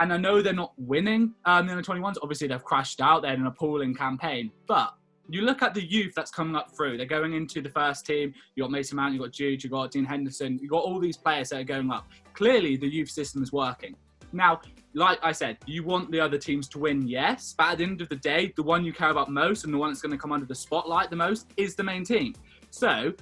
and 0.00 0.12
I 0.12 0.16
know 0.16 0.40
they're 0.40 0.52
not 0.52 0.72
winning 0.78 1.34
um, 1.44 1.66
the 1.66 1.72
under 1.72 1.82
21s. 1.82 2.14
Obviously, 2.22 2.46
they've 2.46 2.62
crashed 2.62 3.00
out. 3.00 3.22
They're 3.22 3.34
in 3.34 3.44
a 3.44 3.48
appalling 3.48 3.96
campaign. 3.96 4.52
But 4.68 4.94
you 5.28 5.42
look 5.42 5.60
at 5.60 5.74
the 5.74 5.84
youth 5.84 6.14
that's 6.14 6.30
coming 6.30 6.54
up 6.54 6.74
through. 6.74 6.96
They're 6.96 7.06
going 7.06 7.34
into 7.34 7.60
the 7.60 7.68
first 7.68 8.06
team. 8.06 8.32
You 8.54 8.62
got 8.62 8.70
Mason 8.70 8.96
Mount, 8.96 9.12
you 9.12 9.20
got 9.20 9.32
Jude, 9.32 9.62
you 9.62 9.68
got 9.68 9.90
Dean 9.90 10.04
Henderson. 10.04 10.56
You 10.62 10.68
got 10.68 10.84
all 10.84 11.00
these 11.00 11.16
players 11.16 11.48
that 11.48 11.60
are 11.60 11.64
going 11.64 11.90
up. 11.90 12.06
Clearly, 12.32 12.76
the 12.76 12.86
youth 12.86 13.10
system 13.10 13.42
is 13.42 13.52
working. 13.52 13.96
Now, 14.32 14.60
like 14.94 15.18
I 15.22 15.32
said, 15.32 15.58
you 15.66 15.82
want 15.82 16.10
the 16.10 16.20
other 16.20 16.38
teams 16.38 16.68
to 16.68 16.78
win, 16.78 17.06
yes. 17.08 17.54
But 17.58 17.72
at 17.72 17.78
the 17.78 17.84
end 17.84 18.00
of 18.00 18.08
the 18.08 18.16
day, 18.16 18.52
the 18.56 18.62
one 18.62 18.84
you 18.84 18.92
care 18.92 19.10
about 19.10 19.30
most 19.30 19.64
and 19.64 19.74
the 19.74 19.78
one 19.78 19.90
that's 19.90 20.02
going 20.02 20.12
to 20.12 20.18
come 20.18 20.32
under 20.32 20.46
the 20.46 20.54
spotlight 20.54 21.10
the 21.10 21.16
most 21.16 21.50
is 21.56 21.74
the 21.74 21.82
main 21.82 22.04
team. 22.04 22.34
So 22.70 23.14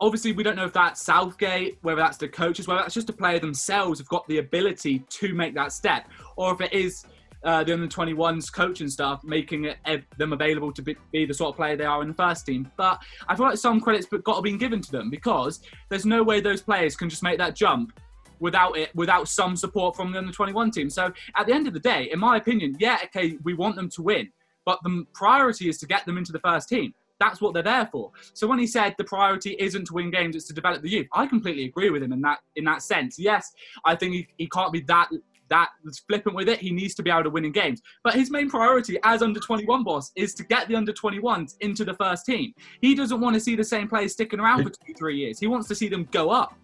obviously 0.00 0.32
we 0.32 0.42
don't 0.42 0.56
know 0.56 0.64
if 0.64 0.72
that's 0.72 1.02
Southgate, 1.02 1.78
whether 1.82 2.00
that's 2.00 2.16
the 2.16 2.28
coaches, 2.28 2.66
whether 2.66 2.80
that's 2.80 2.94
just 2.94 3.06
the 3.06 3.12
player 3.12 3.38
themselves 3.38 3.98
have 3.98 4.08
got 4.08 4.26
the 4.28 4.38
ability 4.38 5.00
to 5.08 5.34
make 5.34 5.54
that 5.54 5.72
step, 5.72 6.08
or 6.36 6.52
if 6.54 6.60
it 6.60 6.72
is 6.72 7.04
uh, 7.44 7.64
the 7.64 7.72
under 7.72 7.86
21s 7.86 8.52
coaching 8.52 8.88
staff 8.88 9.22
making 9.24 9.64
it, 9.64 9.78
eh, 9.86 9.98
them 10.18 10.32
available 10.32 10.72
to 10.72 10.82
be, 10.82 10.96
be, 11.12 11.24
the 11.24 11.34
sort 11.34 11.50
of 11.50 11.56
player 11.56 11.76
they 11.76 11.84
are 11.84 12.02
in 12.02 12.08
the 12.08 12.14
first 12.14 12.46
team. 12.46 12.70
But 12.76 13.00
I 13.28 13.36
feel 13.36 13.46
like 13.46 13.58
some 13.58 13.80
credits 13.80 14.06
got 14.24 14.36
to 14.36 14.42
be 14.42 14.56
given 14.56 14.80
to 14.82 14.92
them 14.92 15.10
because 15.10 15.60
there's 15.88 16.06
no 16.06 16.22
way 16.22 16.40
those 16.40 16.60
players 16.60 16.96
can 16.96 17.08
just 17.08 17.22
make 17.22 17.38
that 17.38 17.54
jump 17.54 17.98
without 18.40 18.76
it 18.76 18.94
without 18.94 19.28
some 19.28 19.54
support 19.54 19.94
from 19.94 20.12
the 20.12 20.18
under 20.18 20.32
21 20.32 20.70
team. 20.70 20.90
So 20.90 21.12
at 21.36 21.46
the 21.46 21.54
end 21.54 21.66
of 21.66 21.74
the 21.74 21.80
day, 21.80 22.10
in 22.12 22.18
my 22.18 22.36
opinion, 22.36 22.76
yeah, 22.78 22.98
okay, 23.04 23.38
we 23.42 23.54
want 23.54 23.76
them 23.76 23.88
to 23.90 24.02
win, 24.02 24.30
but 24.64 24.78
the 24.82 25.04
priority 25.14 25.68
is 25.68 25.78
to 25.78 25.86
get 25.86 26.04
them 26.06 26.18
into 26.18 26.32
the 26.32 26.40
first 26.40 26.68
team. 26.68 26.94
That's 27.20 27.40
what 27.40 27.54
they're 27.54 27.62
there 27.62 27.88
for. 27.92 28.10
So 28.32 28.48
when 28.48 28.58
he 28.58 28.66
said 28.66 28.94
the 28.98 29.04
priority 29.04 29.54
isn't 29.58 29.84
to 29.84 29.94
win 29.94 30.10
games, 30.10 30.34
it's 30.34 30.46
to 30.48 30.54
develop 30.54 30.82
the 30.82 30.88
youth, 30.88 31.06
I 31.12 31.26
completely 31.26 31.66
agree 31.66 31.90
with 31.90 32.02
him 32.02 32.12
in 32.12 32.20
that 32.22 32.40
in 32.56 32.64
that 32.64 32.82
sense. 32.82 33.18
Yes, 33.18 33.52
I 33.84 33.94
think 33.94 34.14
he, 34.14 34.28
he 34.38 34.48
can't 34.48 34.72
be 34.72 34.80
that 34.82 35.10
that 35.50 35.68
flippant 36.08 36.34
with 36.34 36.48
it. 36.48 36.60
He 36.60 36.72
needs 36.72 36.94
to 36.94 37.02
be 37.02 37.10
able 37.10 37.24
to 37.24 37.30
win 37.30 37.44
in 37.44 37.52
games. 37.52 37.82
But 38.02 38.14
his 38.14 38.30
main 38.30 38.48
priority 38.48 38.98
as 39.02 39.20
under 39.20 39.40
21 39.40 39.84
boss 39.84 40.12
is 40.16 40.32
to 40.34 40.44
get 40.44 40.68
the 40.68 40.76
under 40.76 40.92
21s 40.92 41.56
into 41.60 41.84
the 41.84 41.94
first 41.94 42.24
team. 42.24 42.54
He 42.80 42.94
doesn't 42.94 43.20
want 43.20 43.34
to 43.34 43.40
see 43.40 43.56
the 43.56 43.64
same 43.64 43.88
players 43.88 44.12
sticking 44.12 44.40
around 44.40 44.62
for 44.62 44.70
two, 44.70 44.94
three 44.96 45.16
years. 45.16 45.38
He 45.38 45.48
wants 45.48 45.68
to 45.68 45.74
see 45.74 45.88
them 45.88 46.08
go 46.12 46.30
up. 46.30 46.54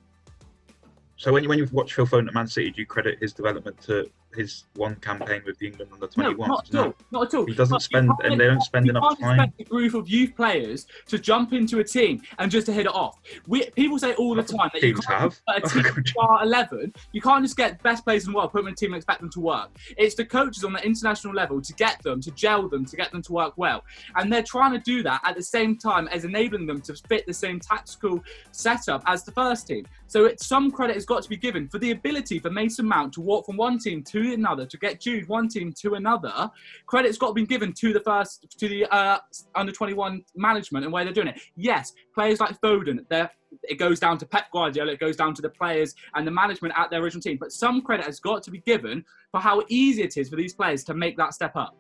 So 1.19 1.33
when 1.33 1.43
you 1.43 1.49
when 1.49 1.59
you 1.59 1.67
watch 1.73 1.95
Phil 1.95 2.07
Foden 2.07 2.29
at 2.29 2.35
Man 2.35 2.47
City, 2.47 2.71
do 2.71 2.81
you 2.81 2.87
credit 2.87 3.19
his 3.21 3.33
development 3.33 3.81
to 3.83 4.09
his 4.35 4.65
one 4.75 4.97
campaign 4.97 5.43
with 5.47 5.59
the 5.59 5.69
England 5.69 5.91
under 5.93 6.07
21s? 6.07 6.39
No, 6.39 6.47
not 6.47 6.69
at 6.69 6.75
all. 6.75 6.95
Not 7.11 7.27
at 7.27 7.35
all. 7.35 7.47
He 7.47 7.55
doesn't 7.55 7.81
spend, 7.81 8.11
and 8.25 8.41
they 8.41 8.47
don't 8.47 8.63
spend 8.63 8.89
enough 8.89 9.19
time. 9.19 9.41
expect 9.41 9.61
a 9.61 9.65
group 9.65 9.95
of 9.95 10.09
youth 10.09 10.35
players 10.37 10.87
to 11.07 11.19
jump 11.19 11.53
into 11.53 11.79
a 11.81 11.85
team 11.85 12.23
and 12.39 12.51
just 12.51 12.67
to 12.67 12.73
hit 12.73 12.87
it 12.87 12.95
off. 12.95 13.19
We, 13.47 13.69
people 13.71 13.99
say 13.99 14.15
all 14.15 14.35
the 14.35 14.43
time 14.43 14.71
that 14.73 14.81
Teams 14.81 14.99
you 14.99 15.03
can't 15.03 15.21
have. 15.21 15.41
a 15.49 15.61
oh, 15.65 15.69
team 15.69 16.05
star 16.07 16.43
11. 16.43 16.95
You 17.13 17.21
can't 17.21 17.45
just 17.45 17.57
get 17.57 17.83
best 17.83 18.05
players 18.05 18.27
in 18.27 18.33
the 18.33 18.37
world, 18.37 18.53
put 18.53 18.59
them 18.59 18.69
in 18.69 18.73
a 18.75 18.77
team 18.77 18.93
and 18.93 18.97
expect 18.97 19.21
them 19.21 19.31
to 19.31 19.41
work. 19.41 19.71
It's 19.97 20.15
the 20.15 20.25
coaches 20.25 20.65
on 20.65 20.73
the 20.73 20.85
international 20.85 21.35
level 21.35 21.61
to 21.61 21.73
get 21.75 22.03
them, 22.03 22.21
to 22.23 22.31
gel 22.33 22.69
them, 22.69 22.85
to 22.85 22.97
get 22.97 23.13
them 23.13 23.23
to 23.23 23.33
work 23.33 23.55
well. 23.57 23.85
And 24.17 24.33
they're 24.33 24.43
trying 24.43 24.73
to 24.73 24.79
do 24.79 25.03
that 25.03 25.21
at 25.25 25.37
the 25.37 25.43
same 25.43 25.77
time 25.77 26.09
as 26.09 26.25
enabling 26.25 26.67
them 26.67 26.81
to 26.83 26.95
fit 27.09 27.27
the 27.27 27.35
same 27.35 27.61
tactical 27.61 28.23
setup 28.53 29.03
as 29.07 29.25
the 29.25 29.33
first 29.33 29.67
team. 29.67 29.87
So 30.09 30.25
it's, 30.27 30.47
some 30.47 30.71
credit 30.71 30.95
has 30.95 31.05
got 31.05 31.23
to 31.23 31.29
be 31.29 31.37
given 31.37 31.69
for 31.69 31.79
the 31.79 31.91
ability 31.91 32.39
for 32.39 32.51
Mason 32.51 32.87
Mount 32.87 33.13
to 33.15 33.21
walk 33.21 33.47
from 33.47 33.57
one 33.57 33.79
team 33.79 34.03
to 34.05 34.16
another, 34.21 34.67
to 34.67 34.77
get 34.79 35.01
Jude 35.01 35.29
one 35.29 35.49
team 35.49 35.73
to 35.81 35.95
another. 35.95 36.51
Credit's 36.87 37.19
got 37.19 37.29
to 37.29 37.35
be 37.35 37.47
given 37.47 37.73
to 37.75 37.93
the 37.93 38.01
first, 38.01 38.47
to 38.59 38.69
the 38.69 38.85
uh, 38.87 39.19
under 39.55 39.73
21 39.73 40.23
management 40.35 40.85
and 40.85 40.93
where 40.93 41.05
they're 41.05 41.13
doing 41.13 41.29
it. 41.29 41.41
Yes, 41.57 41.93
players 42.15 42.41
like 42.41 42.61
Foden, 42.61 43.05
they're 43.09 43.31
it 43.63 43.77
goes 43.79 43.99
down 43.99 44.19
to 44.19 44.27
Pep 44.27 44.51
Guardiola, 44.53 44.93
it 44.93 45.01
goes 45.01 45.17
down 45.17 45.33
to 45.35 45.41
the 45.41 45.49
players 45.49 45.95
and 46.15 46.27
the 46.27 46.31
management 46.31 46.75
at 46.77 46.91
their 46.91 47.01
original 47.03 47.23
team. 47.23 47.39
But 47.41 47.53
some 47.53 47.81
credit 47.81 48.05
has 48.05 48.21
got 48.21 48.43
to 48.43 48.51
be 48.51 48.59
given 48.61 49.05
for 49.31 49.41
how 49.41 49.63
easy 49.69 50.03
it 50.03 50.17
is 50.17 50.29
for 50.29 50.37
these 50.37 50.53
players 50.53 50.85
to 50.85 50.95
make 50.95 51.17
that 51.17 51.33
step 51.33 51.57
up. 51.57 51.75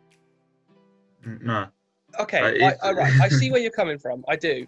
Mm, 1.27 1.42
No. 1.42 1.66
Okay, 2.20 2.40
Right, 2.40 2.62
I, 2.62 2.68
if- 2.68 2.79
all 2.83 2.94
right. 2.94 3.12
I 3.20 3.29
see 3.29 3.51
where 3.51 3.61
you're 3.61 3.70
coming 3.72 3.99
from. 3.99 4.25
I 4.29 4.37
do. 4.37 4.66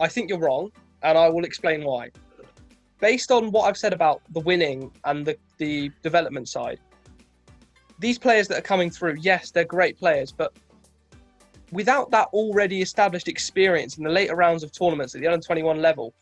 I 0.00 0.08
think 0.08 0.28
you're 0.30 0.40
wrong, 0.40 0.72
and 1.02 1.16
I 1.16 1.28
will 1.28 1.44
explain 1.44 1.84
why. 1.84 2.10
Based 3.00 3.30
on 3.30 3.50
what 3.52 3.64
I've 3.68 3.76
said 3.76 3.92
about 3.92 4.22
the 4.30 4.40
winning 4.40 4.90
and 5.04 5.24
the, 5.24 5.36
the 5.58 5.90
development 6.02 6.48
side, 6.48 6.80
these 8.00 8.18
players 8.18 8.48
that 8.48 8.58
are 8.58 8.62
coming 8.62 8.90
through, 8.90 9.16
yes, 9.20 9.50
they're 9.50 9.64
great 9.64 9.98
players, 9.98 10.32
but 10.32 10.54
without 11.70 12.10
that 12.10 12.28
already 12.32 12.80
established 12.80 13.28
experience 13.28 13.98
in 13.98 14.04
the 14.04 14.10
later 14.10 14.34
rounds 14.34 14.62
of 14.62 14.72
tournaments 14.72 15.14
at 15.14 15.20
the 15.20 15.26
under 15.28 15.44
21 15.44 15.80
level, 15.80 16.14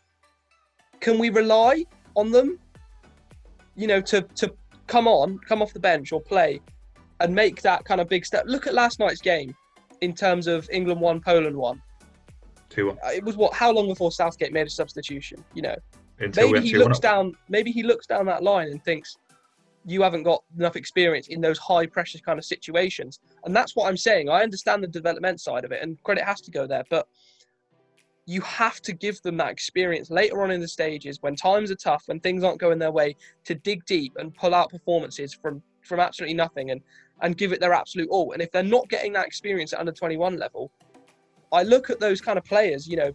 can 1.01 1.19
we 1.19 1.31
rely 1.31 1.85
on 2.17 2.33
them? 2.33 2.59
You 3.77 3.87
know, 3.87 4.01
to 4.03 4.23
to 4.23 4.53
come 4.89 5.07
on, 5.07 5.39
come 5.39 5.63
off 5.63 5.73
the 5.73 5.79
bench 5.79 6.11
or 6.11 6.21
play, 6.21 6.61
and 7.21 7.33
make 7.33 7.63
that 7.63 7.85
kind 7.85 8.01
of 8.01 8.09
big 8.09 8.27
step. 8.27 8.43
Look 8.47 8.67
at 8.67 8.75
last 8.75 8.99
night's 8.99 9.21
game 9.21 9.55
in 10.01 10.15
terms 10.15 10.49
of 10.49 10.69
England 10.73 11.01
one, 11.01 11.21
Poland 11.21 11.57
one. 11.57 11.81
2 12.71 12.89
1. 12.89 12.99
Uh, 13.05 13.11
It 13.11 13.23
was 13.25 13.37
what? 13.37 13.55
How 13.55 13.71
long 13.71 13.87
before 13.87 14.11
Southgate 14.11 14.53
made 14.53 14.67
a 14.67 14.71
substitution? 14.71 15.45
You 15.55 15.63
know, 15.63 15.77
Until 16.19 16.51
maybe 16.51 16.67
he 16.67 16.73
2 16.73 16.81
1 16.81 16.89
looks 16.89 16.99
down. 16.99 17.35
Maybe 17.49 17.71
he 17.71 17.85
looks 17.85 18.07
down 18.09 18.27
that 18.27 18.43
line 18.43 18.69
and 18.69 18.83
thinks 18.85 19.17
you 19.85 20.03
haven't 20.03 20.23
got 20.23 20.43
enough 20.57 20.77
experience 20.77 21.29
in 21.29 21.41
those 21.41 21.59
high 21.59 21.87
pressure 21.87 22.19
kind 22.19 22.39
of 22.39 22.45
situations. 22.45 23.21
And 23.45 23.55
that's 23.55 23.75
what 23.75 23.89
I'm 23.89 23.97
saying. 23.97 24.29
I 24.29 24.43
understand 24.43 24.83
the 24.83 24.89
development 24.89 25.41
side 25.41 25.65
of 25.65 25.73
it, 25.73 25.83
and 25.83 26.03
credit 26.03 26.25
has 26.25 26.41
to 26.43 26.51
go 26.51 26.67
there, 26.67 26.85
but 26.91 27.07
you 28.27 28.43
have 28.43 28.83
to 28.83 28.93
give 28.93 29.21
them 29.23 29.39
that 29.39 29.51
experience 29.51 30.11
later 30.11 30.43
on 30.43 30.51
in 30.51 30.61
the 30.61 30.69
stages 30.69 31.23
when 31.23 31.35
times 31.35 31.71
are 31.71 31.77
tough, 31.77 32.03
when 32.07 32.21
things 32.21 32.45
aren't 32.45 32.61
going 32.61 32.79
their 32.79 32.93
way, 32.93 33.17
to 33.45 33.55
dig 33.55 33.83
deep 33.87 34.13
and 34.19 34.35
pull 34.35 34.55
out 34.55 34.71
performances 34.71 35.33
from 35.33 35.63
from 35.83 35.99
absolutely 35.99 36.35
nothing 36.35 36.71
and 36.71 36.83
and 37.23 37.39
give 37.39 37.53
it 37.53 37.61
their 37.61 37.73
absolute 37.73 38.09
all. 38.11 38.33
And 38.33 38.43
if 38.43 38.51
they're 38.53 38.63
not 38.63 38.89
getting 38.91 39.15
that 39.15 39.27
experience 39.27 39.73
at 39.73 39.81
under 39.81 39.93
21 39.93 40.37
level, 40.37 40.71
I 41.53 41.63
look 41.63 41.89
at 41.89 42.01
those 42.01 42.21
kind 42.21 42.37
of 42.37 42.45
players, 42.45 42.87
you 42.87 42.97
know, 42.97 43.13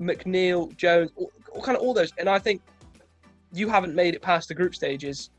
McNeil, 0.00 0.74
Jones, 0.76 1.10
all, 1.16 1.32
all 1.52 1.62
kind 1.62 1.76
of 1.76 1.82
all 1.82 1.92
those, 1.92 2.12
and 2.18 2.28
I 2.28 2.38
think 2.38 2.62
you 3.52 3.68
haven't 3.68 3.94
made 3.94 4.14
it 4.14 4.22
past 4.22 4.48
the 4.48 4.54
group 4.54 4.74
stages. 4.74 5.30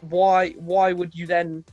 Why 0.00 0.50
why 0.50 0.92
would 0.92 1.14
you 1.14 1.26
then 1.26 1.64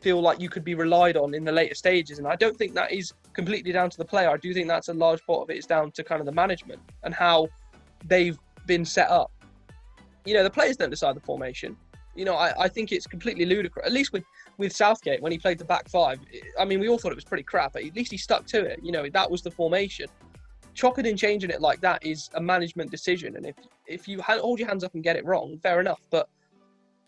feel 0.00 0.20
like 0.20 0.40
you 0.40 0.48
could 0.48 0.64
be 0.64 0.74
relied 0.74 1.16
on 1.16 1.34
in 1.34 1.44
the 1.44 1.52
later 1.52 1.74
stages? 1.74 2.18
And 2.18 2.26
I 2.26 2.36
don't 2.36 2.56
think 2.56 2.74
that 2.74 2.92
is 2.92 3.12
completely 3.32 3.72
down 3.72 3.90
to 3.90 3.98
the 3.98 4.04
player. 4.04 4.30
I 4.30 4.36
do 4.36 4.52
think 4.52 4.68
that's 4.68 4.88
a 4.88 4.94
large 4.94 5.24
part 5.26 5.42
of 5.42 5.50
it 5.50 5.56
is 5.56 5.66
down 5.66 5.90
to 5.92 6.04
kind 6.04 6.20
of 6.20 6.26
the 6.26 6.32
management 6.32 6.80
and 7.02 7.14
how 7.14 7.48
they've 8.04 8.38
been 8.66 8.84
set 8.84 9.10
up. 9.10 9.30
You 10.24 10.34
know, 10.34 10.42
the 10.42 10.50
players 10.50 10.76
don't 10.76 10.90
decide 10.90 11.16
the 11.16 11.20
formation. 11.20 11.76
You 12.14 12.26
know, 12.26 12.34
I, 12.34 12.64
I 12.64 12.68
think 12.68 12.92
it's 12.92 13.06
completely 13.06 13.46
ludicrous. 13.46 13.86
At 13.86 13.92
least 13.92 14.12
with 14.12 14.24
with 14.58 14.74
Southgate 14.74 15.22
when 15.22 15.32
he 15.32 15.38
played 15.38 15.58
the 15.58 15.64
back 15.64 15.88
five. 15.88 16.20
I 16.58 16.64
mean, 16.64 16.78
we 16.78 16.88
all 16.88 16.98
thought 16.98 17.12
it 17.12 17.16
was 17.16 17.24
pretty 17.24 17.42
crap, 17.42 17.72
but 17.72 17.84
at 17.84 17.96
least 17.96 18.12
he 18.12 18.18
stuck 18.18 18.44
to 18.46 18.64
it. 18.64 18.80
You 18.82 18.92
know, 18.92 19.08
that 19.08 19.30
was 19.30 19.42
the 19.42 19.50
formation. 19.50 20.06
Chopping 20.74 21.06
and 21.06 21.18
changing 21.18 21.50
it 21.50 21.60
like 21.60 21.80
that 21.80 22.04
is 22.04 22.30
a 22.34 22.40
management 22.40 22.90
decision, 22.90 23.36
and 23.36 23.46
if 23.46 23.56
if 23.86 24.08
you 24.08 24.20
hold 24.22 24.58
your 24.58 24.68
hands 24.68 24.84
up 24.84 24.94
and 24.94 25.02
get 25.02 25.16
it 25.16 25.24
wrong, 25.24 25.58
fair 25.62 25.80
enough. 25.80 26.00
But 26.10 26.28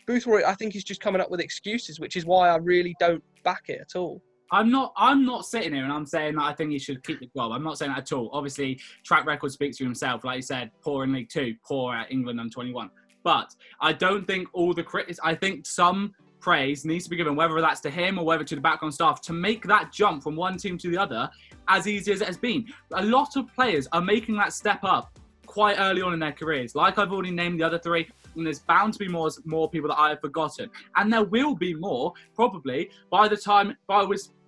Boothroyd, 0.05 0.43
I 0.43 0.53
think, 0.53 0.73
he's 0.73 0.83
just 0.83 1.01
coming 1.01 1.21
up 1.21 1.31
with 1.31 1.39
excuses, 1.39 1.99
which 1.99 2.15
is 2.15 2.25
why 2.25 2.49
I 2.49 2.57
really 2.57 2.95
don't 2.99 3.23
back 3.43 3.63
it 3.69 3.79
at 3.81 3.95
all. 3.95 4.21
I'm 4.51 4.69
not. 4.69 4.93
I'm 4.95 5.25
not 5.25 5.45
sitting 5.45 5.73
here 5.73 5.83
and 5.83 5.91
I'm 5.91 6.05
saying 6.05 6.35
that 6.35 6.43
I 6.43 6.53
think 6.53 6.71
he 6.71 6.77
should 6.77 7.03
keep 7.03 7.19
the 7.19 7.29
job. 7.35 7.51
I'm 7.51 7.63
not 7.63 7.79
saying 7.79 7.91
that 7.91 7.99
at 7.99 8.11
all. 8.11 8.29
Obviously, 8.31 8.79
track 9.03 9.25
record 9.25 9.51
speaks 9.51 9.79
for 9.79 9.83
himself. 9.85 10.23
Like 10.23 10.37
you 10.37 10.41
said, 10.43 10.69
poor 10.81 11.03
in 11.03 11.13
League 11.13 11.29
Two, 11.29 11.55
poor 11.65 11.95
at 11.95 12.11
England 12.11 12.39
under 12.39 12.53
21. 12.53 12.91
But 13.23 13.55
I 13.81 13.91
don't 13.91 14.27
think 14.27 14.47
all 14.53 14.71
the 14.73 14.83
critics. 14.83 15.19
I 15.23 15.33
think 15.33 15.65
some 15.65 16.13
praise 16.39 16.85
needs 16.85 17.05
to 17.05 17.09
be 17.09 17.15
given, 17.15 17.35
whether 17.35 17.59
that's 17.59 17.81
to 17.81 17.89
him 17.89 18.19
or 18.19 18.23
whether 18.23 18.43
to 18.43 18.53
the 18.53 18.61
background 18.61 18.93
staff, 18.93 19.19
to 19.21 19.33
make 19.33 19.65
that 19.65 19.91
jump 19.91 20.21
from 20.21 20.35
one 20.35 20.57
team 20.57 20.77
to 20.77 20.91
the 20.91 20.97
other 20.97 21.27
as 21.67 21.87
easy 21.87 22.11
as 22.11 22.21
it 22.21 22.27
has 22.27 22.37
been. 22.37 22.67
A 22.93 23.03
lot 23.03 23.35
of 23.35 23.51
players 23.55 23.87
are 23.93 24.01
making 24.01 24.35
that 24.35 24.53
step 24.53 24.83
up 24.83 25.17
quite 25.47 25.77
early 25.79 26.03
on 26.03 26.13
in 26.13 26.19
their 26.19 26.31
careers. 26.31 26.75
Like 26.75 26.99
I've 26.99 27.11
already 27.11 27.31
named 27.31 27.59
the 27.59 27.63
other 27.63 27.79
three, 27.79 28.07
and 28.35 28.45
there's 28.45 28.59
bound 28.59 28.93
to 28.93 28.99
be 28.99 29.07
more 29.07 29.29
more 29.45 29.69
people 29.69 29.89
that 29.89 29.99
I 29.99 30.09
have 30.09 30.21
forgotten, 30.21 30.69
and 30.95 31.11
there 31.11 31.23
will 31.23 31.55
be 31.55 31.73
more 31.73 32.13
probably 32.35 32.89
by 33.09 33.27
the 33.27 33.37
time 33.37 33.75
by 33.87 34.05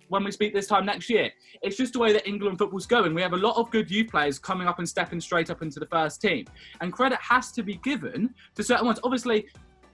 when 0.08 0.24
we 0.24 0.32
speak 0.32 0.54
this 0.54 0.66
time 0.66 0.86
next 0.86 1.10
year. 1.10 1.30
It's 1.62 1.76
just 1.76 1.92
the 1.92 1.98
way 1.98 2.12
that 2.12 2.26
England 2.26 2.58
football's 2.58 2.86
going. 2.86 3.14
We 3.14 3.22
have 3.22 3.34
a 3.34 3.38
lot 3.38 3.56
of 3.56 3.70
good 3.70 3.90
youth 3.90 4.10
players 4.10 4.38
coming 4.38 4.66
up 4.66 4.78
and 4.78 4.88
stepping 4.88 5.20
straight 5.20 5.50
up 5.50 5.62
into 5.62 5.80
the 5.80 5.86
first 5.86 6.20
team, 6.20 6.46
and 6.80 6.92
credit 6.92 7.18
has 7.20 7.52
to 7.52 7.62
be 7.62 7.76
given 7.76 8.34
to 8.54 8.62
certain 8.62 8.86
ones. 8.86 9.00
Obviously. 9.02 9.46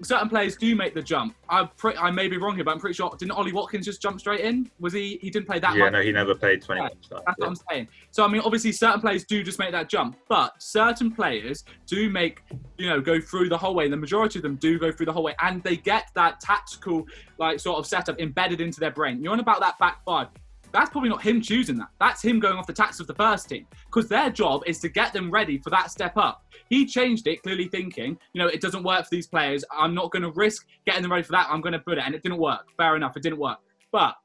Certain 0.02 0.28
players 0.28 0.56
do 0.56 0.74
make 0.74 0.94
the 0.94 1.02
jump. 1.02 1.34
I 1.48 1.64
pre- 1.76 1.96
I 1.96 2.10
may 2.10 2.28
be 2.28 2.36
wrong 2.36 2.54
here, 2.56 2.64
but 2.64 2.72
I'm 2.72 2.80
pretty 2.80 2.94
sure 2.94 3.14
didn't 3.18 3.32
Ollie 3.32 3.52
Watkins 3.52 3.84
just 3.86 4.02
jump 4.02 4.18
straight 4.20 4.40
in? 4.40 4.70
Was 4.80 4.92
he? 4.92 5.18
He 5.22 5.30
didn't 5.30 5.46
play 5.46 5.58
that 5.60 5.74
Yeah, 5.76 5.84
much. 5.84 5.92
no, 5.92 6.02
he 6.02 6.12
never 6.12 6.34
played 6.34 6.62
21 6.62 6.90
start. 7.02 7.22
That's 7.26 7.38
what 7.38 7.48
I'm 7.48 7.56
saying. 7.70 7.88
So 8.10 8.24
I 8.24 8.28
mean, 8.28 8.42
obviously, 8.44 8.72
certain 8.72 9.00
players 9.00 9.24
do 9.24 9.42
just 9.42 9.58
make 9.58 9.72
that 9.72 9.88
jump, 9.88 10.16
but 10.28 10.60
certain 10.62 11.10
players 11.10 11.64
do 11.86 12.10
make, 12.10 12.42
you 12.76 12.88
know, 12.88 13.00
go 13.00 13.20
through 13.20 13.48
the 13.48 13.58
whole 13.58 13.74
way. 13.74 13.88
The 13.88 13.96
majority 13.96 14.38
of 14.38 14.42
them 14.42 14.56
do 14.56 14.78
go 14.78 14.90
through 14.92 15.06
the 15.06 15.12
whole 15.12 15.22
way, 15.24 15.34
and 15.42 15.62
they 15.62 15.76
get 15.76 16.10
that 16.14 16.40
tactical, 16.40 17.06
like, 17.38 17.60
sort 17.60 17.78
of 17.78 17.86
setup 17.86 18.18
embedded 18.20 18.60
into 18.60 18.80
their 18.80 18.90
brain. 18.90 19.22
You're 19.22 19.32
on 19.32 19.40
about 19.40 19.60
that 19.60 19.78
back 19.78 20.04
five. 20.04 20.28
That's 20.74 20.90
probably 20.90 21.08
not 21.08 21.22
him 21.22 21.40
choosing 21.40 21.78
that. 21.78 21.88
That's 22.00 22.20
him 22.20 22.40
going 22.40 22.56
off 22.56 22.66
the 22.66 22.72
tax 22.72 22.98
of 22.98 23.06
the 23.06 23.14
first 23.14 23.48
team 23.48 23.64
because 23.86 24.08
their 24.08 24.28
job 24.28 24.62
is 24.66 24.80
to 24.80 24.88
get 24.88 25.12
them 25.12 25.30
ready 25.30 25.56
for 25.56 25.70
that 25.70 25.92
step 25.92 26.16
up. 26.16 26.44
He 26.68 26.84
changed 26.84 27.28
it, 27.28 27.44
clearly 27.44 27.68
thinking, 27.68 28.18
you 28.32 28.42
know, 28.42 28.48
it 28.48 28.60
doesn't 28.60 28.82
work 28.82 29.04
for 29.04 29.10
these 29.12 29.28
players. 29.28 29.64
I'm 29.70 29.94
not 29.94 30.10
going 30.10 30.24
to 30.24 30.32
risk 30.32 30.66
getting 30.84 31.02
them 31.02 31.12
ready 31.12 31.22
for 31.22 31.30
that. 31.30 31.46
I'm 31.48 31.60
going 31.60 31.74
to 31.74 31.78
put 31.78 31.98
it, 31.98 32.04
and 32.04 32.12
it 32.12 32.24
didn't 32.24 32.38
work. 32.38 32.66
Fair 32.76 32.96
enough, 32.96 33.16
it 33.16 33.22
didn't 33.22 33.38
work. 33.38 33.58
But 33.92 34.16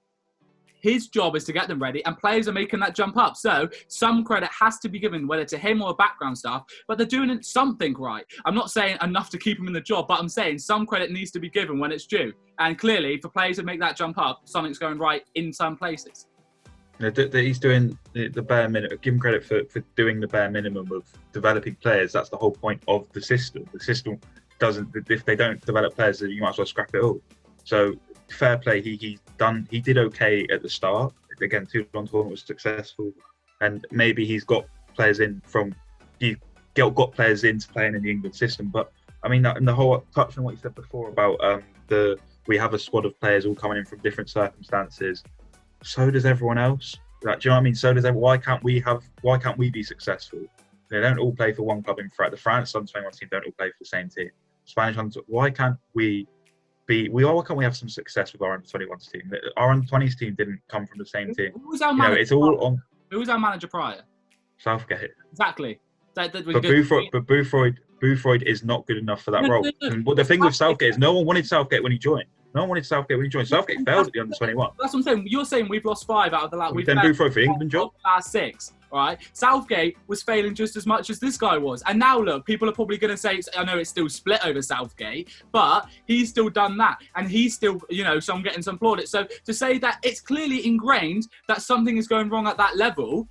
his 0.82 1.08
job 1.08 1.36
is 1.36 1.44
to 1.44 1.54
get 1.54 1.68
them 1.68 1.80
ready, 1.80 2.04
and 2.06 2.18
players 2.18 2.48
are 2.48 2.52
making 2.52 2.80
that 2.80 2.96
jump 2.96 3.16
up. 3.16 3.38
So 3.38 3.70
some 3.88 4.24
credit 4.24 4.50
has 4.58 4.80
to 4.80 4.90
be 4.90 4.98
given, 4.98 5.28
whether 5.28 5.46
to 5.46 5.58
him 5.58 5.84
or 5.84 5.96
background 5.96 6.40
staff, 6.40 6.64
but 6.88 6.98
they're 6.98 7.06
doing 7.06 7.44
something 7.44 7.94
right. 7.94 8.26
I'm 8.46 8.56
not 8.56 8.72
saying 8.72 8.98
enough 9.04 9.30
to 9.32 9.38
keep 9.38 9.60
him 9.60 9.68
in 9.68 9.74
the 9.74 9.82
job, 9.82 10.08
but 10.08 10.20
I'm 10.20 10.30
saying 10.30 10.58
some 10.58 10.88
credit 10.88 11.12
needs 11.12 11.30
to 11.32 11.40
be 11.40 11.50
given 11.50 11.78
when 11.78 11.92
it's 11.92 12.08
due. 12.08 12.34
And 12.58 12.80
clearly, 12.80 13.20
for 13.22 13.30
players 13.30 13.58
to 13.58 13.64
make 13.64 13.80
that 13.82 13.96
jump 13.96 14.18
up, 14.18 14.42
something's 14.46 14.80
going 14.80 14.98
right 14.98 15.22
in 15.36 15.54
some 15.54 15.78
places. 15.78 16.26
You 17.00 17.06
know, 17.06 17.12
that 17.12 17.34
he's 17.34 17.60
doing 17.60 17.98
the, 18.14 18.28
the 18.28 18.42
bare 18.42 18.68
minimum. 18.68 18.98
Give 19.02 19.14
him 19.14 19.20
credit 19.20 19.46
for, 19.46 19.64
for 19.66 19.80
doing 19.96 20.20
the 20.20 20.28
bare 20.28 20.50
minimum 20.50 20.92
of 20.92 21.04
developing 21.32 21.76
players. 21.76 22.12
That's 22.12 22.30
the 22.30 22.38
whole 22.38 22.52
point 22.52 22.84
of 22.88 23.08
the 23.14 23.22
system. 23.22 23.66
The 23.72 23.80
system 23.80 24.20
doesn't. 24.60 24.90
If 25.10 25.24
they 25.24 25.38
don't 25.38 25.66
develop 25.66 25.96
players, 25.96 26.22
you 26.22 26.42
might 26.42 26.50
as 26.50 26.58
well 26.58 26.68
scrap 26.68 26.94
it 26.94 27.02
all. 27.02 27.22
So 27.64 27.94
fair 28.30 28.58
play. 28.58 28.82
He 28.82 28.98
he 28.98 29.18
done. 29.38 29.68
He 29.72 29.80
did 29.80 29.98
okay 29.98 30.46
at 30.52 30.62
the 30.62 30.70
start. 30.70 31.14
Again, 31.42 31.66
Toulon 31.66 32.06
tournament 32.06 32.32
was 32.32 32.42
successful, 32.42 33.14
and 33.62 33.88
maybe 33.92 34.26
he's 34.26 34.44
got 34.44 34.66
players 34.94 35.22
in 35.22 35.42
from. 35.46 35.74
He 36.20 36.36
got 36.76 37.14
players 37.14 37.46
into 37.46 37.68
playing 37.70 37.96
in 37.96 38.04
the 38.04 38.12
England 38.12 38.36
system. 38.36 38.68
But 38.68 38.92
I 39.24 39.30
mean, 39.30 39.46
and 39.46 39.66
the 39.66 39.74
whole 39.74 40.04
touch 40.14 40.38
on 40.38 40.44
what 40.44 40.52
you 40.52 40.60
said 40.62 40.76
before 40.76 41.08
about 41.08 41.42
um, 41.42 41.64
the 41.88 42.18
we 42.48 42.58
have 42.58 42.74
a 42.74 42.80
squad 42.80 43.06
of 43.06 43.18
players 43.22 43.46
all 43.46 43.56
coming 43.56 43.78
in 43.78 43.86
from 43.86 44.00
different 44.00 44.30
circumstances 44.30 45.24
so 45.84 46.10
does 46.12 46.26
everyone 46.26 46.58
else. 46.58 46.96
Like, 47.24 47.40
do 47.42 47.50
you 47.50 47.52
know 47.52 47.56
what 47.56 47.62
I 47.62 47.64
mean? 47.64 47.76
So 47.76 47.94
does 47.94 48.06
everyone. 48.06 48.22
Why 48.24 48.38
can't 48.38 48.64
we 48.64 48.80
have? 48.82 49.04
Why 49.22 49.38
can't 49.38 49.58
we 49.58 49.70
be 49.70 49.84
successful? 49.84 50.40
They 50.90 51.00
don't 51.02 51.20
all 51.20 51.34
play 51.36 51.54
for 51.54 51.64
one 51.64 51.84
club 51.84 52.00
in 52.00 52.10
France. 52.10 52.32
The 52.32 52.38
France 52.38 52.76
under 52.76 52.92
21 52.92 53.12
team 53.14 53.30
don't 53.32 53.46
all 53.46 53.52
play 53.58 53.70
for 53.70 53.76
the 53.80 53.86
same 53.86 54.10
team. 54.10 54.30
Spanish 54.66 54.98
under. 54.98 55.20
Why 55.28 55.50
can't 55.50 55.78
we 55.94 56.28
be? 56.88 57.10
We 57.10 57.26
why 57.26 57.44
can't 57.46 57.58
we 57.58 57.64
have 57.64 57.76
some 57.76 57.90
success 57.90 58.32
with 58.34 58.42
our 58.42 58.54
under 58.54 58.66
21s 58.68 59.12
team? 59.12 59.32
Our 59.58 59.72
under 59.72 59.86
20s 59.88 60.18
team 60.18 60.36
didn't 60.38 60.62
come 60.70 60.86
from 60.88 60.98
the 60.98 61.06
same 61.06 61.34
team. 61.34 61.52
Who 61.54 61.70
was 61.70 61.82
our 61.82 61.92
You 61.92 61.98
know, 61.98 62.04
manager? 62.04 62.22
it's 62.22 62.32
all 62.32 62.64
on 62.66 62.82
Who 63.12 63.20
was 63.20 63.30
our 63.30 63.40
manager 63.40 63.68
prior? 63.68 64.02
Southgate. 64.58 65.12
Exactly. 65.32 65.80
That, 66.16 66.34
that 66.34 66.46
But 66.46 66.64
Boothroyd, 66.64 67.10
but 67.12 67.26
Boothroyd, 67.28 67.78
Boothroyd 68.02 68.44
is 68.44 68.64
not 68.64 68.86
good 68.88 68.98
enough 68.98 69.22
for 69.24 69.32
that 69.32 69.44
No, 69.44 69.50
role. 69.50 69.64
no, 69.64 69.72
no. 69.82 69.88
And 69.90 70.06
what 70.06 70.18
the 70.18 70.24
thing 70.26 70.40
with 70.42 70.56
Southgate 70.56 70.90
is, 70.92 70.98
no 70.98 71.14
one 71.14 71.26
wanted 71.26 71.46
Southgate 71.48 71.82
when 71.84 71.92
he 71.92 71.98
joined. 71.98 72.28
No 72.56 72.62
one 72.62 72.70
wanted 72.70 72.86
Southgate 72.86 73.18
when 73.18 73.26
he 73.26 73.30
joined. 73.30 73.48
Southgate 73.48 73.86
failed 73.86 74.08
at 74.08 74.14
the 74.14 74.20
under 74.22 74.36
21. 74.36 74.72
That's 74.80 74.94
what 74.94 75.00
I'm 75.00 75.04
saying. 75.04 75.28
You're 75.28 75.46
saying 75.46 75.68
we've 75.70 75.86
lost 75.86 76.08
five 76.08 76.34
out 76.34 76.44
of 76.44 76.52
the 76.52 76.58
last. 76.58 76.74
We've 76.74 76.86
Then 76.86 76.98
Boothroyd 76.98 77.34
for 77.34 77.40
England 77.40 77.72
job. 77.72 77.92
last 78.04 78.32
six. 78.32 78.74
Right, 78.92 79.20
Southgate 79.34 79.98
was 80.08 80.24
failing 80.24 80.56
just 80.56 80.76
as 80.76 80.88
much 80.88 81.12
as 81.12 81.20
this 81.20 81.38
guy 81.38 81.60
was, 81.60 81.84
and 81.86 82.00
now 82.00 82.20
look, 82.20 82.44
people 82.48 82.68
are 82.68 82.72
probably 82.72 82.98
going 82.98 83.12
to 83.12 83.18
say, 83.18 83.40
I 83.56 83.64
know 83.64 83.78
it's 83.78 83.92
still 83.92 84.10
split 84.10 84.44
over 84.44 84.64
Southgate, 84.64 85.30
but 85.52 85.88
he's 86.08 86.30
still 86.30 86.50
done 86.50 86.76
that, 86.78 86.98
and 87.16 87.30
he's 87.30 87.54
still, 87.54 87.80
you 87.92 88.04
know, 88.04 88.20
so 88.20 88.34
I'm 88.34 88.42
getting 88.42 88.64
some 88.64 88.80
plaudits. 88.80 89.12
So 89.12 89.28
to 89.46 89.54
say 89.54 89.78
that 89.78 90.00
it's 90.02 90.22
clearly 90.22 90.66
ingrained 90.66 91.28
that 91.48 91.62
something 91.62 91.98
is 91.98 92.08
going 92.08 92.30
wrong 92.30 92.48
at 92.48 92.58
that 92.58 92.78
level. 92.78 93.28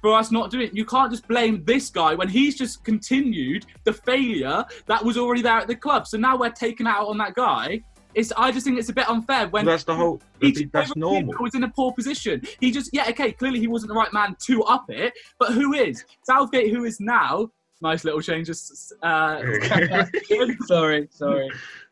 For 0.00 0.14
us 0.14 0.30
not 0.30 0.50
doing 0.50 0.68
it, 0.68 0.74
you 0.74 0.86
can't 0.86 1.10
just 1.10 1.28
blame 1.28 1.62
this 1.66 1.90
guy 1.90 2.14
when 2.14 2.30
he's 2.30 2.56
just 2.56 2.82
continued 2.82 3.66
the 3.84 3.92
failure 3.92 4.64
that 4.86 5.04
was 5.04 5.18
already 5.18 5.42
there 5.42 5.58
at 5.58 5.68
the 5.68 5.76
club. 5.76 6.06
So 6.06 6.16
now 6.16 6.38
we're 6.38 6.48
taking 6.48 6.86
out 6.86 7.08
on 7.08 7.18
that 7.18 7.34
guy. 7.34 7.82
It's, 8.14 8.32
I 8.36 8.52
just 8.52 8.64
think 8.64 8.78
it's 8.78 8.88
a 8.88 8.92
bit 8.92 9.08
unfair 9.08 9.48
when 9.48 9.64
That's 9.64 9.84
the 9.84 9.94
whole. 9.94 10.20
he 10.40 10.64
That's 10.72 10.88
took 10.88 10.96
normal. 10.96 11.36
He 11.36 11.42
was 11.42 11.54
in 11.54 11.64
a 11.64 11.68
poor 11.68 11.92
position. 11.92 12.42
He 12.60 12.70
just, 12.70 12.90
yeah, 12.92 13.06
okay, 13.10 13.32
clearly 13.32 13.60
he 13.60 13.66
wasn't 13.66 13.90
the 13.90 13.94
right 13.94 14.12
man 14.12 14.36
to 14.46 14.62
up 14.64 14.86
it, 14.88 15.12
but 15.38 15.52
who 15.52 15.74
is? 15.74 16.04
Southgate, 16.22 16.72
who 16.72 16.84
is 16.84 17.00
now, 17.00 17.50
nice 17.80 18.04
little 18.04 18.20
changes. 18.20 18.92
Uh, 19.02 19.40
sorry, 20.66 21.08
sorry. 21.10 21.48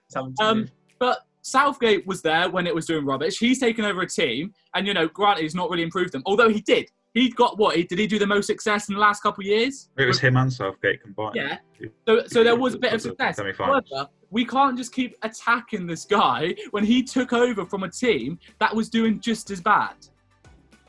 It's 0.06 0.14
having 0.14 0.34
to 0.34 0.44
um, 0.44 0.68
but 0.98 1.26
Southgate 1.42 2.06
was 2.06 2.22
there 2.22 2.48
when 2.48 2.66
it 2.66 2.74
was 2.74 2.86
doing 2.86 3.04
rubbish. 3.04 3.38
He's 3.38 3.58
taken 3.58 3.84
over 3.84 4.02
a 4.02 4.08
team, 4.08 4.54
and, 4.74 4.86
you 4.86 4.94
know, 4.94 5.08
granted, 5.08 5.42
he's 5.42 5.54
not 5.54 5.70
really 5.70 5.82
improved 5.82 6.12
them, 6.12 6.22
although 6.26 6.48
he 6.48 6.60
did. 6.60 6.90
He 7.14 7.28
got 7.30 7.58
what? 7.58 7.76
He, 7.76 7.84
did 7.84 7.98
he 7.98 8.06
do 8.06 8.18
the 8.18 8.26
most 8.26 8.46
success 8.46 8.88
in 8.88 8.94
the 8.94 9.00
last 9.00 9.22
couple 9.22 9.42
of 9.42 9.46
years? 9.46 9.90
It 9.98 10.06
was 10.06 10.18
him 10.18 10.36
and 10.36 10.50
Southgate 10.50 11.02
combined. 11.02 11.34
Yeah. 11.36 11.58
So, 12.08 12.26
so 12.26 12.42
there 12.42 12.56
was 12.56 12.74
a 12.74 12.78
bit 12.78 12.92
of 12.92 13.02
success. 13.02 13.38
However, 13.58 14.08
we 14.30 14.46
can't 14.46 14.78
just 14.78 14.94
keep 14.94 15.16
attacking 15.22 15.86
this 15.86 16.06
guy 16.06 16.54
when 16.70 16.84
he 16.84 17.02
took 17.02 17.34
over 17.34 17.66
from 17.66 17.82
a 17.82 17.90
team 17.90 18.38
that 18.60 18.74
was 18.74 18.88
doing 18.88 19.20
just 19.20 19.50
as 19.50 19.60
bad. 19.60 19.94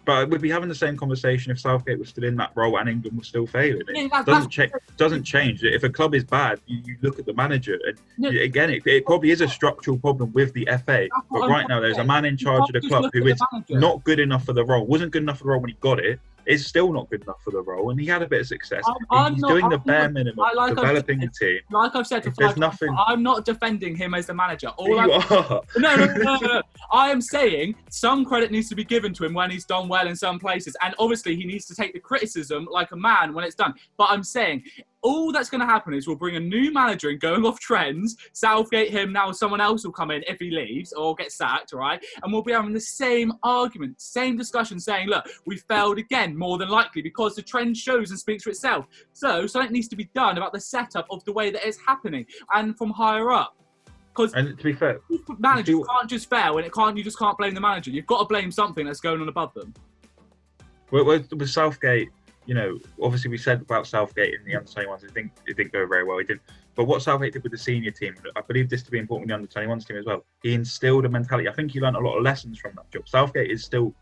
But 0.06 0.30
we'd 0.30 0.42
be 0.42 0.50
having 0.50 0.68
the 0.70 0.76
same 0.76 0.98
conversation 0.98 1.52
if 1.52 1.60
Southgate 1.60 1.98
was 1.98 2.10
still 2.10 2.26
in 2.26 2.36
that 2.36 2.52
role 2.56 2.78
and 2.78 2.90
England 2.90 3.18
was 3.18 3.28
still 3.28 3.48
failing. 3.48 3.84
It 3.88 4.12
doesn't, 4.26 4.50
cha- 4.50 4.68
doesn't 4.98 5.24
change. 5.24 5.64
If 5.64 5.84
a 5.84 5.90
club 5.90 6.14
is 6.14 6.24
bad, 6.26 6.60
you, 6.66 6.82
you 6.86 6.98
look 7.02 7.20
at 7.20 7.26
the 7.26 7.34
manager. 7.34 7.80
And 7.88 7.98
No. 8.18 8.30
you- 8.30 8.42
again, 8.42 8.70
it, 8.70 8.86
it 8.86 9.06
probably 9.06 9.32
is 9.32 9.40
a 9.42 9.48
structural 9.48 9.98
problem 9.98 10.34
with 10.34 10.54
the 10.54 10.68
FA. 10.86 11.08
But 11.32 11.50
right 11.50 11.68
now, 11.70 11.80
there's 11.80 11.98
a 11.98 12.04
man 12.04 12.26
in 12.26 12.36
charge 12.38 12.64
of 12.70 12.74
the 12.74 12.88
club 12.90 13.04
who 13.14 13.28
is 13.28 13.40
the 13.40 13.64
not 13.80 14.04
good 14.04 14.20
enough 14.20 14.46
for 14.46 14.54
the 14.54 14.66
role. 14.66 14.86
Wasn't 14.86 15.12
good 15.12 15.24
enough 15.24 15.38
for 15.38 15.46
the 15.46 15.50
role 15.52 15.62
when 15.62 15.70
he 15.70 15.78
got 15.80 16.00
it. 16.00 16.20
Is 16.46 16.66
still 16.66 16.92
not 16.92 17.10
good 17.10 17.24
enough 17.24 17.42
for 17.44 17.52
the 17.52 17.62
role, 17.62 17.90
and 17.92 18.00
he 18.00 18.06
had 18.06 18.22
a 18.22 18.28
bit 18.28 18.42
of 18.42 18.48
success. 18.48 18.84
I'm- 18.88 18.98
I'm 19.12 19.34
He's 19.34 19.42
not- 19.42 19.48
doing 19.50 19.70
the 19.70 19.76
I'm 19.78 19.84
bare 19.84 20.02
not- 20.04 20.12
minimum, 20.14 20.46
like 20.56 20.76
developing 20.76 21.20
the 21.20 21.30
said- 21.34 21.46
team. 21.48 21.60
like 21.72 21.96
I've 21.96 22.08
said 22.08 22.26
If 22.26 22.36
there's 22.36 22.58
nothing- 22.58 22.96
I'm 23.08 23.24
not 23.24 23.46
defending 23.46 23.96
him 23.96 24.14
as 24.14 24.26
the 24.28 24.34
manager. 24.34 24.68
All 24.78 24.88
you 24.90 25.00
I'm, 25.00 25.10
are. 25.12 25.62
no, 25.78 25.96
no, 25.96 26.06
no, 26.06 26.14
no, 26.16 26.36
no. 26.40 26.62
I 26.92 27.10
am 27.10 27.22
saying 27.22 27.76
some 27.90 28.26
credit 28.26 28.52
needs 28.52 28.68
to 28.70 28.76
be 28.76 28.84
given 28.84 29.14
to 29.14 29.26
him 29.26 29.34
when 29.34 29.50
he's 29.52 29.66
done 29.66 29.88
well 29.88 30.08
in 30.08 30.16
some 30.16 30.40
places, 30.40 30.76
and 30.82 30.94
obviously 31.00 31.36
he 31.36 31.46
needs 31.46 31.66
to 31.68 31.76
take 31.76 31.94
the 31.94 32.00
criticism 32.00 32.68
like 32.70 32.92
a 32.92 32.98
man 32.98 33.34
when 33.34 33.44
it's 33.46 33.56
done. 33.56 33.74
But 33.98 34.10
I'm 34.10 34.24
saying 34.24 34.64
all 35.04 35.32
that's 35.32 35.50
going 35.50 35.62
to 35.62 35.68
happen 35.68 35.94
is 35.94 36.08
we'll 36.08 36.16
bring 36.16 36.38
a 36.38 36.40
new 36.40 36.72
manager 36.74 37.10
and 37.10 37.20
going 37.20 37.46
off 37.46 37.60
trends. 37.60 38.16
Southgate 38.32 38.90
him 38.90 39.12
now, 39.14 39.32
someone 39.32 39.62
else 39.62 39.84
will 39.84 39.92
come 39.92 40.12
in 40.12 40.24
if 40.28 40.40
he 40.40 40.50
leaves 40.50 40.94
or 40.94 41.14
gets 41.14 41.36
sacked, 41.36 41.74
right? 41.74 42.04
And 42.24 42.32
we'll 42.32 42.42
be 42.42 42.54
having 42.54 42.74
the 42.74 42.80
same 42.80 43.34
argument, 43.44 44.02
same 44.02 44.38
discussion, 44.38 44.80
saying, 44.80 45.10
look, 45.10 45.26
we 45.46 45.58
failed 45.58 45.98
again, 45.98 46.36
more 46.38 46.58
than 46.58 46.70
likely, 46.70 47.02
because 47.02 47.36
the 47.36 47.42
trend 47.42 47.78
shows 47.78 48.10
and 48.10 48.20
speaks 48.20 48.44
for 48.44 48.50
itself. 48.50 48.88
So 49.12 49.46
something 49.46 49.72
needs 49.72 49.90
to 49.90 49.96
be 49.96 50.10
done 50.16 50.38
about 50.38 50.54
the 50.54 50.60
setup 50.62 51.06
of 51.12 51.24
the 51.26 51.34
way 51.34 51.52
that 51.52 51.68
it's 51.68 51.78
happening 51.86 52.26
and 52.54 52.78
from 52.78 52.90
higher 52.90 53.32
up. 53.32 53.56
Because 54.16 54.34
And 54.34 54.58
to 54.58 54.64
be 54.64 54.74
fair, 54.74 55.00
managers 55.40 55.76
Do- 55.76 55.86
can't 55.90 56.10
just 56.10 56.30
fail, 56.30 56.58
and 56.58 56.66
it 56.66 56.72
can't. 56.72 56.96
You 56.96 57.04
just 57.04 57.18
can't 57.18 57.38
blame 57.38 57.56
the 57.56 57.62
manager. 57.62 57.90
You've 57.92 58.06
got 58.06 58.20
to 58.20 58.26
blame 58.26 58.52
something 58.52 58.86
that's 58.86 59.00
going 59.00 59.20
on 59.20 59.28
above 59.28 59.54
them. 59.56 59.74
with, 60.92 61.08
with, 61.08 61.34
with 61.34 61.50
Southgate, 61.50 62.10
you 62.46 62.54
know, 62.54 62.78
obviously 63.02 63.30
we 63.30 63.38
said 63.38 63.62
about 63.62 63.88
Southgate 63.88 64.34
in 64.34 64.46
the 64.46 64.56
under 64.56 64.70
21s, 64.70 65.04
it 65.04 65.14
didn't, 65.14 65.32
it 65.48 65.58
didn't 65.58 65.72
go 65.72 65.86
very 65.88 66.04
well. 66.04 66.18
He 66.18 66.26
didn't. 66.26 66.42
But 66.76 66.86
what 66.86 67.02
Southgate 67.02 67.34
did 67.34 67.44
with 67.44 67.52
the 67.52 67.58
senior 67.58 67.92
team, 67.92 68.16
I 68.36 68.42
believe 68.42 68.70
this 68.70 68.84
to 68.84 68.92
be 68.92 69.00
important 69.00 69.30
with 69.30 69.30
the 69.30 69.64
under 69.64 69.76
21s 69.76 69.88
team 69.88 69.98
as 69.98 70.06
well. 70.06 70.26
He 70.42 70.54
instilled 70.54 71.06
a 71.06 71.10
mentality. 71.10 71.48
I 71.48 71.54
think 71.54 71.72
he 71.72 71.80
learned 71.80 71.96
a 71.96 72.00
lot 72.00 72.18
of 72.18 72.24
lessons 72.24 72.60
from 72.60 72.74
that 72.76 72.90
job. 72.92 73.08
Southgate 73.08 73.52
is 73.52 73.64
still, 73.64 73.94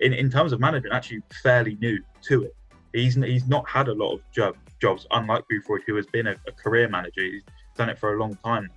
in, 0.00 0.12
in 0.12 0.30
terms 0.30 0.52
of 0.52 0.60
management, 0.60 0.94
actually 0.94 1.22
fairly 1.42 1.76
new 1.80 1.98
to 2.22 2.44
it. 2.44 2.56
He's 2.92 3.14
he's 3.14 3.46
not 3.46 3.68
had 3.68 3.88
a 3.88 3.94
lot 3.94 4.14
of 4.14 4.20
job, 4.32 4.56
jobs, 4.80 5.06
unlike 5.12 5.44
Boothroyd, 5.50 5.82
who 5.86 5.94
has 5.96 6.06
been 6.06 6.28
a, 6.28 6.36
a 6.48 6.52
career 6.52 6.88
manager. 6.88 7.22
He's 7.22 7.44
done 7.76 7.88
it 7.88 7.98
for 7.98 8.14
a 8.14 8.18
long 8.18 8.36
time. 8.44 8.68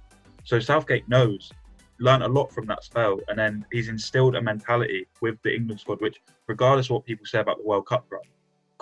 So 0.44 0.60
Southgate 0.60 1.08
knows, 1.08 1.52
learned 2.00 2.24
a 2.24 2.28
lot 2.28 2.52
from 2.52 2.66
that 2.68 2.84
spell, 2.84 3.20
and 3.28 3.40
then 3.40 3.66
he's 3.72 3.88
instilled 3.88 4.36
a 4.36 4.42
mentality 4.42 5.08
with 5.22 5.42
the 5.44 5.56
England 5.56 5.80
squad, 5.80 6.02
which, 6.02 6.22
regardless 6.48 6.88
of 6.88 6.92
what 6.92 7.06
people 7.06 7.26
say 7.26 7.40
about 7.40 7.58
the 7.58 7.64
World 7.64 7.88
Cup 7.88 8.06
run, 8.10 8.22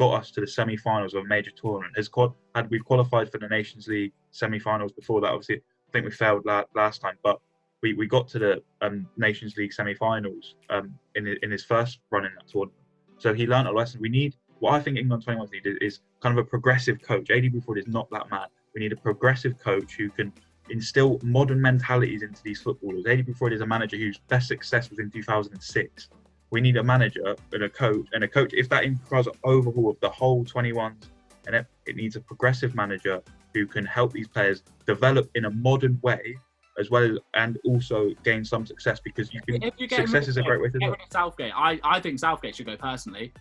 got 0.01 0.19
us 0.19 0.31
to 0.31 0.41
the 0.41 0.47
semi-finals 0.47 1.13
of 1.13 1.23
a 1.23 1.27
major 1.27 1.51
tournament. 1.51 1.93
Has 1.95 2.09
quad 2.09 2.33
had 2.55 2.67
we 2.71 2.79
qualified 2.79 3.31
for 3.31 3.37
the 3.37 3.47
Nations 3.47 3.87
League 3.87 4.13
semi-finals 4.31 4.91
before 4.93 5.21
that? 5.21 5.27
Obviously, 5.27 5.57
I 5.57 5.89
think 5.93 6.05
we 6.05 6.11
failed 6.11 6.43
la- 6.43 6.63
last 6.75 7.01
time, 7.01 7.17
but 7.21 7.39
we, 7.83 7.93
we 7.93 8.07
got 8.07 8.27
to 8.29 8.39
the 8.39 8.63
um, 8.81 9.07
Nations 9.17 9.57
League 9.57 9.73
semi-finals 9.73 10.55
um, 10.71 10.97
in 11.13 11.27
in 11.43 11.51
his 11.51 11.63
first 11.63 11.99
run 12.09 12.25
in 12.25 12.31
that 12.33 12.47
tournament. 12.47 12.83
So 13.19 13.31
he 13.31 13.45
learned 13.45 13.67
a 13.67 13.71
lesson. 13.71 14.01
We 14.01 14.09
need 14.09 14.35
what 14.57 14.73
I 14.73 14.79
think 14.79 14.97
England 14.97 15.23
21s 15.23 15.51
need 15.51 15.67
is, 15.67 15.77
is 15.81 15.99
kind 16.19 16.37
of 16.37 16.43
a 16.43 16.47
progressive 16.47 16.99
coach. 17.03 17.27
Aidy 17.27 17.53
Boothroyd 17.53 17.77
is 17.77 17.87
not 17.87 18.09
that 18.09 18.27
man. 18.31 18.47
We 18.73 18.81
need 18.81 18.93
a 18.93 19.01
progressive 19.09 19.59
coach 19.59 19.93
who 19.93 20.09
can 20.09 20.33
instill 20.71 21.19
modern 21.21 21.61
mentalities 21.61 22.23
into 22.23 22.41
these 22.41 22.59
footballers. 22.59 23.05
Aidy 23.05 23.23
Boothroyd 23.27 23.53
is 23.53 23.61
a 23.61 23.67
manager 23.67 23.97
whose 23.97 24.17
best 24.29 24.47
success 24.47 24.89
was 24.89 24.97
in 24.97 25.11
2006. 25.11 26.09
We 26.51 26.61
need 26.61 26.77
a 26.77 26.83
manager 26.83 27.35
and 27.53 27.63
a 27.63 27.69
coach, 27.69 28.07
and 28.13 28.23
a 28.23 28.27
coach. 28.27 28.53
If 28.53 28.69
that 28.69 28.83
implies 28.83 29.27
an 29.27 29.33
overhaul 29.43 29.89
of 29.89 29.99
the 30.01 30.09
whole 30.09 30.43
21s, 30.43 30.95
and 31.47 31.55
it, 31.55 31.65
it 31.85 31.95
needs 31.95 32.15
a 32.15 32.21
progressive 32.21 32.75
manager 32.75 33.21
who 33.53 33.65
can 33.65 33.85
help 33.85 34.13
these 34.13 34.27
players 34.27 34.63
develop 34.85 35.29
in 35.35 35.45
a 35.45 35.49
modern 35.49 35.99
way, 36.03 36.37
as 36.77 36.89
well 36.89 37.03
as 37.03 37.17
and 37.33 37.57
also 37.65 38.11
gain 38.23 38.43
some 38.43 38.65
success 38.65 38.99
because 38.99 39.33
you 39.33 39.41
can. 39.41 39.63
If 39.63 39.73
you 39.77 39.87
get 39.87 40.01
Success 40.01 40.27
is 40.27 40.37
a 40.37 40.43
great 40.43 40.61
way 40.61 40.69
to 40.69 40.77
get 40.77 40.89
rid 40.89 40.99
of 40.99 41.11
Southgate. 41.11 41.53
I, 41.55 41.79
I 41.83 41.99
think 41.99 42.19
Southgate 42.19 42.55
should 42.55 42.65
go 42.65 42.77
personally. 42.77 43.33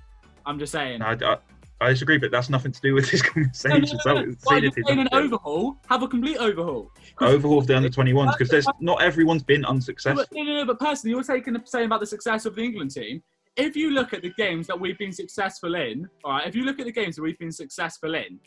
I'm 0.47 0.59
just 0.59 0.73
saying. 0.73 1.03
I, 1.03 1.13
I, 1.13 1.37
I 1.83 1.89
disagree, 1.91 2.19
but 2.19 2.31
that's 2.31 2.51
nothing 2.51 2.73
to 2.73 2.81
do 2.81 2.95
with 2.95 3.11
this 3.11 3.23
No, 3.35 3.43
no, 3.43 3.79
no, 3.79 3.79
no, 3.79 3.85
So 3.85 4.13
no. 4.15 4.21
it's 4.21 4.45
Why 4.45 4.57
seen 4.57 4.65
you're 4.65 4.73
it 4.77 4.91
is 4.91 4.99
an 4.99 5.09
overhaul? 5.13 5.77
Have 5.89 6.03
a 6.03 6.09
complete 6.09 6.37
overhaul. 6.37 6.93
overhaul 7.21 7.59
of 7.59 7.67
the 7.67 7.77
under 7.77 7.89
21s 7.89 8.33
because 8.33 8.49
there's 8.51 8.67
not 8.81 9.01
everyone's 9.03 9.43
been 9.43 9.65
unsuccessful. 9.65 10.25
no, 10.35 10.43
no, 10.43 10.55
no, 10.59 10.65
but 10.67 10.79
personally, 10.79 11.15
you're 11.15 11.23
taking 11.25 11.57
saying 11.65 11.87
about 11.87 12.01
the 12.01 12.07
success 12.07 12.45
of 12.45 12.55
the 12.55 12.63
England 12.63 12.91
team. 12.91 13.23
if 13.57 13.77
you 13.77 13.91
look 13.91 14.13
at 14.13 14.23
the 14.23 14.33
games 14.37 14.67
that 14.67 14.79
we've 14.79 14.99
been 14.99 15.13
successful 15.13 15.75
in, 15.75 16.09
all 16.25 16.33
right, 16.33 16.47
if 16.47 16.55
you 16.55 16.65
look 16.65 16.79
at 16.81 16.87
the 16.87 16.93
games 16.93 17.17
that 17.17 17.23
we've 17.23 17.39
been 17.39 17.53
successful 17.53 18.15
in, 18.15 18.39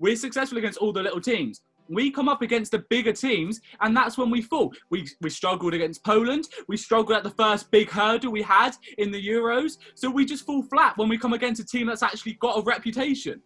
we're 0.00 0.16
successful 0.16 0.58
against 0.58 0.78
all 0.78 0.92
the 0.92 1.02
little 1.02 1.20
teams. 1.20 1.60
We 1.92 2.10
come 2.10 2.28
up 2.28 2.42
against 2.42 2.72
the 2.72 2.80
bigger 2.90 3.12
teams, 3.12 3.60
and 3.80 3.96
that's 3.96 4.16
when 4.16 4.30
we 4.30 4.42
fall. 4.42 4.72
We, 4.90 5.06
we 5.20 5.30
struggled 5.30 5.74
against 5.74 6.04
Poland. 6.04 6.48
We 6.68 6.76
struggled 6.76 7.16
at 7.16 7.22
the 7.22 7.30
first 7.30 7.70
big 7.70 7.90
hurdle 7.90 8.32
we 8.32 8.42
had 8.42 8.74
in 8.98 9.10
the 9.10 9.28
Euros. 9.28 9.78
So 9.94 10.10
we 10.10 10.24
just 10.24 10.46
fall 10.46 10.62
flat 10.62 10.96
when 10.96 11.08
we 11.08 11.18
come 11.18 11.32
against 11.32 11.60
a 11.60 11.64
team 11.64 11.86
that's 11.86 12.02
actually 12.02 12.34
got 12.34 12.58
a 12.58 12.62
reputation. 12.62 13.42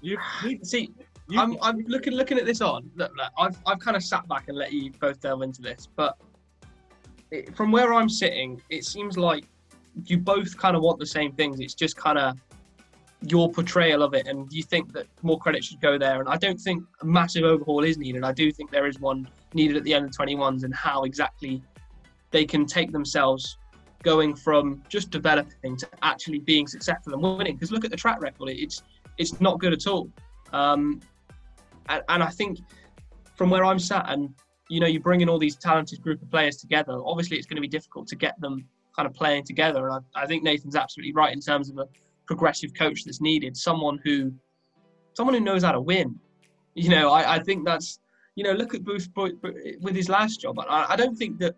You, 0.00 0.18
you, 0.44 0.58
See, 0.62 0.92
you, 1.28 1.40
I'm, 1.40 1.56
I'm 1.62 1.78
looking 1.86 2.12
looking 2.12 2.38
at 2.38 2.44
this 2.44 2.60
on. 2.60 2.90
Look, 2.94 3.10
look, 3.16 3.32
I've 3.38 3.56
I've 3.66 3.78
kind 3.78 3.96
of 3.96 4.04
sat 4.04 4.28
back 4.28 4.48
and 4.48 4.56
let 4.58 4.72
you 4.72 4.92
both 5.00 5.20
delve 5.20 5.42
into 5.42 5.62
this, 5.62 5.88
but 5.96 6.20
it, 7.30 7.56
from 7.56 7.72
where 7.72 7.94
I'm 7.94 8.10
sitting, 8.10 8.60
it 8.68 8.84
seems 8.84 9.16
like 9.16 9.44
you 10.04 10.18
both 10.18 10.56
kind 10.58 10.76
of 10.76 10.82
want 10.82 10.98
the 10.98 11.06
same 11.06 11.32
things. 11.32 11.60
It's 11.60 11.74
just 11.74 11.96
kind 11.96 12.18
of 12.18 12.36
your 13.30 13.50
portrayal 13.50 14.02
of 14.02 14.14
it, 14.14 14.26
and 14.26 14.52
you 14.52 14.62
think 14.62 14.92
that 14.92 15.06
more 15.22 15.38
credit 15.38 15.64
should 15.64 15.80
go 15.80 15.98
there. 15.98 16.20
And 16.20 16.28
I 16.28 16.36
don't 16.36 16.60
think 16.60 16.84
a 17.00 17.06
massive 17.06 17.44
overhaul 17.44 17.84
is 17.84 17.98
needed. 17.98 18.24
I 18.24 18.32
do 18.32 18.50
think 18.52 18.70
there 18.70 18.86
is 18.86 19.00
one 19.00 19.28
needed 19.54 19.76
at 19.76 19.84
the 19.84 19.94
end 19.94 20.04
of 20.04 20.10
21s, 20.10 20.64
and 20.64 20.74
how 20.74 21.04
exactly 21.04 21.62
they 22.30 22.44
can 22.44 22.66
take 22.66 22.92
themselves 22.92 23.58
going 24.02 24.34
from 24.34 24.82
just 24.88 25.10
developing 25.10 25.76
to 25.76 25.88
actually 26.02 26.38
being 26.38 26.66
successful 26.66 27.14
and 27.14 27.22
winning. 27.22 27.54
Because 27.54 27.72
look 27.72 27.84
at 27.84 27.90
the 27.90 27.96
track 27.96 28.20
record; 28.20 28.50
it's 28.50 28.82
it's 29.18 29.40
not 29.40 29.58
good 29.58 29.72
at 29.72 29.86
all. 29.86 30.10
Um, 30.52 31.00
and, 31.88 32.02
and 32.08 32.22
I 32.22 32.30
think 32.30 32.58
from 33.36 33.50
where 33.50 33.64
I'm 33.64 33.78
sat, 33.78 34.06
and 34.08 34.34
you 34.68 34.80
know, 34.80 34.86
you 34.86 35.00
bring 35.00 35.20
in 35.20 35.28
all 35.28 35.38
these 35.38 35.56
talented 35.56 36.00
group 36.02 36.22
of 36.22 36.30
players 36.30 36.56
together. 36.56 37.00
Obviously, 37.04 37.36
it's 37.36 37.46
going 37.46 37.56
to 37.56 37.62
be 37.62 37.68
difficult 37.68 38.06
to 38.08 38.16
get 38.16 38.40
them 38.40 38.66
kind 38.96 39.06
of 39.06 39.14
playing 39.14 39.44
together. 39.44 39.88
And 39.88 40.04
I, 40.14 40.22
I 40.22 40.26
think 40.26 40.42
Nathan's 40.42 40.76
absolutely 40.76 41.12
right 41.12 41.32
in 41.32 41.40
terms 41.40 41.68
of 41.68 41.78
a 41.78 41.88
progressive 42.26 42.72
coach 42.74 43.04
that's 43.04 43.20
needed. 43.20 43.56
Someone 43.56 44.00
who, 44.04 44.32
someone 45.14 45.34
who 45.34 45.40
knows 45.40 45.62
how 45.62 45.72
to 45.72 45.80
win. 45.80 46.18
You 46.74 46.88
know, 46.88 47.10
I, 47.10 47.36
I 47.36 47.38
think 47.38 47.64
that's, 47.64 48.00
you 48.34 48.44
know, 48.44 48.52
look 48.52 48.74
at 48.74 48.82
Booth 48.82 49.08
with 49.80 49.94
his 49.94 50.08
last 50.08 50.40
job. 50.40 50.58
I, 50.58 50.86
I 50.90 50.96
don't 50.96 51.16
think 51.16 51.38
that 51.38 51.54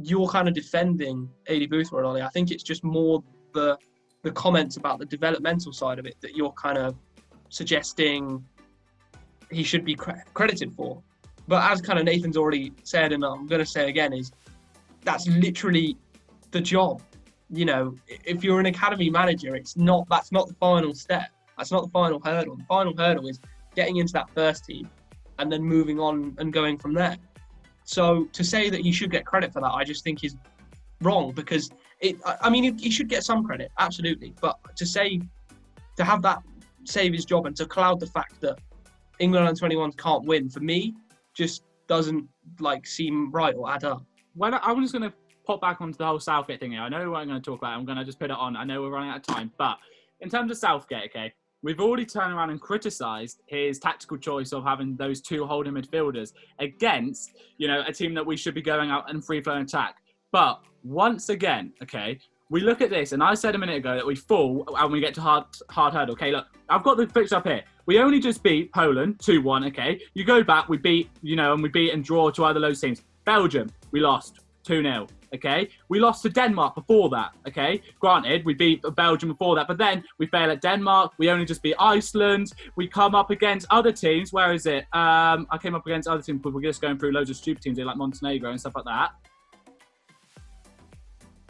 you're 0.00 0.28
kind 0.28 0.46
of 0.46 0.54
defending 0.54 1.28
Aidy 1.48 1.68
Boothroyd, 1.68 2.04
Ollie. 2.04 2.22
I 2.22 2.28
think 2.28 2.50
it's 2.50 2.62
just 2.62 2.84
more 2.84 3.22
the 3.52 3.76
the 4.22 4.30
comments 4.32 4.76
about 4.76 4.98
the 4.98 5.06
developmental 5.06 5.72
side 5.72 5.98
of 5.98 6.06
it 6.06 6.16
that 6.20 6.36
you're 6.36 6.52
kind 6.52 6.76
of 6.76 6.96
suggesting 7.50 8.44
he 9.50 9.62
should 9.62 9.84
be 9.84 9.94
cre- 9.94 10.24
credited 10.34 10.72
for. 10.74 11.02
But 11.46 11.70
as 11.70 11.80
kind 11.80 11.98
of 11.98 12.04
Nathan's 12.04 12.36
already 12.36 12.72
said, 12.82 13.12
and 13.12 13.24
I'm 13.24 13.46
going 13.46 13.60
to 13.60 13.66
say 13.66 13.88
again, 13.88 14.12
is 14.12 14.32
that's 15.02 15.26
literally 15.28 15.96
the 16.50 16.60
job. 16.60 17.00
You 17.50 17.64
know, 17.64 17.94
if 18.06 18.44
you're 18.44 18.60
an 18.60 18.66
academy 18.66 19.10
manager, 19.10 19.56
it's 19.56 19.76
not 19.76 20.06
that's 20.08 20.32
not 20.32 20.48
the 20.48 20.54
final 20.54 20.94
step. 20.94 21.30
That's 21.56 21.72
not 21.72 21.82
the 21.82 21.90
final 21.90 22.20
hurdle. 22.24 22.56
The 22.56 22.64
final 22.64 22.94
hurdle 22.96 23.26
is 23.26 23.40
getting 23.74 23.96
into 23.96 24.12
that 24.12 24.30
first 24.30 24.64
team 24.64 24.88
and 25.38 25.50
then 25.50 25.62
moving 25.62 25.98
on 25.98 26.34
and 26.38 26.52
going 26.52 26.78
from 26.78 26.92
there. 26.92 27.16
So 27.84 28.24
to 28.32 28.44
say 28.44 28.68
that 28.70 28.80
he 28.80 28.92
should 28.92 29.10
get 29.10 29.24
credit 29.24 29.52
for 29.52 29.60
that, 29.60 29.72
I 29.72 29.84
just 29.84 30.04
think 30.04 30.22
is 30.24 30.36
wrong 31.00 31.32
because 31.32 31.70
it. 32.00 32.16
I 32.42 32.50
mean, 32.50 32.78
he 32.78 32.90
should 32.90 33.08
get 33.08 33.24
some 33.24 33.44
credit, 33.44 33.70
absolutely. 33.78 34.34
But 34.40 34.58
to 34.76 34.84
say 34.84 35.20
to 35.96 36.04
have 36.04 36.22
that 36.22 36.42
save 36.84 37.12
his 37.12 37.24
job 37.24 37.46
and 37.46 37.56
to 37.56 37.66
cloud 37.66 38.00
the 38.00 38.06
fact 38.06 38.40
that 38.40 38.58
England 39.18 39.46
under 39.46 39.60
21s 39.60 39.96
can't 39.96 40.24
win 40.24 40.48
for 40.48 40.60
me 40.60 40.94
just 41.34 41.64
doesn't 41.86 42.28
like 42.60 42.86
seem 42.86 43.30
right 43.30 43.54
or 43.54 43.70
add 43.70 43.84
up. 43.84 44.04
Well, 44.34 44.58
I'm 44.62 44.80
just 44.80 44.92
going 44.92 45.10
to 45.10 45.12
pop 45.48 45.60
back 45.62 45.80
onto 45.80 45.96
the 45.96 46.06
whole 46.06 46.20
Southgate 46.20 46.60
thing 46.60 46.72
here. 46.72 46.82
I 46.82 46.90
know 46.90 47.10
what 47.10 47.20
I'm 47.20 47.26
going 47.26 47.40
to 47.40 47.44
talk 47.44 47.58
about. 47.58 47.72
I'm 47.72 47.86
going 47.86 47.96
to 47.96 48.04
just 48.04 48.20
put 48.20 48.30
it 48.30 48.36
on. 48.36 48.54
I 48.54 48.64
know 48.64 48.82
we're 48.82 48.90
running 48.90 49.08
out 49.08 49.16
of 49.16 49.22
time, 49.22 49.50
but 49.56 49.78
in 50.20 50.28
terms 50.28 50.50
of 50.50 50.58
Southgate, 50.58 51.06
okay, 51.06 51.32
we've 51.62 51.80
already 51.80 52.04
turned 52.04 52.34
around 52.34 52.50
and 52.50 52.60
criticised 52.60 53.40
his 53.46 53.78
tactical 53.78 54.18
choice 54.18 54.52
of 54.52 54.62
having 54.62 54.94
those 54.96 55.22
two 55.22 55.46
holding 55.46 55.72
midfielders 55.72 56.34
against, 56.58 57.32
you 57.56 57.66
know, 57.66 57.82
a 57.86 57.92
team 57.92 58.12
that 58.12 58.24
we 58.24 58.36
should 58.36 58.54
be 58.54 58.60
going 58.60 58.90
out 58.90 59.10
and 59.10 59.24
free 59.24 59.42
flowing 59.42 59.62
attack. 59.62 59.96
But 60.32 60.60
once 60.84 61.30
again, 61.30 61.72
okay, 61.82 62.18
we 62.50 62.60
look 62.60 62.82
at 62.82 62.90
this, 62.90 63.12
and 63.12 63.22
I 63.22 63.32
said 63.32 63.54
a 63.54 63.58
minute 63.58 63.76
ago 63.76 63.94
that 63.94 64.06
we 64.06 64.16
fall 64.16 64.66
and 64.78 64.92
we 64.92 65.00
get 65.00 65.14
to 65.14 65.22
hard 65.22 65.44
hard 65.70 65.94
hurdle. 65.94 66.12
Okay, 66.12 66.30
look, 66.30 66.46
I've 66.68 66.82
got 66.82 66.98
the 66.98 67.06
fixture 67.06 67.36
up 67.36 67.46
here. 67.46 67.62
We 67.86 67.98
only 68.00 68.20
just 68.20 68.42
beat 68.42 68.70
Poland 68.72 69.18
2 69.20 69.40
1. 69.40 69.64
Okay. 69.68 69.98
You 70.12 70.24
go 70.24 70.42
back, 70.42 70.68
we 70.68 70.76
beat, 70.76 71.08
you 71.22 71.36
know, 71.36 71.54
and 71.54 71.62
we 71.62 71.70
beat 71.70 71.92
and 71.92 72.04
draw 72.04 72.30
to 72.30 72.44
other 72.44 72.60
low 72.60 72.74
teams. 72.74 73.02
Belgium, 73.24 73.70
we 73.92 74.00
lost 74.00 74.40
2 74.64 74.82
0. 74.82 75.08
Okay. 75.34 75.68
We 75.88 76.00
lost 76.00 76.22
to 76.22 76.30
Denmark 76.30 76.74
before 76.74 77.10
that. 77.10 77.32
Okay. 77.46 77.82
Granted, 78.00 78.44
we 78.44 78.54
beat 78.54 78.82
Belgium 78.96 79.28
before 79.28 79.56
that, 79.56 79.68
but 79.68 79.78
then 79.78 80.04
we 80.18 80.26
fail 80.26 80.50
at 80.50 80.62
Denmark. 80.62 81.12
We 81.18 81.30
only 81.30 81.44
just 81.44 81.62
beat 81.62 81.76
Iceland. 81.78 82.52
We 82.76 82.88
come 82.88 83.14
up 83.14 83.30
against 83.30 83.66
other 83.70 83.92
teams. 83.92 84.32
Where 84.32 84.52
is 84.52 84.66
it? 84.66 84.84
Um, 84.92 85.46
I 85.50 85.58
came 85.60 85.74
up 85.74 85.86
against 85.86 86.08
other 86.08 86.22
teams, 86.22 86.40
but 86.42 86.52
we're 86.52 86.62
just 86.62 86.80
going 86.80 86.98
through 86.98 87.12
loads 87.12 87.30
of 87.30 87.36
stupid 87.36 87.62
teams 87.62 87.78
like 87.78 87.96
Montenegro 87.96 88.50
and 88.50 88.60
stuff 88.60 88.74
like 88.76 88.84
that. 88.84 89.10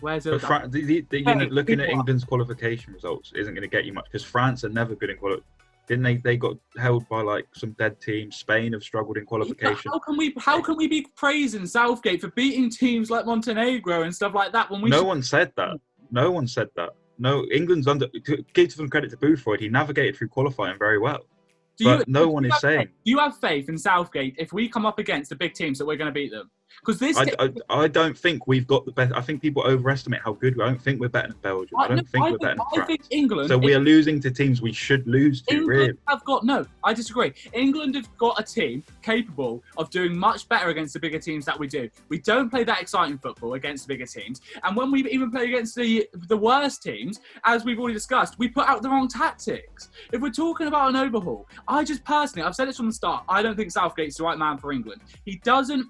Where's 0.01 0.27
it? 0.27 0.39
Fra- 0.41 0.69
the, 0.69 0.85
the, 0.85 1.07
the, 1.11 1.19
you 1.19 1.25
know, 1.25 1.45
looking 1.47 1.81
at 1.81 1.89
England's 1.89 2.25
qualification 2.25 2.93
results 2.93 3.33
isn't 3.35 3.53
going 3.53 3.69
to 3.69 3.69
get 3.69 3.85
you 3.85 3.93
much 3.93 4.05
because 4.05 4.25
France 4.25 4.65
are 4.65 4.69
never 4.69 4.95
good 4.95 5.11
in 5.11 5.17
quali- 5.17 5.43
didn't 5.89 6.05
they? 6.05 6.17
They 6.19 6.37
got 6.37 6.57
held 6.79 7.09
by 7.09 7.23
like 7.23 7.47
some 7.55 7.73
dead 7.73 8.01
teams. 8.01 8.37
Spain 8.37 8.73
have 8.75 8.83
struggled 8.83 9.17
in 9.17 9.25
qualification. 9.25 9.91
How 9.91 9.99
can 9.99 10.17
we? 10.17 10.35
How 10.39 10.61
can 10.61 10.77
we 10.77 10.87
be 10.87 11.07
praising 11.17 11.67
Southgate 11.67 12.21
for 12.21 12.29
beating 12.29 12.71
teams 12.71 13.11
like 13.11 13.27
Montenegro 13.27 14.03
and 14.03 14.15
stuff 14.15 14.35
like 14.35 14.53
that 14.53 14.71
when 14.71 14.83
we? 14.83 14.91
No 14.91 14.99
should... 14.99 15.07
one 15.07 15.23
said 15.23 15.53
that. 15.57 15.79
No 16.11 16.31
one 16.31 16.47
said 16.47 16.69
that. 16.77 16.91
No, 17.19 17.45
England's 17.53 17.89
under. 17.89 18.07
Give 18.53 18.73
some 18.73 18.89
credit 18.89 19.11
to 19.11 19.17
Boothroyd. 19.17 19.61
He 19.61 19.69
navigated 19.69 20.17
through 20.17 20.29
qualifying 20.29 20.79
very 20.79 20.99
well. 20.99 21.21
Do 21.79 21.85
but 21.85 22.07
you, 22.07 22.13
no 22.13 22.29
one 22.29 22.45
is 22.45 22.59
saying. 22.61 22.79
Faith? 22.79 22.89
Do 23.05 23.11
you 23.11 23.19
have 23.19 23.37
faith 23.39 23.69
in 23.69 23.79
Southgate 23.79 24.35
if 24.39 24.53
we 24.53 24.69
come 24.69 24.85
up 24.85 24.99
against 24.99 25.31
the 25.31 25.37
big 25.37 25.55
teams 25.55 25.79
that 25.79 25.87
we're 25.87 25.97
going 25.97 26.07
to 26.07 26.13
beat 26.13 26.31
them? 26.31 26.51
Because 26.81 26.99
this, 26.99 27.17
I, 27.17 27.27
I, 27.39 27.53
I, 27.69 27.89
don't 27.89 28.17
think 28.17 28.47
we've 28.47 28.67
got 28.67 28.85
the 28.85 28.93
best. 28.93 29.13
I 29.15 29.21
think 29.21 29.43
people 29.43 29.63
overestimate 29.63 30.21
how 30.25 30.33
good. 30.33 30.57
we 30.57 30.63
I 30.63 30.69
don't 30.69 30.81
think 30.81 31.01
we're 31.01 31.09
better 31.09 31.29
than 31.29 31.39
Belgium. 31.41 31.79
I, 31.79 31.85
I 31.85 31.89
don't 31.89 31.97
no, 31.97 32.03
think 32.05 32.25
we're 32.25 32.31
think, 32.31 32.41
better 32.41 32.55
than 32.57 32.67
France. 32.75 32.87
Think 32.87 33.03
England. 33.11 33.49
So 33.49 33.59
we 33.59 33.75
are 33.75 33.81
losing 33.81 34.21
to 34.21 34.31
teams 34.31 34.63
we 34.63 34.73
should 34.73 35.07
lose 35.07 35.43
to. 35.43 35.55
England 35.55 35.69
really, 35.69 35.93
have 36.09 36.25
got 36.25 36.45
no. 36.45 36.67
I 36.85 36.95
disagree. 36.95 37.33
England 37.53 37.95
have 37.97 38.17
got 38.17 38.39
a 38.39 38.43
team 38.43 38.85
capable 39.03 39.63
of 39.77 39.91
doing 39.91 40.17
much 40.17 40.49
better 40.49 40.69
against 40.69 40.95
the 40.95 41.01
bigger 41.01 41.19
teams 41.19 41.45
that 41.47 41.59
we 41.59 41.67
do. 41.67 41.89
We 42.09 42.19
don't 42.21 42.49
play 42.49 42.65
that 42.65 42.81
exciting 42.81 43.19
football 43.19 43.55
against 43.55 43.87
the 43.87 43.95
bigger 43.95 44.07
teams, 44.07 44.41
and 44.63 44.77
when 44.77 44.91
we 44.91 45.09
even 45.11 45.31
play 45.31 45.45
against 45.45 45.75
the 45.75 46.09
the 46.29 46.37
worst 46.37 46.83
teams, 46.83 47.21
as 47.45 47.65
we've 47.65 47.79
already 47.79 47.95
discussed, 47.95 48.39
we 48.39 48.49
put 48.49 48.69
out 48.69 48.83
the 48.83 48.89
wrong 48.89 49.09
tactics. 49.09 49.89
If 50.13 50.21
we're 50.21 50.31
talking 50.31 50.67
about 50.69 50.91
an 50.91 50.97
overhaul, 50.97 51.49
I 51.67 51.85
just 51.85 52.05
personally, 52.05 52.47
I've 52.47 52.55
said 52.55 52.69
this 52.69 52.77
from 52.77 52.87
the 52.87 52.93
start. 52.93 53.25
I 53.29 53.43
don't 53.43 53.57
think 53.57 53.71
Southgate's 53.71 54.17
the 54.17 54.25
right 54.25 54.39
man 54.39 54.59
for 54.59 54.73
England. 54.73 55.03
He 55.25 55.37
doesn't 55.45 55.87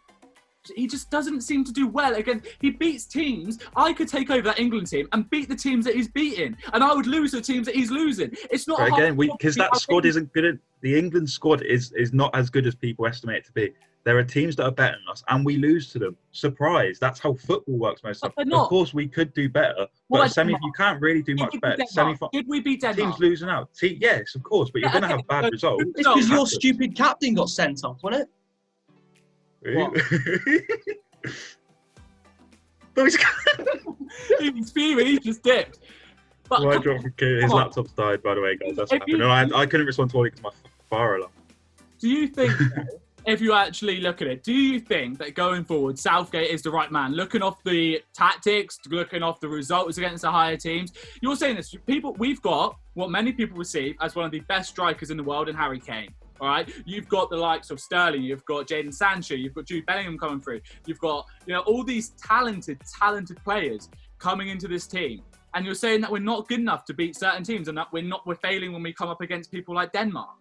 he 0.75 0.87
just 0.87 1.11
doesn't 1.11 1.43
seem 1.43 1.65
to 1.65 1.73
do 1.73 1.87
well. 1.87 2.15
Again, 2.15 2.43
he 2.61 2.71
beats 2.71 3.05
teams. 3.05 3.59
I 3.77 3.93
could 3.93 4.09
take 4.09 4.31
over 4.31 4.43
that 4.43 4.59
England 4.59 4.89
team 4.89 5.09
and 5.13 5.29
beat 5.31 5.49
the 5.49 5.57
teams 5.57 5.85
that 5.85 5.95
he's 5.95 6.09
beating, 6.09 6.57
and 6.73 6.83
I 6.85 6.95
would 6.95 7.07
lose 7.07 7.33
the 7.33 7.41
teams 7.41 7.67
that 7.67 7.75
he's 7.75 7.91
losing. 7.91 8.31
It's 8.51 8.67
not 8.67 8.79
but 8.79 8.93
again 8.93 9.17
because 9.17 9.57
that 9.57 9.77
squad 9.77 10.05
isn't 10.07 10.33
good. 10.33 10.59
the 10.81 10.99
England 10.99 11.29
squad 11.31 11.63
is 11.63 11.93
is 11.93 12.13
not 12.13 12.35
as 12.35 12.51
good 12.51 12.67
as 12.67 12.75
people 12.75 13.07
estimate 13.07 13.39
it 13.39 13.47
to 13.47 13.53
be. 13.53 13.73
There 14.05 14.17
are 14.17 14.25
teams 14.25 14.57
that 14.57 14.65
are 14.65 14.71
better 14.71 14.97
than 14.97 15.11
us, 15.11 15.23
and 15.29 15.45
we 15.45 15.57
lose 15.59 15.93
to 15.93 15.99
them. 15.99 16.17
Surprise! 16.33 16.99
That's 16.99 17.21
how 17.21 17.35
football 17.35 17.77
works 17.77 18.03
most 18.03 18.25
of 18.25 18.33
the 18.37 18.45
time. 18.45 18.53
Of 18.55 18.69
course, 18.69 18.95
we 18.95 19.07
could 19.07 19.35
do 19.35 19.49
better, 19.51 19.87
but 20.09 20.21
well, 20.21 20.29
semi 20.29 20.53
you 20.53 20.73
can't 20.75 21.01
really 21.01 21.21
do 21.21 21.35
much 21.35 21.55
better. 21.61 21.83
Semi 21.87 22.15
did 22.33 22.47
we 22.49 22.61
beat 22.61 22.81
Denmark? 22.81 22.97
Teams 22.97 23.21
losing 23.21 23.49
out. 23.51 23.69
Te- 23.75 23.99
yes, 24.01 24.35
of 24.35 24.43
course, 24.43 24.71
but 24.71 24.81
you're 24.81 24.91
going 24.91 25.03
to 25.03 25.09
have 25.09 25.27
bad 25.27 25.53
results. 25.53 25.85
It's 25.97 26.09
because 26.09 26.29
your 26.31 26.47
stupid 26.47 26.97
captain 26.97 27.35
got 27.35 27.51
sent 27.51 27.85
off, 27.85 28.03
wasn't 28.03 28.23
it? 28.23 28.29
What? 29.75 29.97
he's 34.41 34.71
fuming. 34.73 35.07
He 35.07 35.19
just 35.19 35.43
dipped. 35.43 35.81
But 36.49 36.63
My 36.63 36.79
his 37.19 37.53
laptop's 37.53 37.93
died, 37.93 38.23
by 38.23 38.35
the 38.35 38.41
way, 38.41 38.57
guys. 38.57 38.77
That's 38.77 38.91
happened. 38.91 39.19
No, 39.19 39.29
I, 39.29 39.43
I 39.55 39.67
couldn't 39.67 39.87
respond 39.87 40.11
to 40.13 40.25
it 40.25 40.35
because 40.35 40.43
my 40.43 40.51
fire 40.89 41.17
alarm. 41.17 41.31
Do 41.99 42.09
you 42.09 42.29
think, 42.29 42.55
if 43.27 43.43
you 43.43 43.53
actually 43.53 44.01
look 44.01 44.23
at 44.23 44.29
it, 44.29 44.45
do 44.45 44.55
you 44.55 44.81
think 44.81 45.19
that 45.19 45.35
going 45.35 45.65
forward, 45.65 45.99
Southgate 45.99 46.51
is 46.51 46.63
the 46.63 46.71
right 46.71 46.91
man? 46.91 47.13
Looking 47.13 47.43
off 47.43 47.63
the 47.65 48.03
tactics, 48.15 48.79
looking 48.89 49.23
off 49.23 49.41
the 49.41 49.49
results 49.49 49.99
against 49.99 50.23
the 50.23 50.31
higher 50.31 50.57
teams. 50.57 50.93
You're 51.21 51.37
saying 51.37 51.57
this. 51.57 51.75
People, 51.87 52.15
we've 52.15 52.41
got 52.41 52.79
what 52.95 53.11
many 53.11 53.33
people 53.33 53.59
receive 53.59 53.97
as 54.01 54.15
one 54.15 54.25
of 54.25 54.31
the 54.31 54.41
best 54.41 54.71
strikers 54.71 55.11
in 55.11 55.19
the 55.19 55.25
world 55.25 55.51
in 55.51 55.55
Harry 55.55 55.81
Kane. 55.81 56.09
All 56.41 56.49
right, 56.49 56.69
you've 56.85 57.09
got 57.09 57.31
the 57.31 57.37
likes 57.37 57.71
of 57.71 57.81
Sterling, 57.81 58.23
you've 58.23 58.45
got 58.45 58.69
Jadon 58.69 58.95
Sancho, 58.95 59.35
you've 59.35 59.55
got 59.55 59.67
Jude 59.67 59.87
Bellingham 59.87 60.19
coming 60.19 60.41
through, 60.41 60.61
you've 60.87 61.01
got 61.01 61.27
you 61.47 61.55
know 61.55 61.61
all 61.61 61.83
these 61.83 62.11
talented, 62.11 62.81
talented 62.99 63.43
players 63.43 63.89
coming 64.19 64.49
into 64.49 64.69
this 64.69 64.87
team, 64.87 65.23
and 65.55 65.67
you're 65.67 65.75
saying 65.75 66.01
that 66.01 66.13
we're 66.13 66.19
not 66.19 66.49
good 66.49 66.61
enough 66.61 66.85
to 66.87 66.95
beat 66.95 67.17
certain 67.17 67.43
teams, 67.43 67.69
and 67.69 67.77
that 67.77 67.89
we're 67.93 68.03
not 68.03 68.27
we're 68.27 68.37
failing 68.37 68.73
when 68.73 68.83
we 68.83 68.93
come 68.93 69.09
up 69.09 69.21
against 69.21 69.51
people 69.51 69.75
like 69.75 69.93
Denmark. 69.93 70.37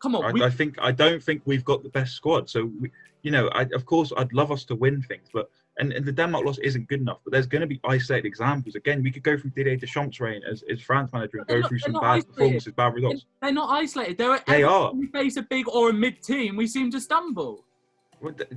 Come 0.00 0.16
on, 0.16 0.24
I, 0.24 0.32
we... 0.32 0.42
I 0.42 0.50
think 0.50 0.76
I 0.80 0.92
don't 0.92 1.22
think 1.22 1.42
we've 1.44 1.64
got 1.64 1.82
the 1.82 1.88
best 1.88 2.14
squad. 2.14 2.48
So 2.48 2.70
we, 2.80 2.90
you 3.22 3.30
know, 3.30 3.48
I, 3.48 3.62
of 3.74 3.84
course, 3.86 4.12
I'd 4.16 4.32
love 4.32 4.52
us 4.52 4.64
to 4.66 4.74
win 4.74 5.02
things, 5.02 5.28
but 5.32 5.50
And, 5.82 5.92
and 5.92 6.06
the 6.06 6.12
Denmark 6.12 6.44
loss 6.46 6.58
isn't 6.58 6.86
good 6.86 7.00
enough, 7.00 7.18
but 7.24 7.32
there's 7.32 7.48
going 7.48 7.60
to 7.62 7.66
be 7.66 7.80
isolated 7.82 8.24
examples. 8.24 8.76
Again, 8.76 9.02
we 9.02 9.10
could 9.10 9.24
go 9.24 9.36
through 9.36 9.50
Didier 9.50 9.74
Deschamps' 9.74 10.20
reign 10.20 10.40
as, 10.48 10.62
as 10.70 10.80
France 10.80 11.10
manager 11.12 11.38
and 11.38 11.46
go 11.48 11.58
not- 11.58 11.68
through 11.68 11.80
some 11.80 11.92
bad 11.94 12.02
isolated. 12.04 12.28
performances, 12.28 12.72
bad 12.72 12.94
results. 12.94 13.26
They're 13.40 13.52
not 13.52 13.68
isolated. 13.70 14.16
They're 14.16 14.38
They 14.46 14.62
are. 14.62 14.94
We 14.94 15.08
face 15.08 15.36
a 15.36 15.42
big 15.42 15.68
or 15.68 15.90
a 15.90 15.92
mid 15.92 16.22
team. 16.22 16.54
We 16.54 16.68
seem 16.68 16.92
to 16.92 17.00
stumble. 17.00 17.64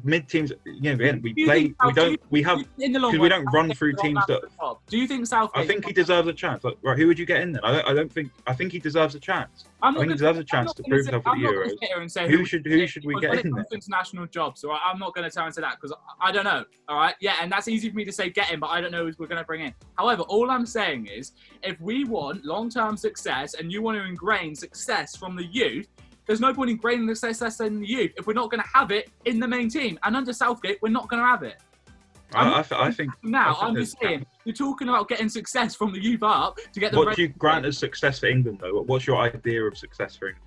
Mid 0.03 0.27
teams, 0.29 0.51
you 0.65 0.81
know, 0.81 0.91
again, 0.93 1.21
we 1.23 1.33
Do 1.33 1.45
play, 1.45 1.63
think 1.63 1.83
we 1.83 1.93
don't, 1.93 2.21
we 2.29 2.43
have. 2.43 2.59
in 2.79 2.91
the 2.91 2.99
long 2.99 3.11
because 3.11 3.21
we 3.23 3.29
don't 3.29 3.45
run 3.45 3.73
through 3.73 3.93
teams 3.95 4.19
that 4.27 4.27
that- 4.27 4.43
at 4.43 4.51
the 4.51 4.57
top. 4.57 4.85
Do 4.87 4.97
you 4.97 5.07
think 5.07 5.25
South? 5.25 5.49
I 5.55 5.65
think 5.65 5.85
he 5.85 5.93
deserves 5.93 6.27
a 6.27 6.33
chance. 6.33 6.63
Like, 6.63 6.77
right, 6.83 6.97
who 6.97 7.07
would 7.07 7.17
you 7.17 7.25
get 7.25 7.41
in 7.41 7.53
then? 7.53 7.63
I 7.63 7.71
don't, 7.71 7.87
I 7.87 7.93
don't 7.93 8.11
think. 8.11 8.31
I 8.45 8.53
think 8.53 8.71
he 8.71 8.79
deserves 8.79 9.15
a 9.15 9.19
chance. 9.19 9.65
I'm 9.81 9.95
I 9.95 9.99
think 9.99 10.03
he 10.03 10.05
gonna- 10.07 10.17
deserves 10.17 10.39
a 10.39 10.43
chance 10.43 10.73
to 10.73 10.83
prove 10.83 11.05
himself 11.05 11.25
at 11.27 11.33
the 11.35 11.39
Euros. 11.41 11.69
sit 11.69 11.83
here 11.83 11.99
and 12.01 12.11
say 12.11 12.29
Who 12.29 12.45
should- 12.45 12.65
who 12.65 12.85
should 12.87 13.05
we 13.05 13.19
get 13.19 13.45
in 13.45 13.53
to 13.55 13.65
international 13.71 14.25
jobs, 14.27 14.63
all 14.63 14.71
right, 14.71 14.81
I'm 14.85 14.99
not 14.99 15.13
going 15.15 15.29
to 15.29 15.35
turn 15.35 15.51
to 15.51 15.61
that 15.61 15.77
because 15.81 15.95
I 16.21 16.31
don't 16.31 16.43
know. 16.45 16.63
All 16.87 16.97
right, 16.97 17.15
yeah, 17.19 17.35
and 17.41 17.51
that's 17.51 17.67
easy 17.67 17.89
for 17.89 17.95
me 17.95 18.05
to 18.05 18.11
say 18.11 18.29
get 18.29 18.51
in, 18.51 18.59
but 18.59 18.67
I 18.67 18.81
don't 18.81 18.91
know 18.91 19.05
who 19.05 19.13
we're 19.17 19.27
going 19.27 19.41
to 19.41 19.45
bring 19.45 19.61
in. 19.61 19.73
However, 19.97 20.23
all 20.23 20.49
I'm 20.51 20.65
saying 20.65 21.07
is, 21.07 21.33
if 21.63 21.79
we 21.81 22.03
want 22.03 22.45
long-term 22.45 22.97
success 22.97 23.55
and 23.55 23.71
you 23.71 23.81
want 23.81 23.97
to 23.97 24.03
ingrain 24.05 24.53
success 24.55 25.15
from 25.15 25.35
the 25.35 25.45
youth. 25.45 25.87
There's 26.25 26.39
no 26.39 26.53
point 26.53 26.71
in 26.71 26.79
ingraining 26.79 27.07
the 27.07 27.15
success 27.15 27.59
in 27.59 27.79
the 27.79 27.87
youth 27.87 28.11
if 28.17 28.27
we're 28.27 28.33
not 28.33 28.49
going 28.49 28.61
to 28.61 28.69
have 28.73 28.91
it 28.91 29.09
in 29.25 29.39
the 29.39 29.47
main 29.47 29.69
team. 29.69 29.99
And 30.03 30.15
under 30.15 30.33
Southgate, 30.33 30.79
we're 30.81 30.89
not 30.89 31.07
going 31.09 31.21
to 31.21 31.27
have 31.27 31.43
it. 31.43 31.61
I, 32.33 32.59
I, 32.59 32.61
th- 32.63 32.79
I 32.79 32.91
think. 32.91 33.11
Now, 33.23 33.53
I 33.53 33.67
I'm 33.67 33.75
just 33.75 33.97
saying, 34.01 34.25
you're 34.43 34.55
talking 34.55 34.89
about 34.89 35.07
getting 35.07 35.29
success 35.29 35.75
from 35.75 35.93
the 35.93 36.01
youth 36.01 36.23
up 36.23 36.57
to 36.73 36.79
get 36.79 36.91
them 36.91 37.05
What 37.05 37.15
do 37.15 37.21
you 37.21 37.27
grant 37.29 37.65
as 37.65 37.77
success 37.77 38.19
for 38.19 38.25
England, 38.27 38.59
though? 38.61 38.81
What's 38.81 39.07
your 39.07 39.17
idea 39.17 39.63
of 39.63 39.77
success 39.77 40.15
for 40.15 40.27
England? 40.27 40.41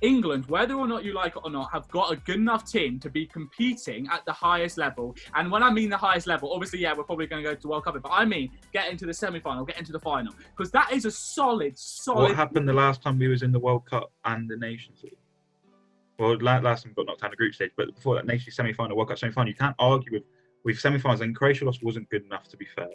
England, 0.00 0.46
whether 0.46 0.74
or 0.74 0.86
not 0.86 1.04
you 1.04 1.14
like 1.14 1.36
it 1.36 1.40
or 1.44 1.50
not, 1.50 1.72
have 1.72 1.88
got 1.88 2.12
a 2.12 2.16
good 2.16 2.36
enough 2.36 2.70
team 2.70 2.98
to 3.00 3.08
be 3.08 3.26
competing 3.26 4.06
at 4.12 4.24
the 4.26 4.32
highest 4.32 4.76
level. 4.76 5.14
And 5.34 5.50
when 5.50 5.62
I 5.62 5.70
mean 5.70 5.88
the 5.88 5.96
highest 5.96 6.26
level, 6.26 6.52
obviously, 6.52 6.80
yeah, 6.80 6.92
we're 6.94 7.04
probably 7.04 7.26
going 7.26 7.42
to 7.42 7.50
go 7.50 7.54
to 7.54 7.68
World 7.68 7.84
Cup, 7.84 7.96
but 8.02 8.10
I 8.12 8.24
mean 8.24 8.50
get 8.72 8.90
into 8.90 9.06
the 9.06 9.14
semi-final, 9.14 9.64
get 9.64 9.78
into 9.78 9.92
the 9.92 10.00
final, 10.00 10.34
because 10.56 10.70
that 10.72 10.92
is 10.92 11.04
a 11.04 11.10
solid, 11.10 11.78
solid. 11.78 12.22
What 12.22 12.36
happened 12.36 12.68
the 12.68 12.74
last 12.74 13.02
time 13.02 13.18
we 13.18 13.28
was 13.28 13.42
in 13.42 13.52
the 13.52 13.58
World 13.58 13.86
Cup 13.86 14.12
and 14.24 14.48
the 14.48 14.56
Nations 14.56 15.00
League? 15.02 15.16
Well, 16.18 16.36
last 16.38 16.62
time 16.62 16.92
we 16.96 17.02
got 17.02 17.06
knocked 17.06 17.22
out 17.22 17.26
of 17.26 17.32
the 17.32 17.36
group 17.36 17.54
stage, 17.54 17.72
but 17.76 17.94
before 17.94 18.14
that 18.16 18.26
Nations 18.26 18.54
semi-final, 18.56 18.96
World 18.96 19.08
Cup 19.08 19.18
semi-final, 19.18 19.48
you 19.48 19.56
can't 19.56 19.74
argue 19.78 20.12
with 20.12 20.22
with 20.64 20.78
semi-finals. 20.78 21.20
And 21.20 21.36
Croatia 21.36 21.64
loss 21.64 21.82
wasn't 21.82 22.08
good 22.08 22.24
enough, 22.24 22.48
to 22.48 22.56
be 22.56 22.66
fair. 22.74 22.88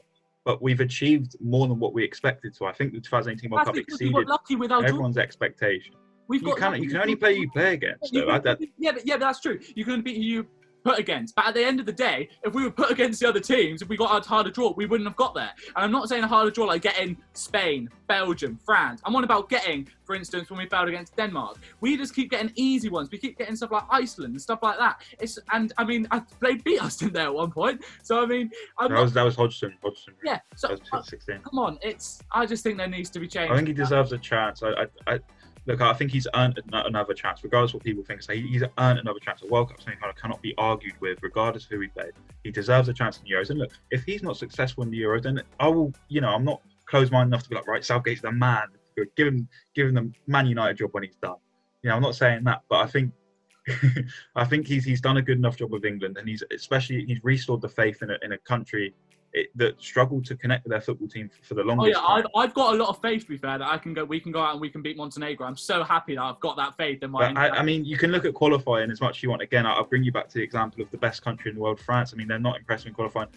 But 0.45 0.61
we've 0.61 0.79
achieved 0.79 1.35
more 1.41 1.67
than 1.67 1.79
what 1.79 1.93
we 1.93 2.03
expected 2.03 2.55
So 2.55 2.65
I 2.65 2.71
think 2.71 2.93
the 2.93 2.99
2018 2.99 3.49
World 3.51 3.59
That's 3.59 3.67
Cup 3.67 3.75
because 3.75 3.99
we 3.99 4.09
got 4.11 4.19
exceeded 4.21 4.29
lucky 4.29 4.55
with 4.55 4.71
our 4.71 4.79
draw. 4.81 4.89
everyone's 4.89 5.17
expectation. 5.17 5.95
We've 6.27 6.41
You 6.41 6.49
got 6.49 6.57
can 6.57 6.83
you 6.83 6.89
can 6.89 6.97
only 7.01 7.15
play 7.15 7.33
you 7.33 7.49
play 7.51 7.73
against. 7.73 8.13
Though. 8.13 8.39
Can- 8.39 8.67
yeah, 8.77 8.91
but 8.93 9.05
yeah, 9.05 9.15
but 9.15 9.19
that's 9.21 9.41
true. 9.41 9.59
You 9.75 9.83
can 9.83 10.01
beat 10.01 10.17
you 10.17 10.47
put 10.83 10.99
against. 10.99 11.35
But 11.35 11.47
at 11.47 11.53
the 11.53 11.63
end 11.63 11.79
of 11.79 11.85
the 11.85 11.93
day, 11.93 12.29
if 12.43 12.53
we 12.53 12.63
were 12.63 12.71
put 12.71 12.91
against 12.91 13.19
the 13.19 13.27
other 13.27 13.39
teams, 13.39 13.81
if 13.81 13.89
we 13.89 13.97
got 13.97 14.25
a 14.25 14.27
harder 14.27 14.51
draw, 14.51 14.73
we 14.73 14.85
wouldn't 14.85 15.07
have 15.07 15.15
got 15.15 15.33
there. 15.33 15.51
And 15.75 15.85
I'm 15.85 15.91
not 15.91 16.09
saying 16.09 16.23
a 16.23 16.27
harder 16.27 16.51
draw 16.51 16.65
like 16.65 16.81
getting 16.81 17.17
Spain, 17.33 17.89
Belgium, 18.07 18.59
France. 18.65 19.01
I'm 19.05 19.15
on 19.15 19.23
about 19.23 19.49
getting, 19.49 19.87
for 20.03 20.15
instance, 20.15 20.49
when 20.49 20.59
we 20.59 20.67
failed 20.67 20.87
against 20.87 21.15
Denmark. 21.15 21.57
We 21.81 21.97
just 21.97 22.15
keep 22.15 22.31
getting 22.31 22.51
easy 22.55 22.89
ones. 22.89 23.09
We 23.11 23.17
keep 23.17 23.37
getting 23.37 23.55
stuff 23.55 23.71
like 23.71 23.83
Iceland 23.89 24.33
and 24.33 24.41
stuff 24.41 24.59
like 24.61 24.77
that. 24.77 25.01
It's 25.19 25.37
and 25.51 25.73
I 25.77 25.85
mean, 25.85 26.07
I, 26.11 26.21
they 26.41 26.55
beat 26.55 26.81
us 26.81 27.01
in 27.01 27.13
there 27.13 27.25
at 27.25 27.33
one 27.33 27.51
point. 27.51 27.83
So 28.03 28.21
I 28.21 28.25
mean, 28.25 28.51
that 28.79 28.91
was 28.91 29.13
that 29.13 29.23
was 29.23 29.35
Hodgson. 29.35 29.73
Hodgson. 29.81 30.13
yeah. 30.23 30.39
So 30.55 30.77
uh, 30.91 31.01
come 31.27 31.59
on, 31.59 31.79
it's. 31.81 32.21
I 32.31 32.45
just 32.45 32.63
think 32.63 32.77
there 32.77 32.87
needs 32.87 33.09
to 33.11 33.19
be 33.19 33.27
change. 33.27 33.51
I 33.51 33.55
think 33.55 33.67
he 33.67 33.73
deserves 33.73 34.11
a 34.11 34.17
chance. 34.17 34.63
I, 34.63 34.69
I, 34.69 35.13
I 35.13 35.19
look. 35.65 35.81
I 35.81 35.93
think 35.93 36.11
he's 36.11 36.27
earned 36.35 36.59
another 36.71 37.13
chance, 37.13 37.43
regardless 37.43 37.71
of 37.71 37.75
what 37.75 37.83
people 37.83 38.03
think. 38.03 38.21
So 38.21 38.33
he's 38.33 38.63
earned 38.77 38.99
another 38.99 39.19
chance. 39.19 39.41
A 39.41 39.47
World 39.47 39.69
Cup 39.69 39.81
semi-final 39.81 40.15
cannot 40.15 40.41
be 40.41 40.53
argued 40.57 40.95
with, 40.99 41.19
regardless 41.21 41.65
who 41.65 41.79
he 41.79 41.87
played. 41.87 42.13
He 42.43 42.51
deserves 42.51 42.89
a 42.89 42.93
chance 42.93 43.17
in 43.17 43.23
the 43.23 43.31
Euros. 43.31 43.49
And 43.49 43.59
look, 43.59 43.71
if 43.91 44.03
he's 44.03 44.23
not 44.23 44.37
successful 44.37 44.83
in 44.83 44.91
the 44.91 45.01
Euros, 45.01 45.23
then 45.23 45.41
I 45.59 45.67
will. 45.67 45.93
You 46.07 46.21
know, 46.21 46.29
I'm 46.29 46.45
not 46.45 46.61
closed-minded 46.85 47.29
enough 47.29 47.43
to 47.43 47.49
be 47.49 47.55
like, 47.55 47.67
right, 47.67 47.83
Southgate's 47.83 48.21
the 48.21 48.31
man. 48.31 48.67
Give 49.15 49.27
him, 49.27 49.47
give 49.75 49.87
him 49.87 49.93
the 49.93 50.11
Man 50.27 50.45
United 50.45 50.77
job 50.77 50.89
when 50.91 51.03
he's 51.03 51.15
done. 51.21 51.35
You 51.83 51.89
know, 51.89 51.95
I'm 51.95 52.01
not 52.01 52.15
saying 52.15 52.43
that, 52.45 52.63
but 52.69 52.79
I 52.79 52.87
think. 52.87 53.13
I 54.35 54.45
think 54.45 54.65
he's 54.65 54.83
he's 54.83 54.99
done 54.99 55.17
a 55.17 55.21
good 55.21 55.37
enough 55.37 55.57
job 55.57 55.71
with 55.71 55.85
England, 55.85 56.17
and 56.17 56.27
he's 56.27 56.41
especially 56.51 57.05
he's 57.05 57.19
restored 57.23 57.61
the 57.61 57.69
faith 57.69 58.01
in 58.01 58.09
a, 58.09 58.17
in 58.23 58.31
a 58.31 58.37
country 58.39 58.95
it, 59.33 59.49
that 59.55 59.81
struggle 59.81 60.21
to 60.23 60.35
connect 60.35 60.63
with 60.63 60.71
their 60.71 60.81
football 60.81 61.07
team 61.07 61.29
for, 61.29 61.47
for 61.47 61.53
the 61.55 61.61
Oh 61.61 61.65
longest 61.65 61.99
yeah, 61.99 62.07
time. 62.07 62.23
I've, 62.35 62.49
I've 62.49 62.53
got 62.53 62.73
a 62.73 62.77
lot 62.77 62.89
of 62.89 63.01
faith. 63.01 63.23
To 63.23 63.27
be 63.29 63.37
fair, 63.37 63.57
that 63.57 63.67
I 63.67 63.77
can 63.77 63.93
go. 63.93 64.03
We 64.03 64.19
can 64.19 64.31
go 64.31 64.41
out 64.41 64.53
and 64.53 64.61
we 64.61 64.69
can 64.69 64.81
beat 64.81 64.97
Montenegro. 64.97 65.45
I'm 65.45 65.57
so 65.57 65.83
happy 65.83 66.15
that 66.15 66.21
I've 66.21 66.39
got 66.39 66.57
that 66.57 66.75
faith 66.77 67.03
in 67.03 67.11
my. 67.11 67.31
I, 67.33 67.59
I 67.59 67.63
mean, 67.63 67.85
you 67.85 67.97
can 67.97 68.11
look 68.11 68.25
at 68.25 68.33
qualifying 68.33 68.91
as 68.91 69.01
much 69.01 69.17
as 69.17 69.23
you 69.23 69.29
want. 69.29 69.41
Again, 69.41 69.65
I'll 69.65 69.83
bring 69.83 70.03
you 70.03 70.11
back 70.11 70.27
to 70.29 70.33
the 70.35 70.43
example 70.43 70.81
of 70.81 70.89
the 70.91 70.97
best 70.97 71.21
country 71.23 71.49
in 71.49 71.55
the 71.55 71.61
world, 71.61 71.79
France. 71.79 72.13
I 72.13 72.17
mean, 72.17 72.27
they're 72.27 72.39
not 72.39 72.57
impressive 72.57 72.87
in 72.87 72.93
qualifying. 72.93 73.29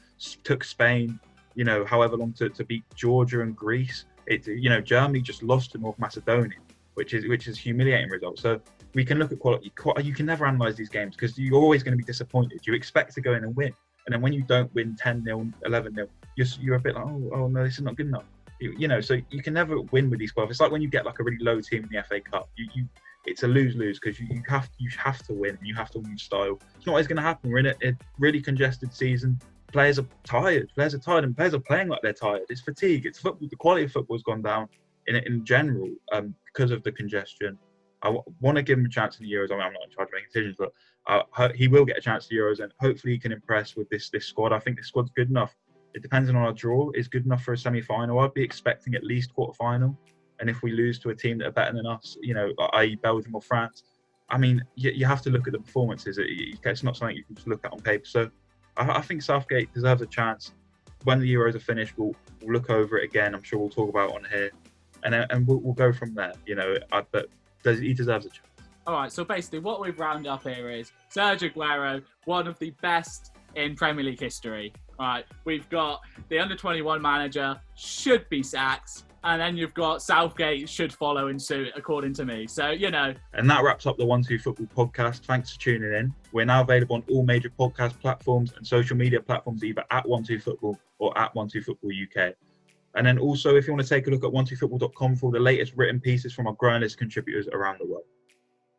Took 0.44 0.64
Spain, 0.64 1.18
you 1.54 1.64
know, 1.64 1.84
however 1.84 2.16
long 2.16 2.32
to, 2.34 2.48
to 2.48 2.64
beat 2.64 2.84
Georgia 2.94 3.42
and 3.42 3.54
Greece. 3.54 4.06
It, 4.26 4.46
you 4.46 4.70
know, 4.70 4.80
Germany 4.80 5.20
just 5.20 5.42
lost 5.42 5.72
to 5.72 5.78
North 5.78 5.98
Macedonia, 5.98 6.58
which 6.94 7.12
is 7.12 7.26
which 7.26 7.48
is 7.48 7.58
humiliating 7.58 8.08
result. 8.08 8.38
So 8.38 8.60
we 8.94 9.04
can 9.04 9.18
look 9.18 9.32
at 9.32 9.38
quality. 9.38 9.72
You 10.02 10.14
can 10.14 10.26
never 10.26 10.46
analyze 10.46 10.76
these 10.76 10.88
games 10.88 11.16
because 11.16 11.36
you're 11.38 11.60
always 11.60 11.82
going 11.82 11.92
to 11.92 11.98
be 11.98 12.04
disappointed. 12.04 12.66
You 12.66 12.74
expect 12.74 13.14
to 13.14 13.20
go 13.20 13.34
in 13.34 13.44
and 13.44 13.54
win, 13.56 13.72
and 14.06 14.12
then 14.12 14.20
when 14.20 14.32
you 14.32 14.42
don't 14.42 14.72
win 14.74 14.96
10 14.96 15.24
0 15.24 15.50
11 15.64 15.94
0 15.94 16.08
you're, 16.36 16.76
a 16.76 16.80
bit 16.80 16.94
like, 16.94 17.04
oh, 17.04 17.30
oh 17.34 17.48
no, 17.48 17.64
this 17.64 17.74
is 17.74 17.82
not 17.82 17.96
good 17.96 18.06
enough. 18.06 18.24
You, 18.60 18.74
you 18.78 18.88
know, 18.88 19.00
so 19.00 19.18
you 19.30 19.42
can 19.42 19.54
never 19.54 19.80
win 19.80 20.08
with 20.08 20.18
these 20.18 20.32
qualifiers. 20.32 20.50
It's 20.50 20.60
like 20.60 20.72
when 20.72 20.82
you 20.82 20.88
get 20.88 21.04
like 21.04 21.18
a 21.18 21.24
really 21.24 21.38
low 21.40 21.60
team 21.60 21.84
in 21.84 21.88
the 21.90 22.02
FA 22.02 22.20
Cup. 22.20 22.48
You, 22.56 22.68
you 22.74 22.88
it's 23.24 23.44
a 23.44 23.48
lose 23.48 23.76
lose 23.76 24.00
because 24.00 24.18
you, 24.18 24.26
you 24.30 24.42
have 24.48 24.68
you 24.78 24.90
have 24.96 25.24
to 25.26 25.32
win. 25.32 25.56
And 25.56 25.66
you 25.66 25.74
have 25.74 25.90
to 25.90 26.00
win 26.00 26.16
style. 26.18 26.58
It's 26.76 26.86
not 26.86 26.92
always 26.92 27.06
going 27.06 27.16
to 27.16 27.22
happen. 27.22 27.50
We're 27.50 27.58
in 27.58 27.66
a, 27.66 27.74
a 27.82 27.96
really 28.18 28.40
congested 28.40 28.92
season. 28.94 29.38
Players 29.72 29.98
are 29.98 30.06
tired. 30.24 30.70
Players 30.74 30.94
are 30.94 30.98
tired, 30.98 31.24
and 31.24 31.36
players 31.36 31.54
are 31.54 31.60
playing 31.60 31.88
like 31.88 32.00
they're 32.02 32.12
tired. 32.12 32.42
It's 32.48 32.60
fatigue. 32.60 33.06
It's 33.06 33.18
football. 33.18 33.48
The 33.48 33.56
quality 33.56 33.84
of 33.84 33.92
football 33.92 34.16
has 34.16 34.22
gone 34.22 34.42
down 34.42 34.68
in 35.06 35.16
in 35.16 35.44
general 35.44 35.88
um, 36.12 36.34
because 36.46 36.70
of 36.70 36.82
the 36.82 36.92
congestion. 36.92 37.58
I 38.02 38.08
w- 38.08 38.24
want 38.40 38.56
to 38.56 38.62
give 38.62 38.78
him 38.78 38.84
a 38.84 38.88
chance 38.88 39.18
in 39.18 39.26
the 39.26 39.32
Euros. 39.32 39.52
I 39.52 39.54
mean, 39.54 39.62
I'm 39.62 39.72
not 39.72 39.84
in 39.84 39.90
charge 39.90 40.08
of 40.08 40.12
making 40.14 40.28
decisions, 40.32 40.56
but 40.58 40.72
uh, 41.06 41.48
he 41.54 41.68
will 41.68 41.84
get 41.84 41.98
a 41.98 42.00
chance 42.00 42.26
the 42.28 42.36
Euros, 42.36 42.60
and 42.60 42.72
hopefully 42.80 43.12
he 43.14 43.18
can 43.18 43.32
impress 43.32 43.76
with 43.76 43.88
this 43.90 44.08
this 44.10 44.26
squad. 44.26 44.52
I 44.52 44.58
think 44.58 44.76
this 44.76 44.86
squad's 44.86 45.10
good 45.10 45.30
enough. 45.30 45.54
It 45.94 46.02
depends 46.02 46.28
on 46.30 46.36
our 46.36 46.52
draw. 46.52 46.90
Is 46.94 47.08
good 47.08 47.24
enough 47.26 47.42
for 47.42 47.52
a 47.52 47.58
semi-final. 47.58 48.18
I'd 48.20 48.34
be 48.34 48.42
expecting 48.42 48.94
at 48.94 49.04
least 49.04 49.34
quarter-final, 49.34 49.96
and 50.40 50.48
if 50.48 50.62
we 50.62 50.72
lose 50.72 50.98
to 51.00 51.10
a 51.10 51.14
team 51.14 51.38
that 51.38 51.46
are 51.48 51.52
better 51.52 51.72
than 51.74 51.86
us, 51.86 52.16
you 52.22 52.34
know, 52.34 52.52
i.e. 52.74 52.96
Belgium 52.96 53.34
or 53.34 53.42
France, 53.42 53.82
I 54.30 54.38
mean, 54.38 54.62
you, 54.76 54.90
you 54.92 55.04
have 55.06 55.22
to 55.22 55.30
look 55.30 55.46
at 55.46 55.52
the 55.52 55.58
performances. 55.58 56.18
It- 56.18 56.58
It's 56.64 56.82
not 56.82 56.96
something 56.96 57.16
you 57.16 57.24
can 57.24 57.34
just 57.34 57.48
look 57.48 57.64
at 57.64 57.72
on 57.72 57.80
paper. 57.80 58.04
So 58.06 58.30
I, 58.76 58.98
I 58.98 59.00
think 59.02 59.22
Southgate 59.22 59.72
deserves 59.74 60.02
a 60.02 60.06
chance. 60.06 60.52
When 61.04 61.18
the 61.18 61.34
Euros 61.34 61.56
are 61.56 61.58
finished, 61.60 61.94
we'll, 61.98 62.14
we'll 62.40 62.52
look 62.52 62.70
over 62.70 62.96
it 62.98 63.04
again. 63.04 63.34
I'm 63.34 63.42
sure 63.42 63.58
we'll 63.58 63.68
talk 63.68 63.90
about 63.90 64.10
it 64.10 64.14
on 64.16 64.24
here, 64.30 64.50
and 65.02 65.14
and 65.14 65.46
we'll, 65.46 65.58
we'll 65.58 65.74
go 65.74 65.92
from 65.92 66.14
there. 66.14 66.32
You 66.46 66.54
know, 66.54 66.76
I, 66.92 67.02
but 67.10 67.26
does 67.64 67.80
he 67.80 67.92
deserves 67.92 68.24
a 68.26 68.30
chance? 68.30 68.46
All 68.86 68.94
right, 68.94 69.12
so 69.12 69.24
basically, 69.24 69.60
what 69.60 69.80
we've 69.80 69.98
rounded 69.98 70.28
up 70.28 70.42
here 70.42 70.68
is 70.68 70.90
Sergio 71.14 71.52
Aguero, 71.54 72.02
one 72.24 72.48
of 72.48 72.58
the 72.58 72.70
best 72.82 73.32
in 73.54 73.76
Premier 73.76 74.04
League 74.04 74.18
history. 74.18 74.72
All 74.98 75.06
right, 75.06 75.24
we've 75.44 75.68
got 75.68 76.00
the 76.28 76.40
under 76.40 76.56
21 76.56 77.00
manager, 77.00 77.60
should 77.76 78.28
be 78.28 78.42
sacked, 78.42 79.04
and 79.22 79.40
then 79.40 79.56
you've 79.56 79.74
got 79.74 80.02
Southgate, 80.02 80.68
should 80.68 80.92
follow 80.92 81.28
in 81.28 81.38
suit, 81.38 81.68
according 81.76 82.12
to 82.14 82.24
me. 82.24 82.48
So, 82.48 82.70
you 82.70 82.90
know, 82.90 83.14
And 83.34 83.48
that 83.48 83.62
wraps 83.62 83.86
up 83.86 83.98
the 83.98 84.04
One 84.04 84.24
Two 84.24 84.38
Football 84.40 84.66
podcast. 84.74 85.26
Thanks 85.26 85.54
for 85.54 85.60
tuning 85.60 85.92
in. 85.92 86.12
We're 86.32 86.44
now 86.44 86.62
available 86.62 86.96
on 86.96 87.04
all 87.08 87.24
major 87.24 87.50
podcast 87.50 88.00
platforms 88.00 88.52
and 88.56 88.66
social 88.66 88.96
media 88.96 89.20
platforms, 89.20 89.62
either 89.62 89.84
at 89.92 90.08
One 90.08 90.24
Two 90.24 90.40
Football 90.40 90.76
or 90.98 91.16
at 91.16 91.32
One 91.36 91.46
Two 91.46 91.62
Football 91.62 91.90
UK. 91.90 92.34
And 92.94 93.06
then 93.06 93.18
also, 93.18 93.56
if 93.56 93.66
you 93.66 93.72
want 93.72 93.82
to 93.82 93.88
take 93.88 94.06
a 94.06 94.10
look 94.10 94.24
at 94.24 94.30
one2football.com 94.30 95.16
for 95.16 95.30
the 95.30 95.38
latest 95.38 95.72
written 95.76 95.98
pieces 95.98 96.34
from 96.34 96.46
our 96.46 96.52
growing 96.54 96.82
list 96.82 96.98
contributors 96.98 97.48
around 97.48 97.78
the 97.80 97.86
world. 97.86 98.04